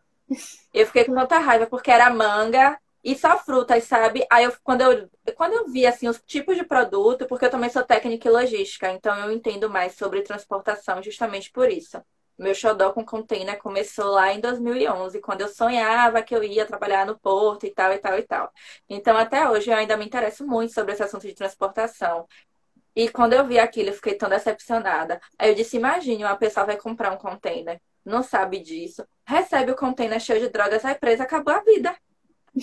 Eu 0.75 0.87
fiquei 0.87 1.05
com 1.05 1.15
tanta 1.15 1.39
raiva 1.39 1.67
porque 1.67 1.93
era 1.93 2.11
manga 2.11 2.77
e 3.03 3.15
só 3.17 3.39
frutas, 3.39 3.85
sabe? 3.85 4.27
Aí 4.31 4.45
eu 4.45 4.53
quando 4.63 4.83
eu 4.83 5.11
quando 5.37 5.55
eu 5.55 5.71
vi 5.71 5.87
assim 5.87 6.09
os 6.09 6.21
tipos 6.27 6.57
de 6.57 6.65
produto, 6.65 7.27
porque 7.27 7.47
eu 7.47 7.51
também 7.51 7.71
sou 7.71 7.83
técnica 7.83 8.29
e 8.29 8.33
logística, 8.33 8.91
então 8.93 9.17
eu 9.19 9.33
entendo 9.33 9.71
mais 9.71 9.95
sobre 9.95 10.23
transportação 10.23 11.03
justamente 11.03 11.51
por 11.51 11.71
isso. 11.71 12.03
Meu 12.39 12.55
xodó 12.55 12.93
com 12.93 13.05
container 13.05 13.59
começou 13.59 14.07
lá 14.13 14.33
em 14.33 14.41
2011, 14.41 15.21
quando 15.21 15.43
eu 15.43 15.49
sonhava 15.49 16.23
que 16.23 16.35
eu 16.35 16.43
ia 16.43 16.65
trabalhar 16.67 17.05
no 17.07 17.19
porto 17.19 17.67
e 17.67 17.71
tal 17.71 17.93
e 17.93 17.99
tal 17.99 18.19
e 18.19 18.23
tal. 18.23 18.51
Então 18.89 19.17
até 19.17 19.49
hoje 19.49 19.71
eu 19.71 19.77
ainda 19.77 19.97
me 19.97 20.07
interesso 20.07 20.47
muito 20.47 20.73
sobre 20.73 20.93
esse 20.93 21.03
assunto 21.03 21.27
de 21.27 21.35
transportação. 21.35 22.27
E 22.95 23.09
quando 23.09 23.35
eu 23.35 23.47
vi 23.47 23.59
aquilo, 23.59 23.91
eu 23.91 23.95
fiquei 23.95 24.15
tão 24.15 24.29
decepcionada. 24.29 25.21
Aí 25.39 25.51
eu 25.51 25.55
disse: 25.55 25.77
imagine, 25.77 26.25
uma 26.25 26.37
pessoa 26.37 26.67
vai 26.67 26.77
comprar 26.77 27.13
um 27.13 27.17
container, 27.17 27.81
não 28.05 28.23
sabe 28.23 28.61
disso, 28.61 29.07
recebe 29.27 29.73
o 29.73 29.77
container 29.77 30.21
cheio 30.21 30.41
de 30.41 30.49
drogas, 30.49 30.85
aí 30.85 30.95
presa, 30.95 31.25
acabou 31.25 31.55
a 31.55 31.61
vida. 31.61 31.97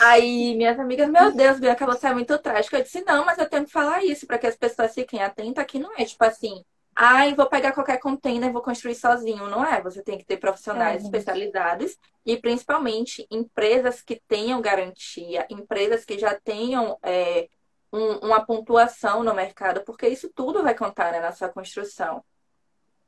Aí 0.01 0.55
minhas 0.55 0.79
amigas, 0.79 1.09
meu 1.09 1.31
Deus, 1.31 1.59
Bianca, 1.59 1.85
você 1.85 2.07
é 2.07 2.13
muito 2.13 2.37
trágica. 2.39 2.77
Eu 2.77 2.83
disse, 2.83 3.03
não, 3.05 3.25
mas 3.25 3.37
eu 3.37 3.49
tenho 3.49 3.65
que 3.65 3.71
falar 3.71 4.03
isso 4.03 4.27
para 4.27 4.37
que 4.37 4.47
as 4.47 4.55
pessoas 4.55 4.93
fiquem 4.93 5.21
atentas, 5.21 5.65
que 5.65 5.79
não 5.79 5.91
é 5.97 6.03
tipo 6.03 6.23
assim, 6.25 6.63
ai, 6.95 7.33
vou 7.33 7.47
pegar 7.47 7.71
qualquer 7.71 7.99
container 7.99 8.49
e 8.49 8.53
vou 8.53 8.61
construir 8.61 8.95
sozinho. 8.95 9.49
Não 9.49 9.65
é. 9.65 9.81
Você 9.81 10.03
tem 10.03 10.17
que 10.17 10.25
ter 10.25 10.37
profissionais 10.37 11.01
uhum. 11.01 11.07
especializados 11.07 11.97
e 12.25 12.35
principalmente 12.37 13.25
empresas 13.31 14.01
que 14.01 14.21
tenham 14.27 14.61
garantia, 14.61 15.47
empresas 15.49 16.03
que 16.03 16.19
já 16.19 16.35
tenham 16.35 16.97
é, 17.01 17.47
um, 17.91 18.27
uma 18.27 18.45
pontuação 18.45 19.23
no 19.23 19.33
mercado, 19.33 19.81
porque 19.85 20.07
isso 20.07 20.29
tudo 20.35 20.63
vai 20.63 20.75
contar 20.75 21.11
né, 21.13 21.21
na 21.21 21.31
sua 21.31 21.49
construção. 21.49 22.23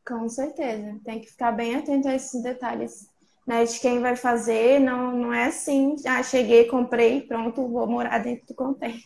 Com 0.07 0.29
certeza. 0.29 0.97
Tem 1.03 1.19
que 1.19 1.27
ficar 1.27 1.51
bem 1.51 1.75
atento 1.75 2.07
a 2.07 2.15
esses 2.15 2.41
detalhes 2.41 3.09
né, 3.49 3.65
de 3.65 3.79
quem 3.79 3.99
vai 3.99 4.15
fazer, 4.15 4.79
não, 4.79 5.11
não 5.11 5.33
é 5.33 5.45
assim, 5.45 5.95
ah, 6.05 6.21
cheguei, 6.21 6.65
comprei, 6.65 7.21
pronto, 7.21 7.67
vou 7.67 7.87
morar 7.87 8.19
dentro 8.19 8.45
do 8.45 8.53
container. 8.53 9.01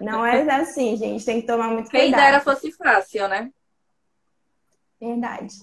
Não 0.00 0.24
é 0.24 0.40
assim, 0.56 0.96
gente, 0.96 1.26
tem 1.26 1.42
que 1.42 1.46
tomar 1.46 1.68
muito 1.68 1.90
cuidado. 1.90 2.08
Quem 2.08 2.10
dera 2.10 2.40
fosse 2.40 2.72
fácil, 2.72 3.28
né? 3.28 3.50
Verdade. 4.98 5.54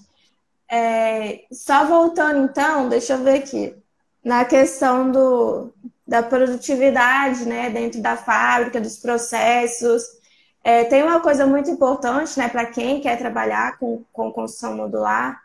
É, 0.70 1.44
só 1.52 1.88
voltando 1.88 2.48
então, 2.52 2.88
deixa 2.88 3.14
eu 3.14 3.24
ver 3.24 3.40
aqui, 3.40 3.76
na 4.24 4.46
questão 4.46 5.12
do, 5.12 5.74
da 6.08 6.22
produtividade, 6.22 7.48
né, 7.48 7.72
dentro 7.72 8.00
da 8.00 8.16
fábrica, 8.16 8.80
dos 8.80 8.98
processos, 8.98 10.04
É, 10.64 10.84
tem 10.84 11.04
uma 11.04 11.20
coisa 11.20 11.46
muito 11.46 11.70
importante, 11.70 12.40
né, 12.40 12.48
para 12.48 12.66
quem 12.66 13.00
quer 13.00 13.18
trabalhar 13.18 13.78
com, 13.78 14.04
com 14.12 14.32
construção 14.32 14.76
modular, 14.76 15.45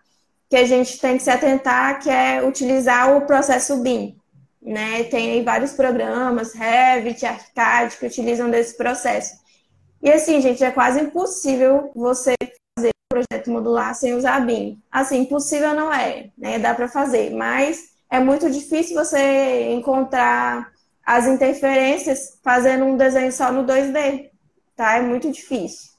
que 0.50 0.56
a 0.56 0.66
gente 0.66 0.98
tem 0.98 1.16
que 1.16 1.22
se 1.22 1.30
atentar, 1.30 2.00
que 2.02 2.10
é 2.10 2.42
utilizar 2.44 3.16
o 3.16 3.24
processo 3.24 3.76
BIM. 3.76 4.18
Né? 4.60 5.04
Tem 5.04 5.44
vários 5.44 5.72
programas, 5.72 6.52
Revit, 6.52 7.24
ArchiCAD, 7.24 7.96
que 7.96 8.06
utilizam 8.06 8.50
desse 8.50 8.76
processo. 8.76 9.38
E 10.02 10.10
assim, 10.10 10.40
gente, 10.40 10.64
é 10.64 10.72
quase 10.72 11.00
impossível 11.00 11.92
você 11.94 12.34
fazer 12.76 12.88
um 12.88 13.22
projeto 13.22 13.50
modular 13.50 13.94
sem 13.94 14.14
usar 14.14 14.40
BIM. 14.40 14.82
Assim, 14.90 15.20
impossível 15.20 15.72
não 15.72 15.92
é, 15.92 16.30
né? 16.36 16.58
Dá 16.58 16.74
para 16.74 16.88
fazer, 16.88 17.30
mas 17.30 17.90
é 18.10 18.18
muito 18.18 18.50
difícil 18.50 18.96
você 18.96 19.70
encontrar 19.72 20.72
as 21.06 21.26
interferências 21.26 22.38
fazendo 22.42 22.86
um 22.86 22.96
desenho 22.96 23.30
só 23.30 23.52
no 23.52 23.64
2D, 23.64 24.30
tá? 24.74 24.96
É 24.96 25.00
muito 25.00 25.30
difícil. 25.30 25.90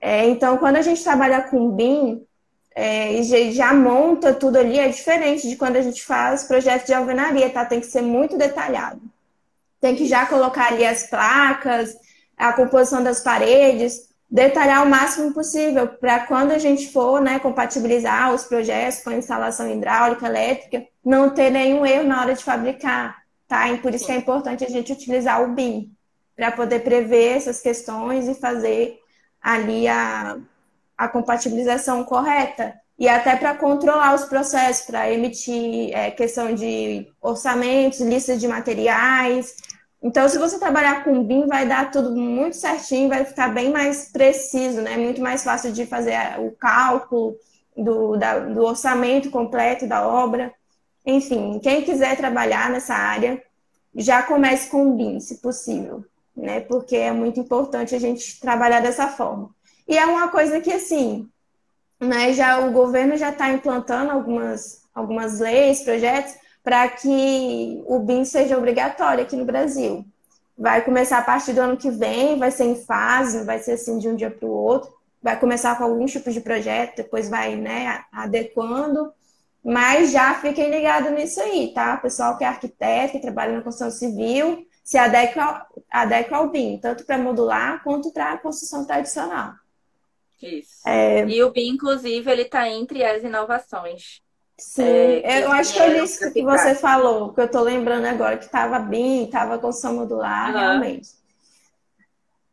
É, 0.00 0.26
então, 0.26 0.58
quando 0.58 0.76
a 0.76 0.82
gente 0.82 1.02
trabalha 1.04 1.42
com 1.42 1.70
BIM, 1.70 2.26
é, 2.74 3.12
e 3.14 3.52
já 3.52 3.72
monta 3.72 4.34
tudo 4.34 4.58
ali, 4.58 4.78
é 4.78 4.88
diferente 4.88 5.48
de 5.48 5.56
quando 5.56 5.76
a 5.76 5.82
gente 5.82 6.04
faz 6.04 6.44
projeto 6.44 6.86
de 6.86 6.94
alvenaria, 6.94 7.48
tá? 7.50 7.64
Tem 7.64 7.80
que 7.80 7.86
ser 7.86 8.02
muito 8.02 8.36
detalhado. 8.36 9.00
Tem 9.80 9.94
que 9.94 10.06
já 10.06 10.26
colocar 10.26 10.68
ali 10.68 10.84
as 10.84 11.06
placas, 11.08 11.96
a 12.36 12.52
composição 12.52 13.02
das 13.02 13.20
paredes, 13.20 14.08
detalhar 14.28 14.84
o 14.84 14.90
máximo 14.90 15.32
possível 15.32 15.86
para 15.86 16.26
quando 16.26 16.50
a 16.50 16.58
gente 16.58 16.90
for 16.90 17.20
né, 17.20 17.38
compatibilizar 17.38 18.34
os 18.34 18.44
projetos 18.44 19.04
com 19.04 19.12
instalação 19.12 19.70
hidráulica, 19.70 20.26
elétrica, 20.26 20.84
não 21.04 21.30
ter 21.30 21.50
nenhum 21.50 21.86
erro 21.86 22.08
na 22.08 22.20
hora 22.20 22.34
de 22.34 22.42
fabricar, 22.42 23.22
tá? 23.46 23.70
E 23.70 23.78
por 23.78 23.94
isso 23.94 24.10
é 24.10 24.16
importante 24.16 24.64
a 24.64 24.68
gente 24.68 24.92
utilizar 24.92 25.42
o 25.42 25.54
BIM, 25.54 25.94
para 26.34 26.50
poder 26.50 26.80
prever 26.80 27.36
essas 27.36 27.60
questões 27.60 28.26
e 28.26 28.34
fazer 28.34 28.98
ali 29.40 29.86
a, 29.86 30.36
a 30.96 31.08
compatibilização 31.08 32.04
correta. 32.04 32.74
E 32.98 33.08
até 33.08 33.34
para 33.36 33.56
controlar 33.56 34.14
os 34.14 34.24
processos, 34.24 34.86
para 34.86 35.10
emitir 35.10 35.92
é, 35.92 36.10
questão 36.10 36.54
de 36.54 37.08
orçamentos, 37.20 38.00
listas 38.00 38.40
de 38.40 38.46
materiais, 38.46 39.54
então, 40.04 40.28
se 40.28 40.38
você 40.38 40.58
trabalhar 40.58 41.02
com 41.02 41.24
BIM, 41.24 41.46
vai 41.46 41.66
dar 41.66 41.90
tudo 41.90 42.14
muito 42.14 42.56
certinho, 42.56 43.08
vai 43.08 43.24
ficar 43.24 43.48
bem 43.48 43.72
mais 43.72 44.10
preciso, 44.12 44.82
né? 44.82 44.98
Muito 44.98 45.22
mais 45.22 45.42
fácil 45.42 45.72
de 45.72 45.86
fazer 45.86 46.14
o 46.40 46.50
cálculo 46.52 47.34
do, 47.74 48.14
da, 48.14 48.38
do 48.40 48.62
orçamento 48.64 49.30
completo 49.30 49.86
da 49.86 50.06
obra. 50.06 50.52
Enfim, 51.06 51.58
quem 51.58 51.80
quiser 51.80 52.18
trabalhar 52.18 52.68
nessa 52.68 52.94
área, 52.94 53.42
já 53.94 54.22
comece 54.22 54.68
com 54.68 54.88
o 54.88 54.94
BIM, 54.94 55.20
se 55.20 55.40
possível, 55.40 56.04
né? 56.36 56.60
Porque 56.60 56.96
é 56.96 57.10
muito 57.10 57.40
importante 57.40 57.94
a 57.94 57.98
gente 57.98 58.38
trabalhar 58.38 58.80
dessa 58.80 59.08
forma. 59.08 59.54
E 59.86 59.98
é 59.98 60.06
uma 60.06 60.28
coisa 60.28 60.60
que, 60.60 60.72
assim, 60.72 61.28
né, 62.00 62.32
já 62.32 62.58
o 62.58 62.72
governo 62.72 63.16
já 63.16 63.30
está 63.30 63.50
implantando 63.50 64.10
algumas, 64.10 64.82
algumas 64.94 65.40
leis, 65.40 65.82
projetos, 65.82 66.34
para 66.62 66.88
que 66.88 67.82
o 67.86 67.98
BIM 67.98 68.24
seja 68.24 68.56
obrigatório 68.56 69.22
aqui 69.22 69.36
no 69.36 69.44
Brasil. 69.44 70.04
Vai 70.56 70.82
começar 70.82 71.18
a 71.18 71.22
partir 71.22 71.52
do 71.52 71.60
ano 71.60 71.76
que 71.76 71.90
vem, 71.90 72.38
vai 72.38 72.50
ser 72.50 72.64
em 72.64 72.76
fase, 72.76 73.38
não 73.38 73.44
vai 73.44 73.58
ser 73.58 73.72
assim 73.72 73.98
de 73.98 74.08
um 74.08 74.16
dia 74.16 74.30
para 74.30 74.46
o 74.46 74.52
outro. 74.52 74.90
Vai 75.22 75.38
começar 75.38 75.76
com 75.76 75.84
alguns 75.84 76.12
tipos 76.12 76.32
de 76.32 76.40
projeto, 76.40 76.96
depois 76.96 77.28
vai 77.28 77.56
né, 77.56 78.04
adequando. 78.12 79.12
Mas 79.62 80.12
já 80.12 80.34
fiquem 80.34 80.70
ligados 80.70 81.10
nisso 81.12 81.40
aí, 81.40 81.72
tá? 81.74 81.94
O 81.94 82.02
pessoal 82.02 82.36
que 82.36 82.44
é 82.44 82.46
arquiteto, 82.46 83.12
que 83.12 83.20
trabalha 83.20 83.56
na 83.56 83.62
construção 83.62 83.90
civil, 83.90 84.66
se 84.82 84.98
adequa, 84.98 85.66
adequa 85.90 86.36
ao 86.36 86.50
BIM, 86.50 86.78
tanto 86.78 87.04
para 87.04 87.16
modular 87.16 87.82
quanto 87.82 88.12
para 88.12 88.32
a 88.32 88.38
construção 88.38 88.84
tradicional. 88.84 89.54
Isso. 90.42 90.86
É... 90.86 91.26
E 91.26 91.42
o 91.42 91.50
BIM, 91.50 91.70
inclusive, 91.70 92.30
ele 92.30 92.42
está 92.42 92.68
entre 92.68 93.04
as 93.04 93.22
inovações. 93.22 94.22
Sim, 94.56 94.84
é, 94.84 95.42
eu 95.44 95.50
acho 95.50 95.72
que 95.72 95.80
é 95.80 96.02
isso 96.02 96.32
que 96.32 96.42
você 96.42 96.76
falou, 96.76 97.32
que 97.32 97.40
eu 97.40 97.50
tô 97.50 97.60
lembrando 97.60 98.04
agora, 98.06 98.36
que 98.36 98.44
estava 98.44 98.78
bem, 98.78 99.24
estava 99.24 99.58
com 99.58 99.72
som 99.72 99.94
modular, 99.94 100.54
uhum. 100.54 100.60
realmente. 100.60 101.08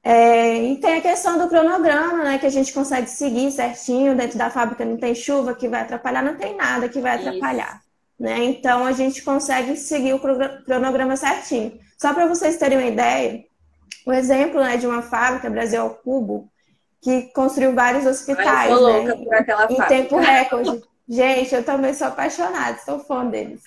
É, 0.04 0.58
e 0.64 0.78
tem 0.78 0.96
a 0.96 1.02
questão 1.02 1.38
do 1.38 1.48
cronograma, 1.48 2.24
né? 2.24 2.40
Que 2.40 2.48
a 2.48 2.50
gente 2.52 2.74
consegue 2.74 3.08
seguir 3.08 3.52
certinho, 3.52 4.18
dentro 4.18 4.38
da 4.38 4.50
fábrica 4.50 4.84
não 4.84 4.98
tem 4.98 5.14
chuva 5.14 5.54
que 5.54 5.68
vai 5.68 5.82
atrapalhar, 5.82 6.24
não 6.24 6.36
tem 6.36 6.56
nada 6.56 6.90
que 6.90 7.00
vai 7.00 7.18
atrapalhar. 7.18 7.82
Né? 8.20 8.44
Então 8.46 8.86
a 8.86 8.92
gente 8.92 9.22
consegue 9.24 9.76
seguir 9.76 10.14
o 10.14 10.20
cronograma 10.66 11.16
certinho. 11.16 11.80
Só 12.00 12.14
para 12.14 12.28
vocês 12.28 12.58
terem 12.58 12.80
uma 12.80 12.88
ideia, 12.88 13.44
o 14.06 14.12
exemplo 14.12 14.60
né, 14.60 14.78
de 14.78 14.88
uma 14.88 15.04
fábrica, 15.04 15.50
Brasil 15.50 15.82
ao 15.82 15.92
Cubo, 15.92 16.51
que 17.02 17.24
construiu 17.34 17.74
vários 17.74 18.06
hospitais 18.06 18.72
Ai, 18.72 19.04
né, 19.04 19.14
em 19.14 19.46
fábrica. 19.46 19.86
tempo 19.88 20.18
recorde. 20.18 20.82
Gente, 21.10 21.54
eu 21.54 21.64
também 21.64 21.94
sou 21.94 22.08
apaixonada, 22.08 22.80
sou 22.86 23.00
fã 23.00 23.26
deles. 23.26 23.62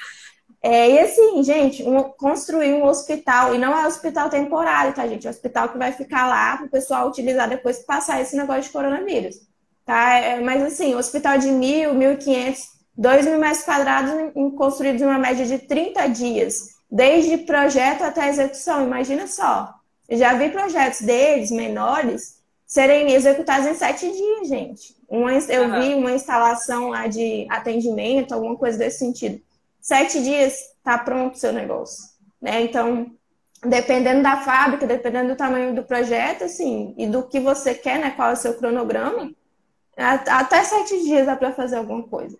É, 0.63 0.93
e 0.93 0.99
assim, 0.99 1.43
gente, 1.43 1.83
um, 1.83 2.05
construir 2.05 2.73
um 2.73 2.87
hospital, 2.87 3.55
e 3.55 3.59
não 3.59 3.79
é 3.79 3.87
hospital 3.87 4.31
temporário, 4.31 4.95
tá, 4.95 5.07
gente? 5.07 5.27
É 5.27 5.31
hospital 5.31 5.69
que 5.69 5.77
vai 5.77 5.93
ficar 5.93 6.27
lá 6.27 6.57
para 6.57 6.65
o 6.65 6.71
pessoal 6.71 7.07
utilizar 7.07 7.47
depois 7.47 7.81
que 7.81 7.85
passar 7.85 8.23
esse 8.23 8.35
negócio 8.35 8.63
de 8.63 8.71
coronavírus. 8.71 9.37
Tá? 9.85 10.15
É, 10.15 10.41
mas 10.41 10.63
assim, 10.63 10.95
hospital 10.95 11.37
de 11.37 11.51
mil, 11.51 11.93
mil 11.93 12.13
e 12.13 12.17
quinhentos, 12.17 12.63
dois 12.97 13.27
mil 13.27 13.39
metros 13.39 13.63
quadrados 13.63 14.11
construídos 14.57 15.03
em 15.03 15.05
uma 15.05 15.19
média 15.19 15.45
de 15.45 15.59
30 15.59 16.07
dias, 16.07 16.71
desde 16.91 17.37
projeto 17.37 18.03
até 18.03 18.31
execução, 18.31 18.87
imagina 18.87 19.27
só. 19.27 19.75
Eu 20.09 20.17
já 20.17 20.33
vi 20.33 20.49
projetos 20.49 21.03
deles, 21.03 21.51
menores, 21.51 22.34
serem 22.75 23.13
executados 23.13 23.69
em 23.69 23.75
sete 23.75 24.11
dias, 24.11 24.49
gente. 24.49 24.97
Uma, 25.09 25.33
eu 25.33 25.63
uhum. 25.63 25.81
vi 25.81 25.95
uma 25.95 26.11
instalação 26.11 26.89
lá 26.89 27.07
de 27.07 27.47
atendimento, 27.49 28.35
alguma 28.35 28.57
coisa 28.57 28.77
desse 28.77 28.99
sentido. 28.99 29.41
Sete 29.81 30.21
dias 30.21 30.55
está 30.79 30.99
pronto 30.99 31.37
o 31.37 31.39
seu 31.39 31.53
negócio. 31.53 32.03
Né? 32.43 32.63
Então, 32.63 33.13
dependendo 33.65 34.25
da 34.25 34.39
fábrica, 34.39 34.89
dependendo 34.89 35.29
do 35.29 35.37
tamanho 35.37 35.73
do 35.73 35.85
projeto, 35.85 36.43
assim, 36.43 36.93
e 36.99 37.07
do 37.07 37.23
que 37.23 37.39
você 37.39 37.75
quer, 37.75 38.01
né? 38.01 38.11
Qual 38.11 38.31
é 38.31 38.33
o 38.33 38.37
seu 38.37 38.55
cronograma, 38.55 39.31
até 39.97 40.65
sete 40.65 41.01
dias 41.05 41.27
dá 41.27 41.37
para 41.37 41.53
fazer 41.53 41.77
alguma 41.77 42.03
coisa. 42.03 42.37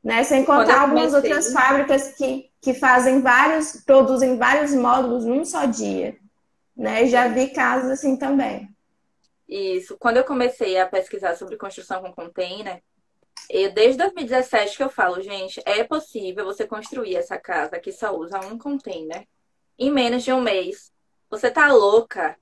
Né? 0.00 0.22
Sem 0.22 0.44
contar 0.44 0.82
algumas 0.82 1.12
outras 1.12 1.52
fábricas 1.52 2.14
que, 2.16 2.48
que 2.60 2.72
fazem 2.72 3.20
vários, 3.20 3.82
produzem 3.84 4.38
vários 4.38 4.72
módulos 4.72 5.24
num 5.24 5.44
só 5.44 5.64
dia. 5.64 6.14
Né? 6.76 7.08
Já 7.08 7.26
vi 7.26 7.48
casos 7.48 7.90
assim 7.90 8.16
também. 8.16 8.72
Isso. 9.52 9.98
Quando 9.98 10.16
eu 10.16 10.24
comecei 10.24 10.78
a 10.78 10.88
pesquisar 10.88 11.36
sobre 11.36 11.58
construção 11.58 12.00
com 12.00 12.10
container, 12.10 12.82
eu, 13.50 13.70
desde 13.70 13.98
2017 13.98 14.78
que 14.78 14.82
eu 14.82 14.88
falo, 14.88 15.20
gente, 15.20 15.60
é 15.66 15.84
possível 15.84 16.46
você 16.46 16.66
construir 16.66 17.16
essa 17.16 17.36
casa 17.36 17.78
que 17.78 17.92
só 17.92 18.16
usa 18.16 18.40
um 18.40 18.56
container 18.56 19.28
em 19.78 19.90
menos 19.90 20.22
de 20.22 20.32
um 20.32 20.40
mês. 20.40 20.90
Você 21.28 21.50
tá 21.50 21.70
louca? 21.70 22.34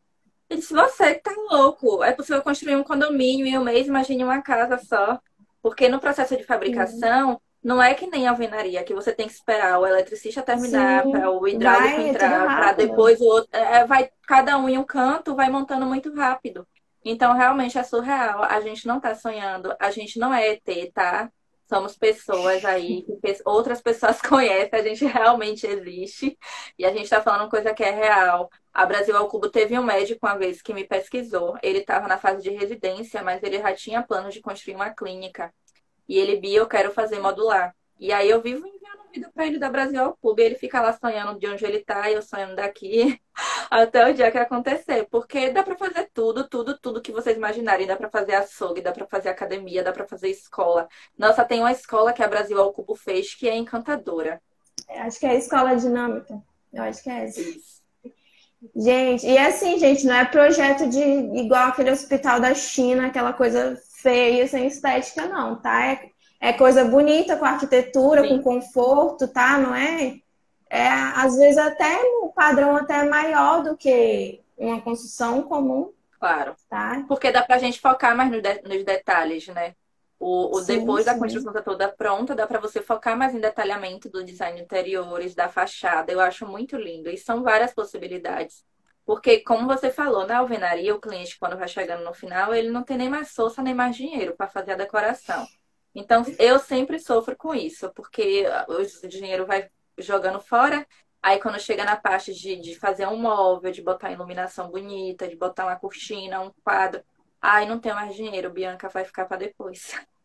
Eu 0.48 0.56
disse, 0.56 0.72
você 0.72 1.14
tá 1.14 1.34
louco. 1.50 2.04
É 2.04 2.12
possível 2.12 2.42
construir 2.42 2.76
um 2.76 2.84
condomínio 2.84 3.44
em 3.44 3.58
um 3.58 3.64
mês, 3.64 3.88
imagine 3.88 4.22
uma 4.22 4.40
casa 4.40 4.78
só. 4.78 5.18
Porque 5.60 5.88
no 5.88 5.98
processo 5.98 6.36
de 6.36 6.44
fabricação, 6.44 7.40
não 7.60 7.82
é 7.82 7.92
que 7.92 8.06
nem 8.06 8.28
alvenaria, 8.28 8.84
que 8.84 8.94
você 8.94 9.12
tem 9.12 9.26
que 9.26 9.32
esperar 9.32 9.80
o 9.80 9.86
eletricista 9.86 10.42
terminar, 10.42 11.02
para 11.02 11.28
o 11.28 11.48
hidráulico 11.48 11.96
vai, 11.96 12.08
entrar, 12.08 12.46
para 12.46 12.72
depois 12.72 13.20
o 13.20 13.24
outro. 13.24 13.50
É, 13.52 13.84
vai, 13.84 14.10
cada 14.28 14.56
um 14.56 14.68
em 14.68 14.78
um 14.78 14.84
canto, 14.84 15.34
vai 15.34 15.50
montando 15.50 15.84
muito 15.86 16.14
rápido. 16.14 16.64
Então, 17.04 17.34
realmente 17.34 17.78
é 17.78 17.82
surreal. 17.82 18.42
A 18.44 18.60
gente 18.60 18.86
não 18.86 19.00
tá 19.00 19.14
sonhando, 19.14 19.74
a 19.80 19.90
gente 19.90 20.18
não 20.18 20.32
é 20.32 20.48
ET, 20.52 20.92
tá? 20.92 21.30
Somos 21.68 21.96
pessoas 21.96 22.64
aí 22.64 23.02
que 23.02 23.16
outras 23.44 23.80
pessoas 23.80 24.20
conhecem, 24.22 24.78
a 24.78 24.82
gente 24.82 25.04
realmente 25.04 25.66
existe. 25.66 26.36
E 26.78 26.84
a 26.84 26.92
gente 26.92 27.08
tá 27.08 27.22
falando 27.22 27.48
coisa 27.48 27.72
que 27.72 27.84
é 27.84 27.90
real. 27.90 28.50
A 28.74 28.84
Brasil 28.84 29.16
ao 29.16 29.28
Cubo 29.28 29.48
teve 29.48 29.78
um 29.78 29.82
médico 29.82 30.26
uma 30.26 30.36
vez 30.36 30.60
que 30.60 30.74
me 30.74 30.84
pesquisou. 30.84 31.56
Ele 31.62 31.78
estava 31.78 32.08
na 32.08 32.18
fase 32.18 32.42
de 32.42 32.50
residência, 32.50 33.22
mas 33.22 33.42
ele 33.42 33.58
já 33.58 33.72
tinha 33.74 34.02
planos 34.02 34.34
de 34.34 34.40
construir 34.40 34.74
uma 34.74 34.90
clínica. 34.90 35.54
E 36.08 36.18
ele, 36.18 36.36
Bia, 36.40 36.58
eu 36.58 36.66
quero 36.66 36.90
fazer 36.90 37.20
modular. 37.20 37.74
E 38.00 38.12
aí 38.12 38.28
eu 38.28 38.40
vivo 38.42 38.66
enviando 38.66 38.99
vida 39.10 39.30
para 39.34 39.46
ele 39.46 39.58
da 39.58 39.70
Brasil 39.70 40.02
ao 40.02 40.16
Clube. 40.16 40.42
Ele 40.42 40.54
fica 40.54 40.80
lá 40.80 40.92
sonhando 40.92 41.38
de 41.38 41.46
onde 41.46 41.64
ele 41.64 41.80
tá, 41.80 42.10
e 42.10 42.14
eu 42.14 42.22
sonhando 42.22 42.56
daqui, 42.56 43.20
até 43.70 44.08
o 44.08 44.14
dia 44.14 44.30
que 44.30 44.38
acontecer. 44.38 45.06
Porque 45.10 45.50
dá 45.50 45.62
para 45.62 45.76
fazer 45.76 46.10
tudo, 46.12 46.48
tudo, 46.48 46.78
tudo 46.78 47.02
que 47.02 47.12
vocês 47.12 47.36
imaginarem. 47.36 47.86
Dá 47.86 47.96
para 47.96 48.10
fazer 48.10 48.34
açougue, 48.34 48.80
dá 48.80 48.92
para 48.92 49.06
fazer 49.06 49.28
academia, 49.28 49.82
dá 49.82 49.92
para 49.92 50.06
fazer 50.06 50.28
escola. 50.28 50.88
Nossa, 51.18 51.44
tem 51.44 51.60
uma 51.60 51.72
escola 51.72 52.12
que 52.12 52.22
a 52.22 52.28
Brasil 52.28 52.60
ao 52.60 52.72
Cubo 52.72 52.94
fez 52.94 53.34
que 53.34 53.48
é 53.48 53.56
encantadora. 53.56 54.40
É, 54.88 55.00
acho 55.02 55.18
que 55.18 55.26
é 55.26 55.30
a 55.30 55.34
escola 55.34 55.76
dinâmica. 55.76 56.40
Eu 56.72 56.82
acho 56.84 57.02
que 57.02 57.10
é 57.10 57.24
essa. 57.24 57.40
Isso. 57.40 57.80
Gente, 58.76 59.26
e 59.26 59.38
assim, 59.38 59.78
gente, 59.78 60.04
não 60.04 60.14
é 60.14 60.24
projeto 60.26 60.86
de 60.88 61.00
igual 61.00 61.68
aquele 61.68 61.90
hospital 61.90 62.38
da 62.40 62.54
China, 62.54 63.06
aquela 63.06 63.32
coisa 63.32 63.80
feia, 64.02 64.46
sem 64.46 64.66
estética, 64.66 65.26
não, 65.26 65.60
tá? 65.60 65.86
É 65.86 66.10
é 66.40 66.54
coisa 66.54 66.84
bonita, 66.84 67.36
com 67.36 67.44
arquitetura, 67.44 68.22
Sim. 68.22 68.38
com 68.38 68.42
conforto, 68.42 69.28
tá? 69.28 69.58
Não 69.58 69.74
é? 69.74 70.18
É, 70.70 70.88
às 70.88 71.36
vezes 71.36 71.58
até 71.58 72.00
o 72.22 72.28
padrão 72.28 72.76
até 72.76 73.00
é 73.00 73.08
maior 73.08 73.62
do 73.62 73.76
que 73.76 74.40
uma 74.56 74.80
construção 74.80 75.42
comum. 75.42 75.92
Claro. 76.18 76.54
Tá? 76.68 77.04
Porque 77.06 77.30
dá 77.30 77.42
pra 77.42 77.58
gente 77.58 77.80
focar 77.80 78.16
mais 78.16 78.30
no 78.30 78.40
de, 78.40 78.62
nos 78.62 78.84
detalhes, 78.84 79.48
né? 79.48 79.74
O, 80.18 80.56
o 80.56 80.60
Sim, 80.60 80.80
depois 80.80 81.06
da 81.06 81.14
sim. 81.14 81.18
construção 81.18 81.52
tá 81.52 81.62
toda 81.62 81.88
pronta, 81.88 82.34
dá 82.34 82.46
para 82.46 82.60
você 82.60 82.82
focar 82.82 83.16
mais 83.16 83.34
em 83.34 83.40
detalhamento 83.40 84.10
do 84.10 84.22
design 84.22 84.60
interiores, 84.60 85.34
da 85.34 85.48
fachada. 85.48 86.12
Eu 86.12 86.20
acho 86.20 86.46
muito 86.46 86.76
lindo. 86.76 87.08
E 87.08 87.16
são 87.16 87.42
várias 87.42 87.72
possibilidades. 87.72 88.62
Porque, 89.06 89.40
como 89.40 89.66
você 89.66 89.90
falou, 89.90 90.26
na 90.26 90.38
alvenaria, 90.38 90.94
o 90.94 91.00
cliente, 91.00 91.38
quando 91.38 91.56
vai 91.56 91.66
chegando 91.66 92.04
no 92.04 92.12
final, 92.12 92.54
ele 92.54 92.70
não 92.70 92.82
tem 92.82 92.98
nem 92.98 93.08
mais 93.08 93.30
força 93.30 93.62
nem 93.62 93.74
mais 93.74 93.96
dinheiro 93.96 94.34
para 94.36 94.46
fazer 94.46 94.72
a 94.72 94.76
decoração. 94.76 95.46
Então, 95.94 96.24
eu 96.38 96.58
sempre 96.58 96.98
sofro 96.98 97.36
com 97.36 97.54
isso, 97.54 97.90
porque 97.94 98.44
o 98.68 99.08
dinheiro 99.08 99.46
vai 99.46 99.68
jogando 99.98 100.40
fora. 100.40 100.86
Aí, 101.22 101.38
quando 101.40 101.60
chega 101.60 101.84
na 101.84 101.96
parte 101.96 102.32
de, 102.32 102.56
de 102.56 102.78
fazer 102.78 103.06
um 103.06 103.16
móvel, 103.16 103.72
de 103.72 103.82
botar 103.82 104.12
iluminação 104.12 104.70
bonita, 104.70 105.28
de 105.28 105.36
botar 105.36 105.66
uma 105.66 105.76
cortina, 105.76 106.40
um 106.40 106.50
quadro, 106.64 107.02
ai, 107.40 107.66
não 107.66 107.78
tenho 107.78 107.94
mais 107.94 108.14
dinheiro, 108.14 108.50
Bianca 108.50 108.88
vai 108.88 109.04
ficar 109.04 109.26
para 109.26 109.38
depois. 109.38 109.92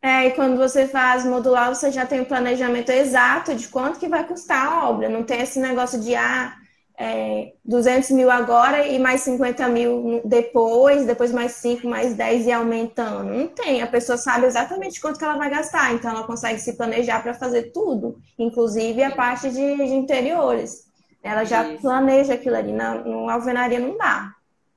É, 0.00 0.26
e 0.26 0.30
quando 0.32 0.56
você 0.56 0.86
faz 0.86 1.24
modular, 1.24 1.74
você 1.74 1.90
já 1.90 2.06
tem 2.06 2.20
o 2.20 2.24
planejamento 2.24 2.90
exato 2.90 3.52
de 3.52 3.66
quanto 3.66 3.98
que 3.98 4.08
vai 4.08 4.24
custar 4.24 4.64
a 4.64 4.88
obra. 4.88 5.08
Não 5.08 5.24
tem 5.24 5.40
esse 5.40 5.58
negócio 5.58 6.00
de, 6.00 6.14
ah, 6.14 6.56
é, 7.00 7.52
200 7.64 8.10
mil 8.10 8.28
agora 8.28 8.86
e 8.88 8.98
mais 8.98 9.20
50 9.20 9.68
mil 9.68 10.20
depois, 10.24 11.06
depois 11.06 11.30
mais 11.30 11.52
5, 11.52 11.86
mais 11.86 12.14
10 12.14 12.46
e 12.46 12.52
aumentando. 12.52 13.32
Não 13.32 13.46
tem. 13.46 13.80
A 13.82 13.86
pessoa 13.86 14.18
sabe 14.18 14.46
exatamente 14.46 15.00
quanto 15.00 15.16
que 15.18 15.24
ela 15.24 15.36
vai 15.38 15.48
gastar, 15.48 15.94
então 15.94 16.10
ela 16.10 16.24
consegue 16.24 16.58
se 16.58 16.76
planejar 16.76 17.22
para 17.22 17.34
fazer 17.34 17.70
tudo, 17.72 18.18
inclusive 18.36 19.00
a 19.02 19.12
parte 19.14 19.48
de, 19.48 19.76
de 19.76 19.94
interiores. 19.94 20.88
Ela 21.22 21.44
já 21.44 21.68
Isso. 21.68 21.82
planeja 21.82 22.34
aquilo 22.34 22.56
ali. 22.56 22.72
Na, 22.72 22.96
no 22.96 23.30
alvenaria 23.30 23.78
não 23.78 23.96
dá. 23.96 24.32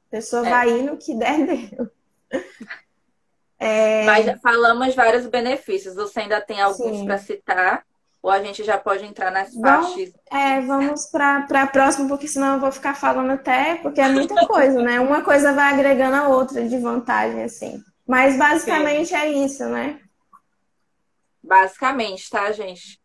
A 0.07 0.11
pessoa 0.11 0.45
É. 0.45 0.49
vai 0.49 0.69
ir 0.69 0.83
no 0.83 0.97
que 0.97 1.15
der 1.15 1.39
deu. 1.45 1.89
É, 3.59 4.05
Mas 4.05 4.25
já 4.25 4.37
falamos 4.37 4.93
vários 4.95 5.25
benefícios. 5.27 5.95
Você 5.95 6.21
ainda 6.21 6.41
tem 6.41 6.61
alguns 6.61 7.03
para 7.03 7.17
citar? 7.17 7.83
Ou 8.23 8.29
a 8.29 8.41
gente 8.43 8.63
já 8.63 8.77
pode 8.77 9.03
entrar 9.03 9.31
nas 9.31 9.53
Vamos- 9.55 9.87
partes? 9.87 10.13
É, 10.31 10.61
vamos 10.61 11.07
para 11.07 11.63
a 11.63 11.67
próxima, 11.67 12.07
porque 12.07 12.27
senão 12.27 12.53
eu 12.55 12.59
vou 12.59 12.71
ficar 12.71 12.93
falando 12.95 13.31
até, 13.31 13.75
porque 13.75 13.99
é 13.99 14.07
muita 14.07 14.47
coisa, 14.47 14.81
né? 14.81 14.99
Uma 14.99 15.23
coisa 15.23 15.53
vai 15.53 15.73
agregando 15.73 16.15
a 16.15 16.27
outra 16.27 16.67
de 16.67 16.77
vantagem, 16.77 17.43
assim. 17.43 17.83
Mas 18.07 18.37
basicamente 18.37 19.13
é 19.15 19.27
isso, 19.31 19.65
né? 19.65 19.99
Basicamente, 21.43 22.29
tá, 22.29 22.51
gente? 22.51 22.99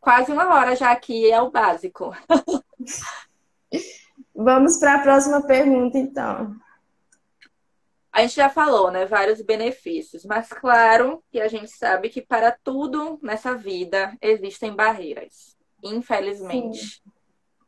Quase 0.00 0.32
uma 0.32 0.46
hora 0.54 0.74
já 0.74 0.90
aqui 0.90 1.30
é 1.30 1.40
o 1.40 1.50
básico. 1.50 2.12
Vamos 4.34 4.78
para 4.78 4.94
a 4.94 4.98
próxima 5.00 5.42
pergunta, 5.42 5.98
então. 5.98 6.54
A 8.18 8.22
gente 8.22 8.34
já 8.34 8.48
falou, 8.48 8.90
né? 8.90 9.06
Vários 9.06 9.40
benefícios. 9.40 10.24
Mas 10.24 10.48
claro 10.48 11.22
que 11.30 11.40
a 11.40 11.46
gente 11.46 11.70
sabe 11.70 12.08
que 12.08 12.20
para 12.20 12.50
tudo 12.50 13.16
nessa 13.22 13.54
vida 13.54 14.12
existem 14.20 14.74
barreiras. 14.74 15.56
Infelizmente. 15.84 17.00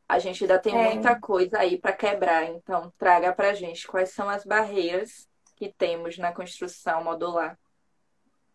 A 0.09 0.18
gente 0.18 0.42
ainda 0.42 0.59
tem 0.59 0.74
É. 0.76 0.92
muita 0.92 1.14
coisa 1.20 1.61
aí 1.61 1.78
para 1.78 1.92
quebrar. 1.92 2.46
Então, 2.46 2.92
traga 2.98 3.32
pra 3.32 3.55
gente 3.55 3.86
quais 3.86 4.11
são 4.11 4.28
as 4.28 4.44
barreiras 4.44 5.28
que 5.55 5.72
temos 5.72 6.18
na 6.18 6.32
construção 6.32 7.05
modular. 7.05 7.57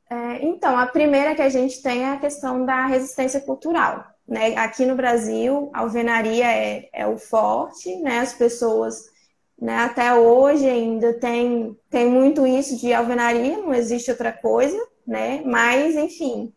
É, 0.10 0.46
então, 0.46 0.78
a 0.78 0.88
primeira 0.88 1.34
que 1.34 1.42
a 1.42 1.50
gente 1.50 1.82
tem 1.82 2.04
é 2.04 2.12
a 2.12 2.20
questão 2.20 2.66
da 2.66 2.88
resistência 2.88 3.40
cultural. 3.40 4.06
Né? 4.28 4.58
Aqui 4.58 4.86
no 4.86 4.96
Brasil, 4.96 5.72
a 5.74 5.80
alvenaria 5.80 6.46
é, 6.46 6.90
é 6.92 7.08
o 7.08 7.18
forte, 7.18 7.96
né? 8.02 8.20
As 8.20 8.34
pessoas, 8.34 9.12
né, 9.60 9.78
até 9.78 10.14
hoje 10.14 10.68
ainda 10.68 11.14
tem, 11.14 11.78
tem 11.90 12.08
muito 12.08 12.46
isso 12.46 12.78
de 12.78 12.94
alvenaria, 12.94 13.58
não 13.58 13.74
existe 13.74 14.12
outra 14.12 14.32
coisa, 14.32 14.78
né? 15.08 15.42
Mas, 15.46 15.96
enfim, 15.96 16.54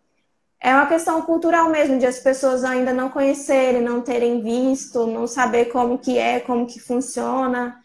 é 0.61 0.75
uma 0.75 0.87
questão 0.87 1.23
cultural 1.23 1.71
mesmo, 1.71 1.99
de 1.99 2.07
as 2.07 2.19
pessoas 2.19 2.65
ainda 2.65 2.93
não 2.93 3.09
conhecerem, 3.09 3.81
não 3.81 4.01
terem 4.03 4.43
visto, 4.43 5.07
não 5.07 5.27
saber 5.27 5.67
como 5.67 5.99
que 5.99 6.19
é, 6.19 6.41
como 6.41 6.67
que 6.67 6.81
funciona, 6.81 7.79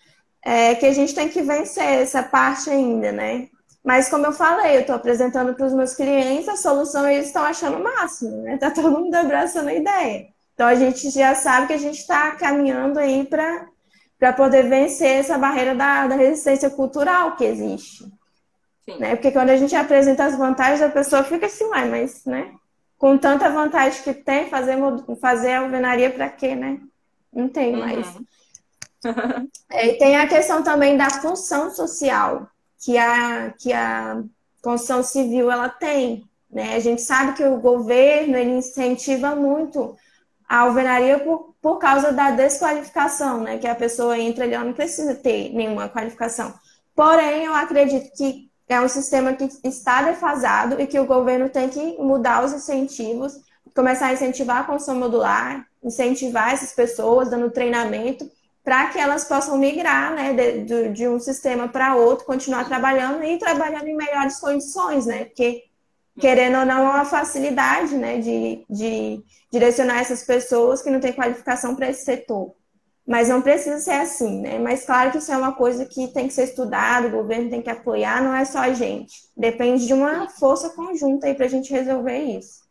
é, 0.44 0.76
que 0.76 0.86
a 0.86 0.94
gente 0.94 1.14
tem 1.14 1.30
que 1.30 1.42
vencer 1.42 1.84
essa 1.84 2.24
parte 2.24 2.70
ainda, 2.70 3.12
né? 3.12 3.48
Mas 3.84 4.10
como 4.10 4.26
eu 4.26 4.32
falei, 4.32 4.78
eu 4.78 4.82
estou 4.82 4.96
apresentando 4.96 5.54
para 5.54 5.66
os 5.66 5.74
meus 5.74 5.94
clientes 5.94 6.48
a 6.48 6.56
solução 6.56 7.08
e 7.08 7.16
eles 7.16 7.28
estão 7.28 7.44
achando 7.44 7.78
o 7.78 7.84
máximo, 7.84 8.42
né? 8.42 8.58
Tá 8.58 8.72
todo 8.72 8.92
mundo 8.92 9.14
abraçando 9.14 9.68
a 9.68 9.74
ideia. 9.74 10.28
Então 10.54 10.68
a 10.68 10.76
gente 10.76 11.10
já 11.10 11.36
sabe 11.36 11.68
que 11.68 11.74
a 11.74 11.78
gente 11.78 12.00
está 12.00 12.32
caminhando 12.32 13.00
aí 13.00 13.26
para 13.26 13.68
para 14.24 14.32
poder 14.32 14.70
vencer 14.70 15.20
essa 15.20 15.38
barreira 15.38 15.76
da, 15.76 16.08
da 16.08 16.16
resistência 16.16 16.70
cultural 16.70 17.36
que 17.36 17.44
existe. 17.44 18.06
Sim. 18.86 18.98
Né? 18.98 19.18
Porque 19.18 19.32
quando 19.32 19.50
a 19.50 19.58
gente 19.58 19.76
apresenta 19.76 20.24
as 20.24 20.38
vantagens, 20.38 20.82
a 20.82 20.88
pessoa 20.88 21.26
fica 21.26 21.48
assim, 21.48 21.66
ué, 21.66 21.84
mas, 21.84 22.24
né? 22.24 22.54
Com 22.98 23.18
tanta 23.18 23.50
vantagem 23.50 24.02
que 24.02 24.14
tem, 24.14 24.50
fazer, 24.50 24.78
fazer 25.20 25.56
alvenaria 25.56 26.10
para 26.10 26.30
quê, 26.30 26.56
né? 26.56 26.80
Não 27.34 27.50
tem 27.50 27.76
mais. 27.76 28.08
Uhum. 28.16 28.26
É, 29.70 29.88
e 29.88 29.98
tem 29.98 30.16
a 30.16 30.26
questão 30.26 30.64
também 30.64 30.96
da 30.96 31.10
função 31.10 31.70
social 31.70 32.48
que 32.80 32.98
a, 32.98 33.54
que 33.60 33.74
a 33.74 34.24
construção 34.62 35.04
civil 35.04 35.52
ela 35.52 35.68
tem. 35.68 36.24
Né? 36.50 36.76
A 36.76 36.80
gente 36.80 37.02
sabe 37.02 37.34
que 37.34 37.44
o 37.44 37.60
governo 37.60 38.38
ele 38.38 38.52
incentiva 38.52 39.36
muito 39.36 39.98
a 40.54 40.60
alvenaria 40.60 41.18
por, 41.18 41.56
por 41.60 41.80
causa 41.80 42.14
da 42.14 42.30
desqualificação, 42.30 43.42
né? 43.42 43.58
que 43.58 43.66
a 43.66 43.74
pessoa 43.74 44.20
entra 44.20 44.44
ali, 44.44 44.54
ela 44.54 44.64
não 44.64 44.74
precisa 44.74 45.16
ter 45.16 45.52
nenhuma 45.52 45.90
qualificação. 45.90 46.54
Porém, 46.96 47.46
eu 47.46 47.56
acredito 47.56 48.16
que 48.16 48.52
é 48.70 48.80
um 48.80 48.88
sistema 48.88 49.34
que 49.34 49.50
está 49.64 50.04
defasado 50.04 50.80
e 50.80 50.86
que 50.86 51.00
o 51.00 51.08
governo 51.08 51.50
tem 51.50 51.70
que 51.70 51.98
mudar 51.98 52.46
os 52.46 52.54
incentivos, 52.54 53.34
começar 53.76 54.06
a 54.06 54.14
incentivar 54.14 54.58
a 54.58 54.64
construção 54.64 54.96
modular, 54.96 55.66
incentivar 55.84 56.54
essas 56.54 56.72
pessoas, 56.72 57.32
dando 57.32 57.50
treinamento 57.50 58.30
para 58.64 58.86
que 58.90 59.00
elas 59.00 59.24
possam 59.24 59.58
migrar 59.58 60.14
né, 60.14 60.34
de, 60.34 60.90
de, 60.90 61.08
um 61.08 61.20
sistema 61.20 61.68
para 61.68 61.96
outro, 61.96 62.26
continuar 62.26 62.66
trabalhando 62.66 63.24
e 63.24 63.40
trabalhando 63.40 63.88
em 63.88 63.96
melhores 63.96 64.40
condições, 64.40 65.08
né? 65.08 65.26
Porque, 65.26 65.64
querendo 66.20 66.60
ou 66.60 66.66
não, 66.66 66.86
é 66.86 66.90
uma 66.90 67.06
facilidade 67.06 67.96
né, 67.96 68.20
de, 68.20 68.66
de 68.70 69.24
direcionar 69.52 70.00
essas 70.00 70.24
pessoas 70.24 70.82
que 70.82 70.90
não 70.90 71.00
têm 71.00 71.14
qualificação 71.14 71.76
para 71.76 71.90
esse 71.90 72.06
setor. 72.06 72.56
Mas 73.06 73.28
não 73.28 73.42
precisa 73.42 73.80
ser 73.80 73.94
assim, 73.94 74.42
né? 74.42 74.58
Mas 74.60 74.86
claro 74.86 75.12
que 75.12 75.18
isso 75.18 75.32
é 75.32 75.36
uma 75.38 75.54
coisa 75.54 75.86
que 75.86 76.08
tem 76.14 76.28
que 76.28 76.34
ser 76.34 76.46
estudado, 76.46 77.08
o 77.08 77.12
governo 77.12 77.50
tem 77.50 77.62
que 77.62 77.70
apoiar, 77.70 78.24
não 78.24 78.34
é 78.34 78.46
só 78.46 78.60
a 78.60 78.74
gente. 78.74 79.14
Depende 79.36 79.86
de 79.86 79.94
uma 79.94 80.30
força 80.30 80.70
conjunta 80.70 81.28
aí 81.28 81.36
para 81.36 81.46
a 81.46 81.50
gente 81.50 81.72
resolver 81.72 82.18
isso. 82.18 82.64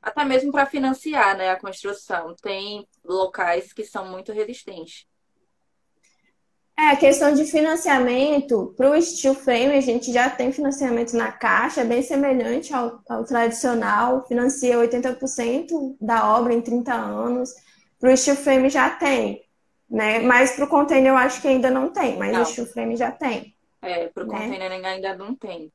Até 0.00 0.24
mesmo 0.24 0.50
para 0.50 0.66
financiar 0.66 1.36
né, 1.36 1.50
a 1.50 1.60
construção. 1.60 2.34
Tem 2.42 2.86
locais 3.04 3.72
que 3.72 3.84
são 3.84 4.10
muito 4.10 4.32
resistentes. 4.32 5.06
É, 6.76 6.88
a 6.90 6.96
questão 6.96 7.32
de 7.32 7.44
financiamento, 7.44 8.74
para 8.76 8.90
o 8.90 9.00
steel 9.00 9.34
frame, 9.34 9.76
a 9.76 9.80
gente 9.80 10.12
já 10.12 10.28
tem 10.28 10.50
financiamento 10.52 11.16
na 11.16 11.30
Caixa, 11.30 11.82
é 11.82 11.84
bem 11.84 12.02
semelhante 12.02 12.74
ao, 12.74 13.00
ao 13.08 13.24
tradicional, 13.24 14.26
financia 14.26 14.76
80% 14.78 15.96
da 16.00 16.36
obra 16.36 16.52
em 16.52 16.60
30 16.60 16.92
anos. 16.92 17.50
Para 18.00 18.12
o 18.12 18.16
steel 18.16 18.36
frame 18.36 18.68
já 18.68 18.90
tem, 18.90 19.44
né? 19.88 20.18
Mas 20.18 20.56
para 20.56 20.64
o 20.64 20.68
container 20.68 21.12
eu 21.12 21.16
acho 21.16 21.40
que 21.40 21.46
ainda 21.48 21.70
não 21.70 21.90
tem, 21.92 22.18
mas 22.18 22.32
Não. 22.32 22.42
o 22.42 22.44
steel 22.46 22.66
frame 22.66 22.96
já 22.96 23.12
tem. 23.12 23.54
É, 23.80 24.08
para 24.08 24.24
o 24.24 24.26
Né? 24.26 24.40
container 24.40 24.72
ainda 24.84 25.16
não 25.16 25.34
tem. 25.34 25.72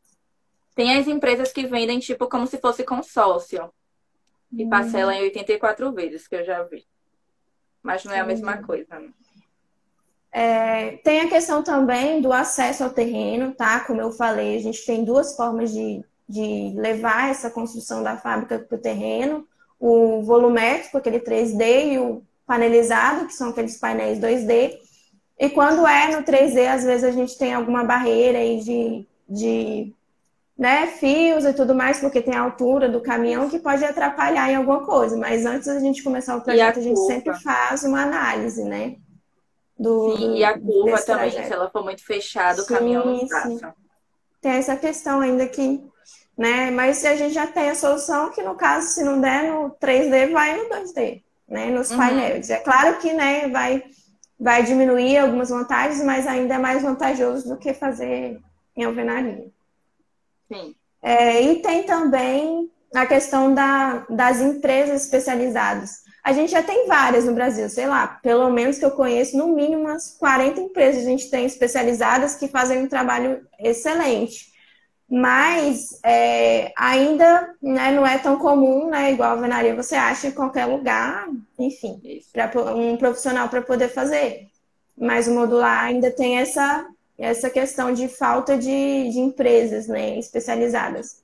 Tem 0.75 0.97
as 0.97 1.07
empresas 1.07 1.51
que 1.53 1.65
vendem 1.65 1.99
tipo 1.99 2.27
como 2.27 2.45
se 2.45 2.57
fosse 2.57 2.83
consórcio. 2.83 3.71
E 4.51 4.65
Hum. 4.65 4.69
parcela 4.69 5.13
em 5.15 5.21
84 5.21 5.91
vezes, 5.93 6.27
que 6.27 6.35
eu 6.35 6.43
já 6.43 6.61
vi. 6.63 6.85
Mas 7.81 8.03
não 8.03 8.13
é 8.13 8.19
a 8.19 8.25
mesma 8.25 8.57
coisa. 8.61 8.99
né? 8.99 9.09
É, 10.31 10.97
tem 11.03 11.21
a 11.21 11.29
questão 11.29 11.63
também 11.63 12.21
do 12.21 12.31
acesso 12.31 12.83
ao 12.83 12.91
terreno, 12.91 13.53
tá? 13.53 13.79
Como 13.81 13.99
eu 13.99 14.11
falei, 14.11 14.55
a 14.55 14.61
gente 14.61 14.85
tem 14.85 15.03
duas 15.03 15.35
formas 15.35 15.71
de, 15.71 16.03
de 16.27 16.73
levar 16.75 17.31
essa 17.31 17.49
construção 17.49 18.03
da 18.03 18.17
fábrica 18.17 18.59
para 18.59 18.77
o 18.77 18.81
terreno: 18.81 19.47
o 19.79 20.21
volumétrico, 20.21 20.97
aquele 20.97 21.19
3D, 21.19 21.93
e 21.93 21.97
o 21.97 22.23
panelizado, 22.45 23.25
que 23.25 23.33
são 23.33 23.49
aqueles 23.49 23.77
painéis 23.77 24.19
2D. 24.19 24.77
E 25.39 25.49
quando 25.49 25.87
é 25.87 26.15
no 26.15 26.23
3D, 26.23 26.67
às 26.67 26.83
vezes 26.83 27.03
a 27.03 27.11
gente 27.11 27.37
tem 27.37 27.53
alguma 27.53 27.83
barreira 27.83 28.39
aí 28.39 28.59
de, 28.59 29.07
de 29.27 29.93
né, 30.57 30.87
fios 30.87 31.45
e 31.45 31.53
tudo 31.53 31.73
mais, 31.73 31.99
porque 31.99 32.21
tem 32.21 32.35
a 32.35 32.41
altura 32.41 32.89
do 32.89 33.01
caminhão 33.01 33.49
que 33.49 33.57
pode 33.57 33.85
atrapalhar 33.85 34.51
em 34.51 34.55
alguma 34.55 34.85
coisa. 34.85 35.15
Mas 35.15 35.45
antes 35.45 35.67
da 35.67 35.79
gente 35.79 36.03
começar 36.03 36.35
o 36.35 36.41
projeto, 36.41 36.79
a, 36.79 36.81
gente 36.81 36.95
curva? 36.95 37.13
sempre 37.13 37.33
faz 37.39 37.83
uma 37.83 38.01
análise, 38.01 38.63
né? 38.63 38.97
Do, 39.79 40.15
Sim, 40.17 40.35
e 40.35 40.43
a 40.43 40.59
curva 40.59 41.01
também, 41.03 41.31
trajeto. 41.31 41.47
se 41.47 41.53
ela 41.53 41.69
for 41.69 41.83
muito 41.83 42.03
fechada, 42.05 42.61
o 42.61 42.65
Sim, 42.65 42.73
caminhão 42.73 43.05
não 43.05 43.19
sim. 43.19 43.27
passa. 43.29 43.75
Tem 44.41 44.51
essa 44.53 44.75
questão 44.75 45.21
ainda 45.21 45.47
que, 45.47 45.81
né? 46.37 46.69
Mas 46.71 47.05
a 47.05 47.15
gente 47.15 47.33
já 47.33 47.47
tem 47.47 47.69
a 47.69 47.75
solução 47.75 48.31
que, 48.31 48.41
no 48.41 48.55
caso, 48.55 48.87
se 48.89 49.03
não 49.03 49.19
der 49.21 49.43
no 49.51 49.69
3D, 49.71 50.31
vai 50.31 50.57
no 50.57 50.69
2D, 50.69 51.23
né? 51.47 51.67
Nos 51.67 51.91
Uhum. 51.91 51.97
painéis. 51.97 52.49
É 52.49 52.57
claro 52.57 52.97
que, 52.99 53.13
né, 53.13 53.47
vai 53.47 53.83
vai 54.41 54.63
diminuir 54.63 55.17
algumas 55.17 55.49
vantagens, 55.49 56.01
mas 56.01 56.25
ainda 56.25 56.55
é 56.55 56.57
mais 56.57 56.81
vantajoso 56.81 57.49
do 57.49 57.57
que 57.57 57.73
fazer 57.73 58.39
em 58.75 58.85
alvenaria. 58.85 59.47
Sim. 60.51 60.75
É, 61.01 61.41
e 61.41 61.61
tem 61.61 61.83
também 61.83 62.69
a 62.95 63.05
questão 63.05 63.53
da, 63.53 64.05
das 64.09 64.39
empresas 64.39 65.03
especializadas. 65.03 66.03
A 66.23 66.33
gente 66.33 66.51
já 66.51 66.61
tem 66.61 66.87
várias 66.87 67.25
no 67.25 67.33
Brasil, 67.33 67.69
sei 67.69 67.87
lá, 67.87 68.07
pelo 68.07 68.49
menos 68.49 68.77
que 68.77 68.85
eu 68.85 68.91
conheço, 68.91 69.37
no 69.37 69.47
mínimo 69.47 69.83
umas 69.83 70.15
40 70.19 70.59
empresas 70.59 71.03
a 71.03 71.09
gente 71.09 71.29
tem 71.29 71.45
especializadas 71.45 72.35
que 72.35 72.47
fazem 72.47 72.83
um 72.83 72.87
trabalho 72.87 73.45
excelente. 73.59 74.49
Mas 75.09 75.99
é, 76.03 76.71
ainda 76.77 77.55
né, 77.59 77.91
não 77.91 78.05
é 78.05 78.19
tão 78.19 78.37
comum, 78.37 78.89
né? 78.89 79.11
Igual 79.11 79.29
a 79.29 79.33
alvenaria 79.33 79.75
você 79.75 79.95
acha 79.95 80.27
em 80.27 80.31
qualquer 80.31 80.65
lugar, 80.65 81.27
enfim, 81.57 81.99
para 82.31 82.75
um 82.75 82.95
profissional 82.95 83.49
para 83.49 83.61
poder 83.61 83.89
fazer. 83.89 84.47
Mas 84.95 85.27
o 85.27 85.33
modular 85.33 85.85
ainda 85.85 86.11
tem 86.11 86.37
essa, 86.37 86.85
essa 87.17 87.49
questão 87.49 87.91
de 87.91 88.07
falta 88.07 88.55
de, 88.55 89.09
de 89.09 89.19
empresas 89.19 89.87
né, 89.87 90.19
especializadas 90.19 91.23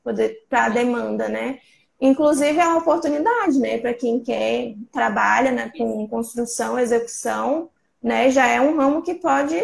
para 0.50 0.66
a 0.66 0.70
demanda, 0.70 1.30
né? 1.30 1.60
Inclusive 2.00 2.60
é 2.60 2.68
uma 2.68 2.80
oportunidade, 2.80 3.58
né, 3.58 3.78
para 3.78 3.93
quem 3.93 4.20
quer 4.20 4.76
trabalha 4.91 5.52
né, 5.52 5.72
com 5.78 6.08
construção, 6.08 6.78
execução, 6.78 7.70
né, 8.04 8.30
já 8.30 8.48
é 8.48 8.60
um 8.60 8.76
ramo 8.76 9.02
que 9.02 9.16
pode 9.16 9.60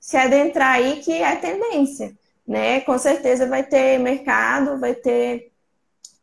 se 0.00 0.16
adentrar 0.16 0.76
aí 0.76 1.00
que 1.00 1.12
é 1.12 1.36
tendência 1.36 2.16
né? 2.46 2.80
Com 2.82 2.96
certeza 2.98 3.46
vai 3.46 3.64
ter 3.64 3.98
mercado, 3.98 4.78
vai 4.78 4.94
ter 4.94 5.50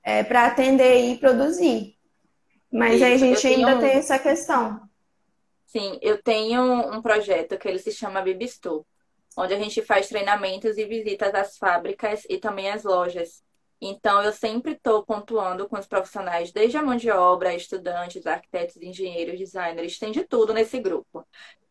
é, 0.01 0.23
para 0.23 0.45
atender 0.45 1.11
e 1.11 1.17
produzir. 1.17 1.95
Mas 2.71 2.95
Isso, 2.95 3.05
aí 3.05 3.13
a 3.13 3.17
gente 3.17 3.47
ainda 3.47 3.79
tem 3.79 3.91
essa 3.91 4.17
questão. 4.17 4.81
Sim, 5.65 5.99
eu 6.01 6.21
tenho 6.21 6.61
um 6.61 7.01
projeto 7.01 7.57
que 7.57 7.67
ele 7.67 7.79
se 7.79 7.91
chama 7.91 8.21
Bibistu, 8.21 8.85
onde 9.35 9.53
a 9.53 9.59
gente 9.59 9.81
faz 9.81 10.07
treinamentos 10.07 10.77
e 10.77 10.85
visitas 10.85 11.33
às 11.33 11.57
fábricas 11.57 12.23
e 12.29 12.37
também 12.37 12.71
às 12.71 12.83
lojas. 12.83 13.42
Então, 13.85 14.23
eu 14.23 14.31
sempre 14.31 14.71
estou 14.71 15.03
pontuando 15.03 15.67
com 15.67 15.77
os 15.77 15.85
profissionais, 15.85 16.53
desde 16.53 16.77
a 16.77 16.81
mão 16.81 16.95
de 16.95 17.11
obra, 17.11 17.53
estudantes, 17.53 18.25
arquitetos, 18.25 18.77
engenheiros, 18.77 19.37
designers, 19.37 19.99
tem 19.99 20.09
de 20.09 20.23
tudo 20.23 20.53
nesse 20.53 20.79
grupo. 20.79 21.27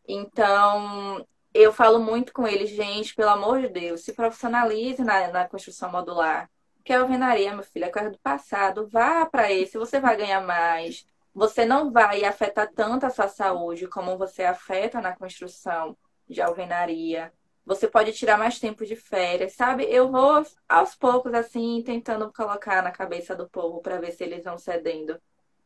Então, 0.07 1.25
eu 1.51 1.73
falo 1.73 1.99
muito 1.99 2.31
com 2.31 2.47
eles, 2.47 2.69
gente, 2.69 3.15
pelo 3.15 3.31
amor 3.31 3.61
de 3.61 3.69
Deus, 3.69 4.01
se 4.01 4.13
profissionalize 4.13 5.03
na, 5.03 5.29
na 5.29 5.47
construção 5.47 5.91
modular. 5.91 6.51
Que 6.83 6.93
é 6.93 6.97
alvenaria, 6.97 7.51
meu 7.51 7.63
filho, 7.63 7.85
é 7.85 7.89
coisa 7.89 8.11
do 8.11 8.19
passado. 8.19 8.87
Vá 8.87 9.25
para 9.25 9.51
esse, 9.51 9.75
você 9.77 9.99
vai 9.99 10.15
ganhar 10.15 10.41
mais. 10.41 11.07
Você 11.33 11.65
não 11.65 11.91
vai 11.91 12.23
afetar 12.25 12.71
tanto 12.75 13.07
a 13.07 13.09
sua 13.09 13.27
saúde 13.27 13.87
como 13.87 14.19
você 14.19 14.43
afeta 14.43 15.01
na 15.01 15.15
construção 15.15 15.97
de 16.29 16.41
alvenaria. 16.43 17.33
Você 17.65 17.87
pode 17.87 18.11
tirar 18.11 18.37
mais 18.37 18.59
tempo 18.59 18.85
de 18.85 18.95
férias, 18.95 19.53
sabe? 19.53 19.85
Eu 19.85 20.11
vou 20.11 20.43
aos 20.67 20.95
poucos, 20.95 21.33
assim, 21.33 21.81
tentando 21.85 22.31
colocar 22.33 22.83
na 22.83 22.91
cabeça 22.91 23.35
do 23.35 23.49
povo 23.49 23.81
para 23.81 23.99
ver 23.99 24.11
se 24.11 24.23
eles 24.23 24.43
vão 24.43 24.57
cedendo. 24.57 25.19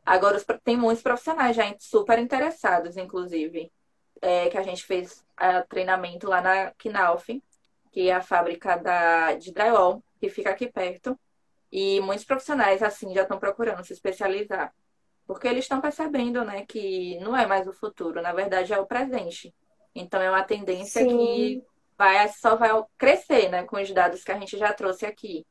Agora, 0.06 0.40
tem 0.64 0.78
muitos 0.78 1.04
profissionais 1.04 1.56
já 1.56 1.64
super 1.80 2.20
interessados, 2.20 2.98
inclusive 2.98 3.72
é, 4.22 4.50
que 4.50 4.58
a 4.58 4.64
gente 4.64 4.86
fez 4.86 5.26
a, 5.36 5.64
treinamento 5.64 6.30
lá 6.30 6.40
na 6.40 6.72
Knauf, 6.78 7.42
que 7.92 8.10
é 8.10 8.14
a 8.14 8.22
fábrica 8.22 8.78
da, 8.78 9.34
de 9.34 9.52
drywall, 9.52 10.04
que 10.20 10.30
fica 10.30 10.52
aqui 10.52 10.72
perto. 10.72 11.20
E 11.72 12.00
muitos 12.02 12.26
profissionais, 12.26 12.82
assim, 12.82 13.14
já 13.14 13.24
estão 13.24 13.40
procurando 13.40 13.84
se 13.84 13.94
especializar. 13.94 14.74
Porque 15.26 15.48
eles 15.48 15.66
estão 15.66 15.82
percebendo, 15.82 16.46
né, 16.46 16.66
que 16.66 17.20
não 17.20 17.36
é 17.36 17.46
mais 17.46 17.68
o 17.68 17.74
futuro, 17.74 18.22
na 18.22 18.32
verdade 18.32 18.72
é 18.72 18.80
o 18.80 18.86
presente. 18.86 19.54
Então 19.94 20.22
é 20.22 20.30
uma 20.30 20.44
tendência 20.44 21.02
Sim. 21.02 21.10
que 21.10 21.64
vai, 21.98 22.28
só 22.30 22.56
vai 22.56 22.72
crescer, 22.98 23.50
né, 23.50 23.64
com 23.64 23.82
os 23.82 23.92
dados 23.92 24.24
que 24.24 24.32
a 24.32 24.40
gente 24.40 24.58
já 24.58 24.74
trouxe 24.74 25.06
aqui. 25.06 25.46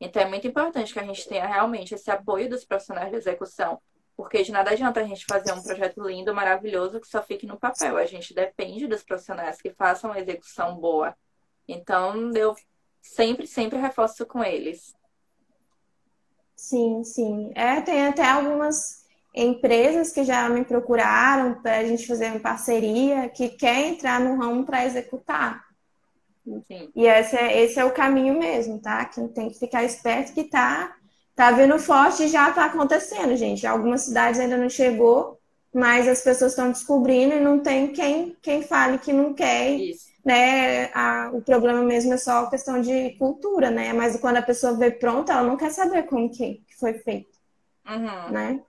Então 0.00 0.22
é 0.22 0.26
muito 0.26 0.46
importante 0.46 0.92
que 0.92 1.00
a 1.00 1.04
gente 1.04 1.28
tenha 1.28 1.46
realmente 1.46 1.94
esse 1.94 2.10
apoio 2.10 2.48
dos 2.48 2.64
profissionais 2.64 3.10
de 3.10 3.16
execução 3.16 3.80
porque 4.18 4.42
de 4.42 4.50
nada 4.50 4.72
adianta 4.72 4.98
a 4.98 5.04
gente 5.04 5.24
fazer 5.24 5.52
um 5.52 5.62
projeto 5.62 6.02
lindo, 6.02 6.34
maravilhoso, 6.34 7.00
que 7.00 7.06
só 7.06 7.22
fique 7.22 7.46
no 7.46 7.56
papel. 7.56 7.96
A 7.96 8.04
gente 8.04 8.34
depende 8.34 8.88
dos 8.88 9.04
profissionais 9.04 9.62
que 9.62 9.70
façam 9.70 10.10
uma 10.10 10.18
execução 10.18 10.74
boa. 10.74 11.16
Então, 11.68 12.32
eu 12.34 12.56
sempre, 13.00 13.46
sempre 13.46 13.78
reforço 13.78 14.26
com 14.26 14.42
eles. 14.42 14.92
Sim, 16.56 17.04
sim. 17.04 17.52
É, 17.54 17.80
tem 17.80 18.08
até 18.08 18.24
algumas 18.24 19.06
empresas 19.32 20.10
que 20.10 20.24
já 20.24 20.48
me 20.48 20.64
procuraram 20.64 21.62
para 21.62 21.76
a 21.76 21.84
gente 21.84 22.04
fazer 22.04 22.32
uma 22.32 22.40
parceria, 22.40 23.28
que 23.28 23.50
quer 23.50 23.86
entrar 23.86 24.18
no 24.18 24.36
ramo 24.36 24.66
para 24.66 24.84
executar. 24.84 25.64
Sim. 26.66 26.90
E 26.94 27.06
esse 27.06 27.36
é, 27.36 27.62
esse 27.62 27.78
é 27.78 27.84
o 27.84 27.92
caminho 27.92 28.38
mesmo, 28.38 28.78
tá? 28.80 29.04
Quem 29.04 29.28
tem 29.28 29.48
que 29.48 29.58
ficar 29.58 29.84
esperto 29.84 30.32
que 30.32 30.44
tá 30.44 30.94
Tá 31.38 31.52
vindo 31.52 31.78
forte 31.78 32.24
e 32.24 32.28
já 32.28 32.48
está 32.48 32.64
acontecendo, 32.64 33.36
gente. 33.36 33.64
Algumas 33.64 34.02
cidades 34.02 34.40
ainda 34.40 34.56
não 34.56 34.68
chegou, 34.68 35.38
mas 35.72 36.08
as 36.08 36.20
pessoas 36.20 36.50
estão 36.50 36.72
descobrindo 36.72 37.32
e 37.32 37.38
não 37.38 37.60
tem 37.60 37.92
quem, 37.92 38.36
quem 38.42 38.60
fale 38.60 38.98
que 38.98 39.12
não 39.12 39.32
quer. 39.32 39.70
Isso. 39.70 40.08
Né? 40.24 40.86
A, 40.86 41.30
o 41.32 41.40
problema 41.40 41.80
mesmo 41.80 42.12
é 42.12 42.16
só 42.16 42.50
questão 42.50 42.80
de 42.80 43.10
cultura, 43.20 43.70
né? 43.70 43.92
Mas 43.92 44.18
quando 44.18 44.38
a 44.38 44.42
pessoa 44.42 44.76
vê 44.76 44.90
pronta, 44.90 45.32
ela 45.32 45.44
não 45.44 45.56
quer 45.56 45.70
saber 45.70 46.06
como 46.06 46.28
que, 46.28 46.60
foi 46.76 46.94
feito. 46.94 47.30
Uhum. 47.88 48.32
Né? 48.32 48.60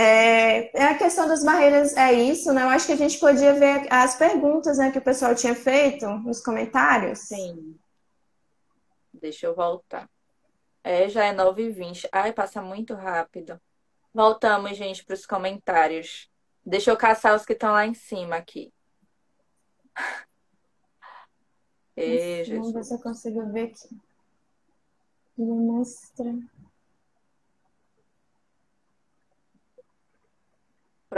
É, 0.00 0.70
é, 0.78 0.84
a 0.84 0.96
questão 0.96 1.26
das 1.26 1.42
barreiras, 1.42 1.96
é 1.96 2.12
isso, 2.12 2.52
né? 2.52 2.62
Eu 2.62 2.68
acho 2.68 2.86
que 2.86 2.92
a 2.92 2.96
gente 2.96 3.18
podia 3.18 3.52
ver 3.54 3.92
as 3.92 4.14
perguntas 4.14 4.78
né, 4.78 4.92
que 4.92 4.98
o 4.98 5.02
pessoal 5.02 5.34
tinha 5.34 5.56
feito 5.56 6.08
nos 6.08 6.40
comentários. 6.40 7.18
Sim. 7.18 7.76
Deixa 9.12 9.46
eu 9.46 9.56
voltar. 9.56 10.08
É, 10.84 11.08
já 11.08 11.24
é 11.24 11.34
9h20. 11.34 12.08
Ai, 12.12 12.32
passa 12.32 12.62
muito 12.62 12.94
rápido. 12.94 13.60
Voltamos, 14.14 14.76
gente, 14.76 15.04
para 15.04 15.14
os 15.14 15.26
comentários. 15.26 16.30
Deixa 16.64 16.92
eu 16.92 16.96
caçar 16.96 17.34
os 17.34 17.44
que 17.44 17.54
estão 17.54 17.72
lá 17.72 17.84
em 17.84 17.94
cima 17.94 18.36
aqui. 18.36 18.72
Ei, 21.96 22.44
Vamos 22.44 22.72
ver 22.72 22.84
se 22.84 22.94
eu 22.94 23.00
consigo 23.00 23.44
ver 23.50 23.72
aqui. 23.72 23.88
Mostra. 25.36 26.32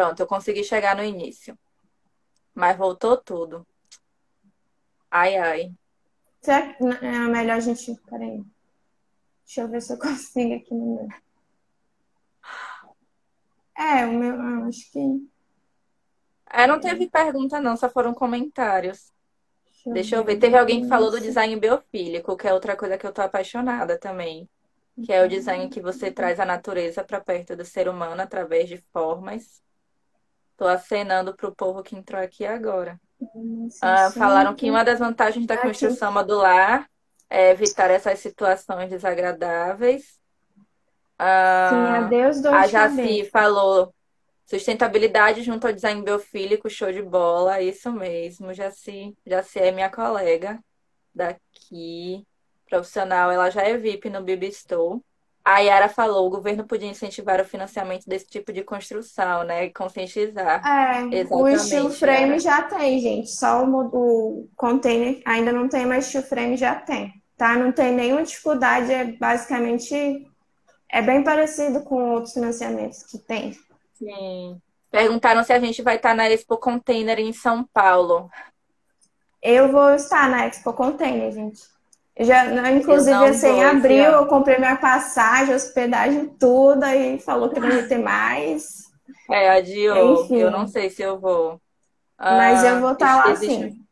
Pronto, 0.01 0.19
eu 0.19 0.27
consegui 0.27 0.65
chegar 0.65 0.97
no 0.97 1.05
início. 1.05 1.59
Mas 2.55 2.75
voltou 2.75 3.19
tudo. 3.19 3.67
Ai, 5.11 5.37
ai. 5.37 5.75
Será 6.41 6.73
que 6.73 6.83
é 6.83 7.19
melhor 7.29 7.59
a 7.59 7.61
gente. 7.61 7.95
Peraí. 8.09 8.43
Deixa 9.45 9.61
eu 9.61 9.69
ver 9.69 9.83
se 9.83 9.93
eu 9.93 9.99
consigo 9.99 10.55
aqui 10.55 10.73
no 10.73 10.95
meu. 10.95 11.09
É, 13.77 14.07
o 14.07 14.13
meu, 14.15 14.41
ah, 14.41 14.69
acho 14.69 14.91
que. 14.91 15.29
É, 16.47 16.67
não 16.67 16.81
teve 16.81 17.07
pergunta, 17.07 17.61
não, 17.61 17.77
só 17.77 17.91
foram 17.91 18.15
comentários. 18.15 19.13
Deixa 19.67 19.91
eu, 19.91 19.93
Deixa 19.93 20.17
eu 20.17 20.25
ver. 20.25 20.39
Teve 20.39 20.57
alguém 20.57 20.81
que 20.81 20.89
falou 20.89 21.11
do 21.11 21.21
design 21.21 21.55
biofílico, 21.57 22.39
que 22.39 22.49
é 22.49 22.55
outra 22.55 22.75
coisa 22.75 22.97
que 22.97 23.07
eu 23.07 23.13
tô 23.13 23.21
apaixonada 23.21 23.99
também. 23.99 24.49
Que 25.05 25.13
é 25.13 25.23
o 25.23 25.29
design 25.29 25.69
que 25.69 25.83
você 25.83 26.11
traz 26.11 26.41
a 26.41 26.47
natureza 26.47 27.05
para 27.05 27.21
perto 27.21 27.55
do 27.55 27.67
ser 27.67 27.87
humano 27.87 28.23
através 28.23 28.67
de 28.67 28.79
formas. 28.79 29.63
Tô 30.61 30.67
acenando 30.67 31.35
pro 31.35 31.55
povo 31.55 31.83
que 31.83 31.97
entrou 31.97 32.21
aqui 32.21 32.45
agora. 32.45 33.01
Ah, 33.81 34.11
falaram 34.11 34.55
que 34.55 34.71
uma 34.71 34.85
das 34.85 34.99
vantagens 34.99 35.47
da 35.47 35.57
construção 35.57 36.13
modular 36.13 36.87
é, 37.31 37.53
evitar 37.53 37.91
essas 37.91 38.19
situações 38.19 38.91
desagradáveis. 38.91 40.21
Ah, 41.19 41.71
Sim, 41.71 42.05
adeus, 42.05 42.45
A 42.45 42.67
Jaci 42.67 43.25
falou 43.31 43.95
sustentabilidade 44.45 45.43
junto 45.43 45.67
ao 45.67 45.73
design 45.73 46.03
biofílico, 46.03 46.69
show 46.69 46.93
de 46.93 47.01
bola, 47.01 47.63
isso 47.63 47.91
mesmo. 47.91 48.53
Jaci, 48.53 49.17
Jaci 49.27 49.61
é 49.61 49.73
minha 49.73 49.89
colega 49.89 50.63
daqui, 51.15 52.23
profissional, 52.69 53.31
ela 53.31 53.49
já 53.49 53.63
é 53.63 53.79
VIP 53.79 54.11
no 54.11 54.23
Bibistore. 54.23 55.01
A 55.45 55.59
Yara 55.61 55.89
falou, 55.89 56.27
o 56.27 56.31
governo 56.31 56.67
podia 56.67 56.89
incentivar 56.89 57.41
o 57.41 57.45
financiamento 57.45 58.07
desse 58.07 58.27
tipo 58.27 58.53
de 58.53 58.63
construção, 58.63 59.43
né? 59.45 59.65
E 59.65 59.73
conscientizar. 59.73 60.67
É, 60.67 61.21
Exatamente, 61.21 61.57
o 61.57 61.59
steel 61.59 61.91
frame 61.91 62.23
Yara. 62.23 62.39
já 62.39 62.63
tem, 62.63 63.01
gente. 63.01 63.31
Só 63.31 63.65
o, 63.65 63.81
o 63.93 64.49
container 64.57 65.23
ainda 65.25 65.53
não 65.53 65.69
tem, 65.69 65.87
mas 65.87 66.07
steel 66.07 66.23
frame 66.23 66.57
já 66.57 66.75
tem 66.75 67.21
tá? 67.41 67.57
Não 67.57 67.73
tem 67.73 67.95
nenhuma 67.95 68.23
dificuldade, 68.23 68.93
é 68.93 69.13
basicamente 69.13 70.31
é 70.91 71.01
bem 71.01 71.25
parecido 71.25 71.83
com 71.83 72.11
outros 72.13 72.35
financiamentos 72.35 73.03
que 73.05 73.17
tem. 73.17 73.57
Sim. 73.95 74.61
Perguntaram 74.91 75.43
se 75.43 75.51
a 75.51 75.59
gente 75.59 75.81
vai 75.81 75.97
estar 75.97 76.15
na 76.15 76.29
Expo 76.29 76.59
Container 76.59 77.19
em 77.19 77.33
São 77.33 77.65
Paulo. 77.73 78.29
Eu 79.41 79.73
vou 79.73 79.95
estar 79.95 80.29
na 80.29 80.47
Expo 80.47 80.75
Container, 80.75 81.33
gente. 81.33 81.63
Já, 82.25 82.71
inclusive, 82.73 83.15
assim, 83.15 83.49
em 83.49 83.65
abril 83.65 84.13
eu 84.13 84.27
comprei 84.27 84.59
minha 84.59 84.77
passagem, 84.77 85.55
hospedagem, 85.55 86.29
tudo, 86.39 86.85
aí 86.85 87.19
falou 87.19 87.49
que 87.49 87.59
não 87.59 87.71
ia 87.71 87.89
ter 87.89 87.99
mais. 87.99 88.91
É, 89.31 89.51
adiou. 89.51 90.25
Enfim. 90.25 90.37
Eu 90.37 90.51
não 90.51 90.67
sei 90.67 90.91
se 90.91 91.03
eu 91.03 91.19
vou. 91.19 91.61
Mas 92.19 92.63
eu 92.63 92.81
vou 92.81 92.93
estar 92.93 93.07
tá 93.07 93.25
lá 93.25 93.33
existe, 93.33 93.71
sim. 93.71 93.87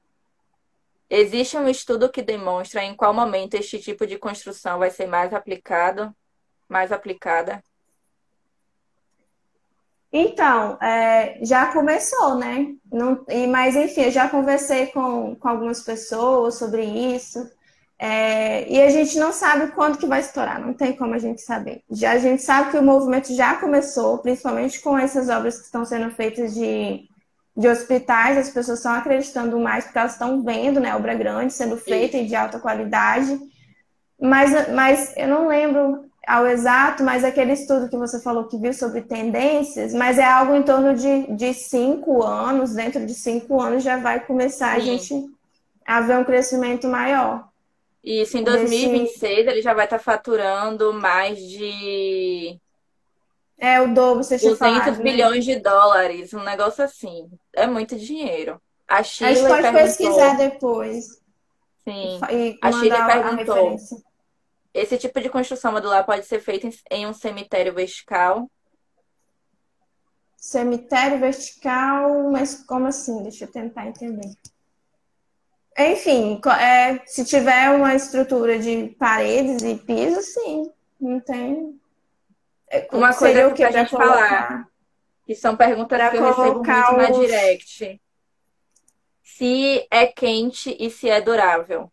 Existe 1.09 1.57
um 1.57 1.69
estudo 1.69 2.11
que 2.11 2.21
demonstra 2.21 2.85
em 2.85 2.95
qual 2.95 3.15
momento 3.15 3.55
este 3.55 3.79
tipo 3.79 4.07
de 4.07 4.19
construção 4.19 4.79
vai 4.79 4.91
ser 4.91 5.07
mais 5.07 5.33
aplicado, 5.33 6.15
mais 6.69 6.93
aplicada? 6.93 7.63
Então, 10.13 10.79
é, 10.83 11.39
já 11.43 11.73
começou, 11.73 12.35
né? 12.35 12.75
Não, 12.91 13.25
e, 13.29 13.47
mas, 13.47 13.75
enfim, 13.77 14.03
eu 14.03 14.11
já 14.11 14.29
conversei 14.29 14.89
com, 14.89 15.35
com 15.37 15.49
algumas 15.49 15.83
pessoas 15.83 16.57
sobre 16.57 16.85
isso. 16.85 17.51
É, 18.01 18.71
e 18.73 18.81
a 18.81 18.89
gente 18.91 19.19
não 19.19 19.33
sabe 19.33 19.73
quando 19.73 19.99
que 19.99 20.07
vai 20.07 20.21
estourar, 20.21 20.61
não 20.61 20.73
tem 20.73 20.95
como 20.95 21.15
a 21.15 21.19
gente 21.19 21.41
saber. 21.41 21.83
Já 21.91 22.13
a 22.13 22.19
gente 22.19 22.43
sabe 22.43 22.71
que 22.71 22.79
o 22.79 22.83
movimento 22.83 23.35
já 23.35 23.57
começou, 23.57 24.19
principalmente 24.19 24.81
com 24.81 24.97
essas 24.97 25.29
obras 25.29 25.59
que 25.59 25.65
estão 25.65 25.85
sendo 25.85 26.09
feitas 26.13 26.55
de, 26.55 27.09
de 27.57 27.69
hospitais, 27.69 28.39
as 28.39 28.51
pessoas 28.51 28.79
estão 28.79 28.93
acreditando 28.93 29.59
mais 29.59 29.85
porque 29.85 29.99
elas 29.99 30.13
estão 30.13 30.43
vendo, 30.45 30.79
né, 30.79 30.95
obra 30.95 31.15
grande 31.15 31.53
sendo 31.53 31.77
feita 31.77 32.17
e 32.17 32.27
de 32.27 32.37
alta 32.37 32.61
qualidade. 32.61 33.37
Mas, 34.21 34.69
mas 34.73 35.17
eu 35.17 35.27
não 35.27 35.49
lembro 35.49 36.05
ao 36.25 36.47
exato, 36.47 37.03
mas 37.03 37.25
aquele 37.25 37.53
estudo 37.53 37.89
que 37.89 37.97
você 37.97 38.21
falou 38.21 38.45
que 38.45 38.59
viu 38.59 38.73
sobre 38.73 39.01
tendências, 39.01 39.93
mas 39.93 40.19
é 40.19 40.25
algo 40.25 40.55
em 40.55 40.63
torno 40.63 40.95
de, 40.95 41.35
de 41.35 41.53
cinco 41.53 42.23
anos, 42.23 42.75
dentro 42.75 43.05
de 43.05 43.15
cinco 43.15 43.61
anos 43.61 43.83
já 43.83 43.97
vai 43.97 44.21
começar 44.21 44.75
Sim. 44.75 44.77
a 44.77 44.79
gente 44.81 45.27
a 45.85 46.01
ver 46.01 46.19
um 46.19 46.25
crescimento 46.25 46.87
maior. 46.87 47.49
Isso, 48.03 48.39
em 48.39 48.45
2026 48.45 49.21
desse... 49.21 49.51
ele 49.51 49.63
já 49.63 49.75
vai 49.75 49.85
estar 49.85 49.99
tá 49.99 50.03
faturando 50.03 50.93
mais 50.93 51.39
de. 51.39 52.59
É 53.59 53.81
o 53.81 53.93
dobro, 53.93 54.23
você 54.23 54.37
200 54.37 54.59
falado, 54.59 54.97
né? 54.99 55.03
bilhões 55.03 55.47
né? 55.47 55.55
de 55.55 55.61
dólares, 55.61 56.33
um 56.33 56.45
negócio 56.45 56.85
assim. 56.85 57.29
É 57.53 57.67
muito 57.67 57.97
dinheiro. 57.97 58.61
A 58.87 59.03
Chile 59.03 59.31
a 59.31 59.35
gente 59.35 59.49
pode 59.49 59.63
perguntou... 59.63 59.87
pesquisar 59.87 60.37
depois. 60.37 61.07
Sim. 61.85 62.21
E 62.31 62.59
a 62.63 62.73
Chile 62.73 62.91
perguntou. 62.91 63.75
A 63.75 64.09
esse 64.73 64.97
tipo 64.97 65.21
de 65.21 65.29
construção 65.29 65.73
modular 65.73 66.05
pode 66.07 66.25
ser 66.25 66.41
feito 66.41 66.69
em 66.91 67.07
um 67.07 67.13
cemitério 67.13 67.75
vertical? 67.75 68.49
Cemitério 70.37 71.19
vertical, 71.19 72.31
mas 72.31 72.63
como 72.65 72.87
assim? 72.87 73.23
Deixa 73.23 73.45
eu 73.45 73.51
tentar 73.51 73.89
entender. 73.89 74.31
Enfim, 75.79 76.41
é, 76.61 77.01
se 77.07 77.25
tiver 77.25 77.71
uma 77.71 77.95
estrutura 77.95 78.59
de 78.59 78.97
paredes 78.99 79.63
e 79.63 79.77
piso, 79.77 80.21
sim, 80.23 80.73
não 81.01 81.21
tem. 81.21 81.79
É, 82.69 82.89
uma 82.93 83.15
coisa 83.15 83.53
que 83.53 83.63
a 83.63 83.71
gente 83.71 83.91
falar, 83.91 84.69
que 85.25 85.37
são 85.37 85.57
perguntas 85.57 86.11
que 86.11 86.17
eu 86.17 86.25
recebo 86.25 86.65
muito 86.65 86.71
os... 86.71 86.97
na 86.97 87.11
direct. 87.11 88.01
Se 89.23 89.87
é 89.89 90.07
quente 90.07 90.77
e 90.81 90.91
se 90.91 91.09
é 91.09 91.21
durável. 91.21 91.93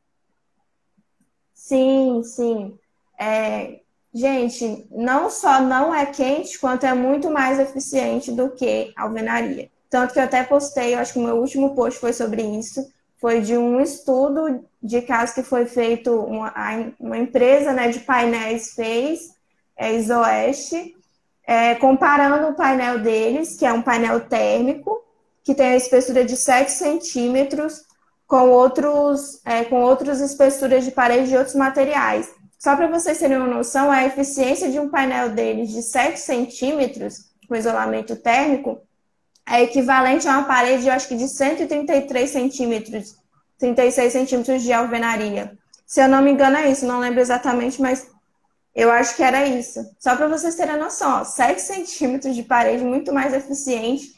Sim, 1.53 2.23
sim. 2.23 2.79
É, 3.19 3.81
gente, 4.11 4.87
não 4.89 5.29
só 5.29 5.61
não 5.61 5.93
é 5.93 6.07
quente, 6.07 6.57
quanto 6.57 6.87
é 6.87 6.93
muito 6.95 7.29
mais 7.29 7.59
eficiente 7.59 8.31
do 8.31 8.49
que 8.49 8.91
alvenaria. 8.95 9.69
Tanto 9.91 10.13
que 10.13 10.19
eu 10.19 10.23
até 10.23 10.43
postei, 10.43 10.95
eu 10.95 10.99
acho 10.99 11.13
que 11.13 11.19
o 11.19 11.23
meu 11.23 11.35
último 11.35 11.75
post 11.75 11.99
foi 11.99 12.13
sobre 12.13 12.41
isso. 12.41 12.94
Foi 13.25 13.41
de 13.41 13.57
um 13.57 13.81
estudo 13.81 14.63
de 14.83 15.01
caso 15.01 15.33
que 15.33 15.41
foi 15.41 15.65
feito, 15.65 16.11
uma, 16.15 16.53
uma 16.99 17.17
empresa 17.17 17.73
né, 17.73 17.89
de 17.89 18.01
painéis 18.01 18.75
fez, 18.75 19.31
é 19.75 19.95
Isoeste, 19.95 20.95
é, 21.43 21.73
comparando 21.73 22.49
o 22.49 22.53
painel 22.53 22.99
deles, 22.99 23.57
que 23.57 23.65
é 23.65 23.73
um 23.73 23.81
painel 23.81 24.19
térmico, 24.19 25.03
que 25.43 25.55
tem 25.55 25.69
a 25.69 25.75
espessura 25.75 26.23
de 26.23 26.37
7 26.37 26.71
centímetros, 26.71 27.81
com 28.27 28.47
outros, 28.51 29.41
é, 29.43 29.63
com 29.63 29.81
outras 29.81 30.21
espessuras 30.21 30.85
de 30.85 30.91
parede 30.91 31.29
de 31.29 31.35
outros 31.35 31.55
materiais. 31.55 32.31
Só 32.59 32.75
para 32.75 32.85
vocês 32.85 33.17
terem 33.17 33.37
uma 33.37 33.47
noção, 33.47 33.89
a 33.89 34.05
eficiência 34.05 34.69
de 34.69 34.79
um 34.79 34.87
painel 34.87 35.31
deles 35.31 35.71
de 35.71 35.81
7 35.81 36.19
centímetros, 36.19 37.25
com 37.47 37.55
isolamento 37.55 38.15
térmico, 38.17 38.81
é 39.47 39.63
equivalente 39.63 40.27
a 40.27 40.31
uma 40.31 40.43
parede, 40.43 40.87
eu 40.87 40.93
acho 40.93 41.07
que 41.07 41.15
de 41.15 41.27
133 41.27 42.29
centímetros, 42.29 43.15
36 43.59 44.11
centímetros 44.11 44.63
de 44.63 44.73
alvenaria. 44.73 45.57
Se 45.85 46.01
eu 46.01 46.07
não 46.07 46.21
me 46.21 46.31
engano, 46.31 46.57
é 46.57 46.69
isso, 46.69 46.85
não 46.85 46.99
lembro 46.99 47.19
exatamente, 47.19 47.81
mas 47.81 48.07
eu 48.73 48.91
acho 48.91 49.15
que 49.15 49.23
era 49.23 49.45
isso. 49.45 49.85
Só 49.99 50.15
para 50.15 50.27
vocês 50.27 50.55
terem 50.55 50.77
noção, 50.77 51.21
ó, 51.21 51.23
7 51.23 51.61
centímetros 51.61 52.35
de 52.35 52.43
parede 52.43 52.83
muito 52.83 53.13
mais 53.13 53.33
eficiente 53.33 54.13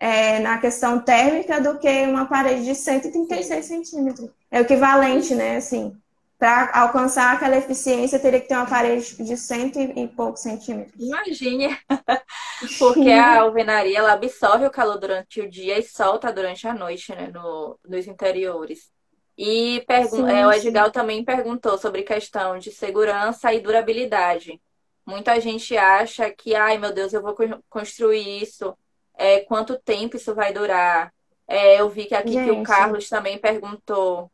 é, 0.00 0.38
na 0.38 0.58
questão 0.58 1.00
térmica 1.00 1.60
do 1.60 1.78
que 1.78 2.04
uma 2.04 2.26
parede 2.26 2.64
de 2.64 2.74
136 2.74 3.66
centímetros. 3.66 4.30
É 4.50 4.60
o 4.60 4.62
equivalente, 4.62 5.34
né? 5.34 5.56
Assim, 5.56 5.92
para 6.38 6.70
alcançar 6.72 7.34
aquela 7.34 7.56
eficiência, 7.56 8.18
teria 8.18 8.40
que 8.40 8.46
ter 8.46 8.54
uma 8.54 8.66
parede 8.66 9.16
de 9.22 9.36
cento 9.36 9.78
e 9.80 10.06
poucos 10.06 10.40
centímetros. 10.40 10.94
Imagine! 10.98 11.76
Porque 12.78 13.10
a 13.10 13.40
alvenaria 13.40 13.98
ela 13.98 14.12
absorve 14.12 14.64
o 14.64 14.70
calor 14.70 14.98
durante 14.98 15.40
o 15.40 15.50
dia 15.50 15.78
e 15.78 15.82
solta 15.82 16.32
durante 16.32 16.66
a 16.68 16.74
noite, 16.74 17.12
né? 17.12 17.28
No, 17.32 17.78
nos 17.84 18.06
interiores. 18.06 18.90
E 19.36 19.84
sim, 20.08 20.28
é, 20.28 20.46
o 20.46 20.52
Edgar 20.52 20.90
também 20.90 21.24
perguntou 21.24 21.78
sobre 21.78 22.02
questão 22.02 22.58
de 22.58 22.72
segurança 22.72 23.52
e 23.52 23.60
durabilidade. 23.60 24.60
Muita 25.06 25.40
gente 25.40 25.76
acha 25.76 26.30
que, 26.30 26.54
ai 26.54 26.76
meu 26.78 26.92
Deus, 26.92 27.12
eu 27.12 27.22
vou 27.22 27.36
construir 27.68 28.42
isso 28.42 28.76
é, 29.16 29.40
quanto 29.40 29.78
tempo 29.78 30.16
isso 30.16 30.34
vai 30.34 30.52
durar. 30.52 31.12
É, 31.46 31.80
eu 31.80 31.88
vi 31.88 32.06
que 32.06 32.14
aqui 32.14 32.32
que 32.32 32.50
o 32.50 32.62
Carlos 32.62 33.08
também 33.08 33.38
perguntou. 33.38 34.30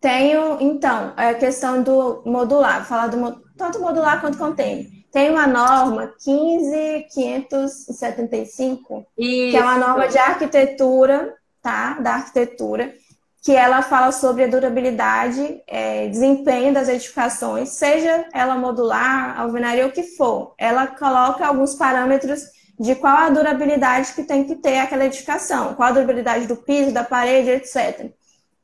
Tenho, 0.00 0.58
então, 0.60 1.12
a 1.16 1.34
questão 1.34 1.82
do 1.82 2.22
modular, 2.24 2.78
vou 2.78 2.86
falar 2.86 3.08
do 3.08 3.42
tanto 3.56 3.80
modular 3.80 4.20
quanto 4.20 4.38
container. 4.38 4.86
Tem 5.10 5.28
uma 5.30 5.44
norma 5.46 6.12
15575, 6.18 9.06
que 9.16 9.56
é 9.56 9.60
uma 9.60 9.76
norma 9.76 10.06
de 10.06 10.18
arquitetura, 10.18 11.34
tá? 11.60 11.94
Da 11.94 12.12
arquitetura, 12.14 12.94
que 13.42 13.52
ela 13.52 13.82
fala 13.82 14.12
sobre 14.12 14.44
a 14.44 14.46
durabilidade, 14.46 15.60
é, 15.66 16.06
desempenho 16.08 16.72
das 16.72 16.88
edificações, 16.88 17.70
seja 17.70 18.26
ela 18.32 18.56
modular, 18.56 19.40
alvenaria 19.40 19.86
o 19.86 19.92
que 19.92 20.02
for. 20.02 20.54
Ela 20.58 20.86
coloca 20.86 21.46
alguns 21.46 21.74
parâmetros 21.74 22.42
de 22.78 22.94
qual 22.94 23.16
a 23.16 23.30
durabilidade 23.30 24.12
que 24.12 24.22
tem 24.22 24.44
que 24.44 24.54
ter 24.54 24.78
aquela 24.78 25.06
edificação, 25.06 25.74
qual 25.74 25.88
a 25.88 25.92
durabilidade 25.92 26.46
do 26.46 26.56
piso, 26.56 26.92
da 26.92 27.02
parede, 27.02 27.50
etc. 27.50 28.12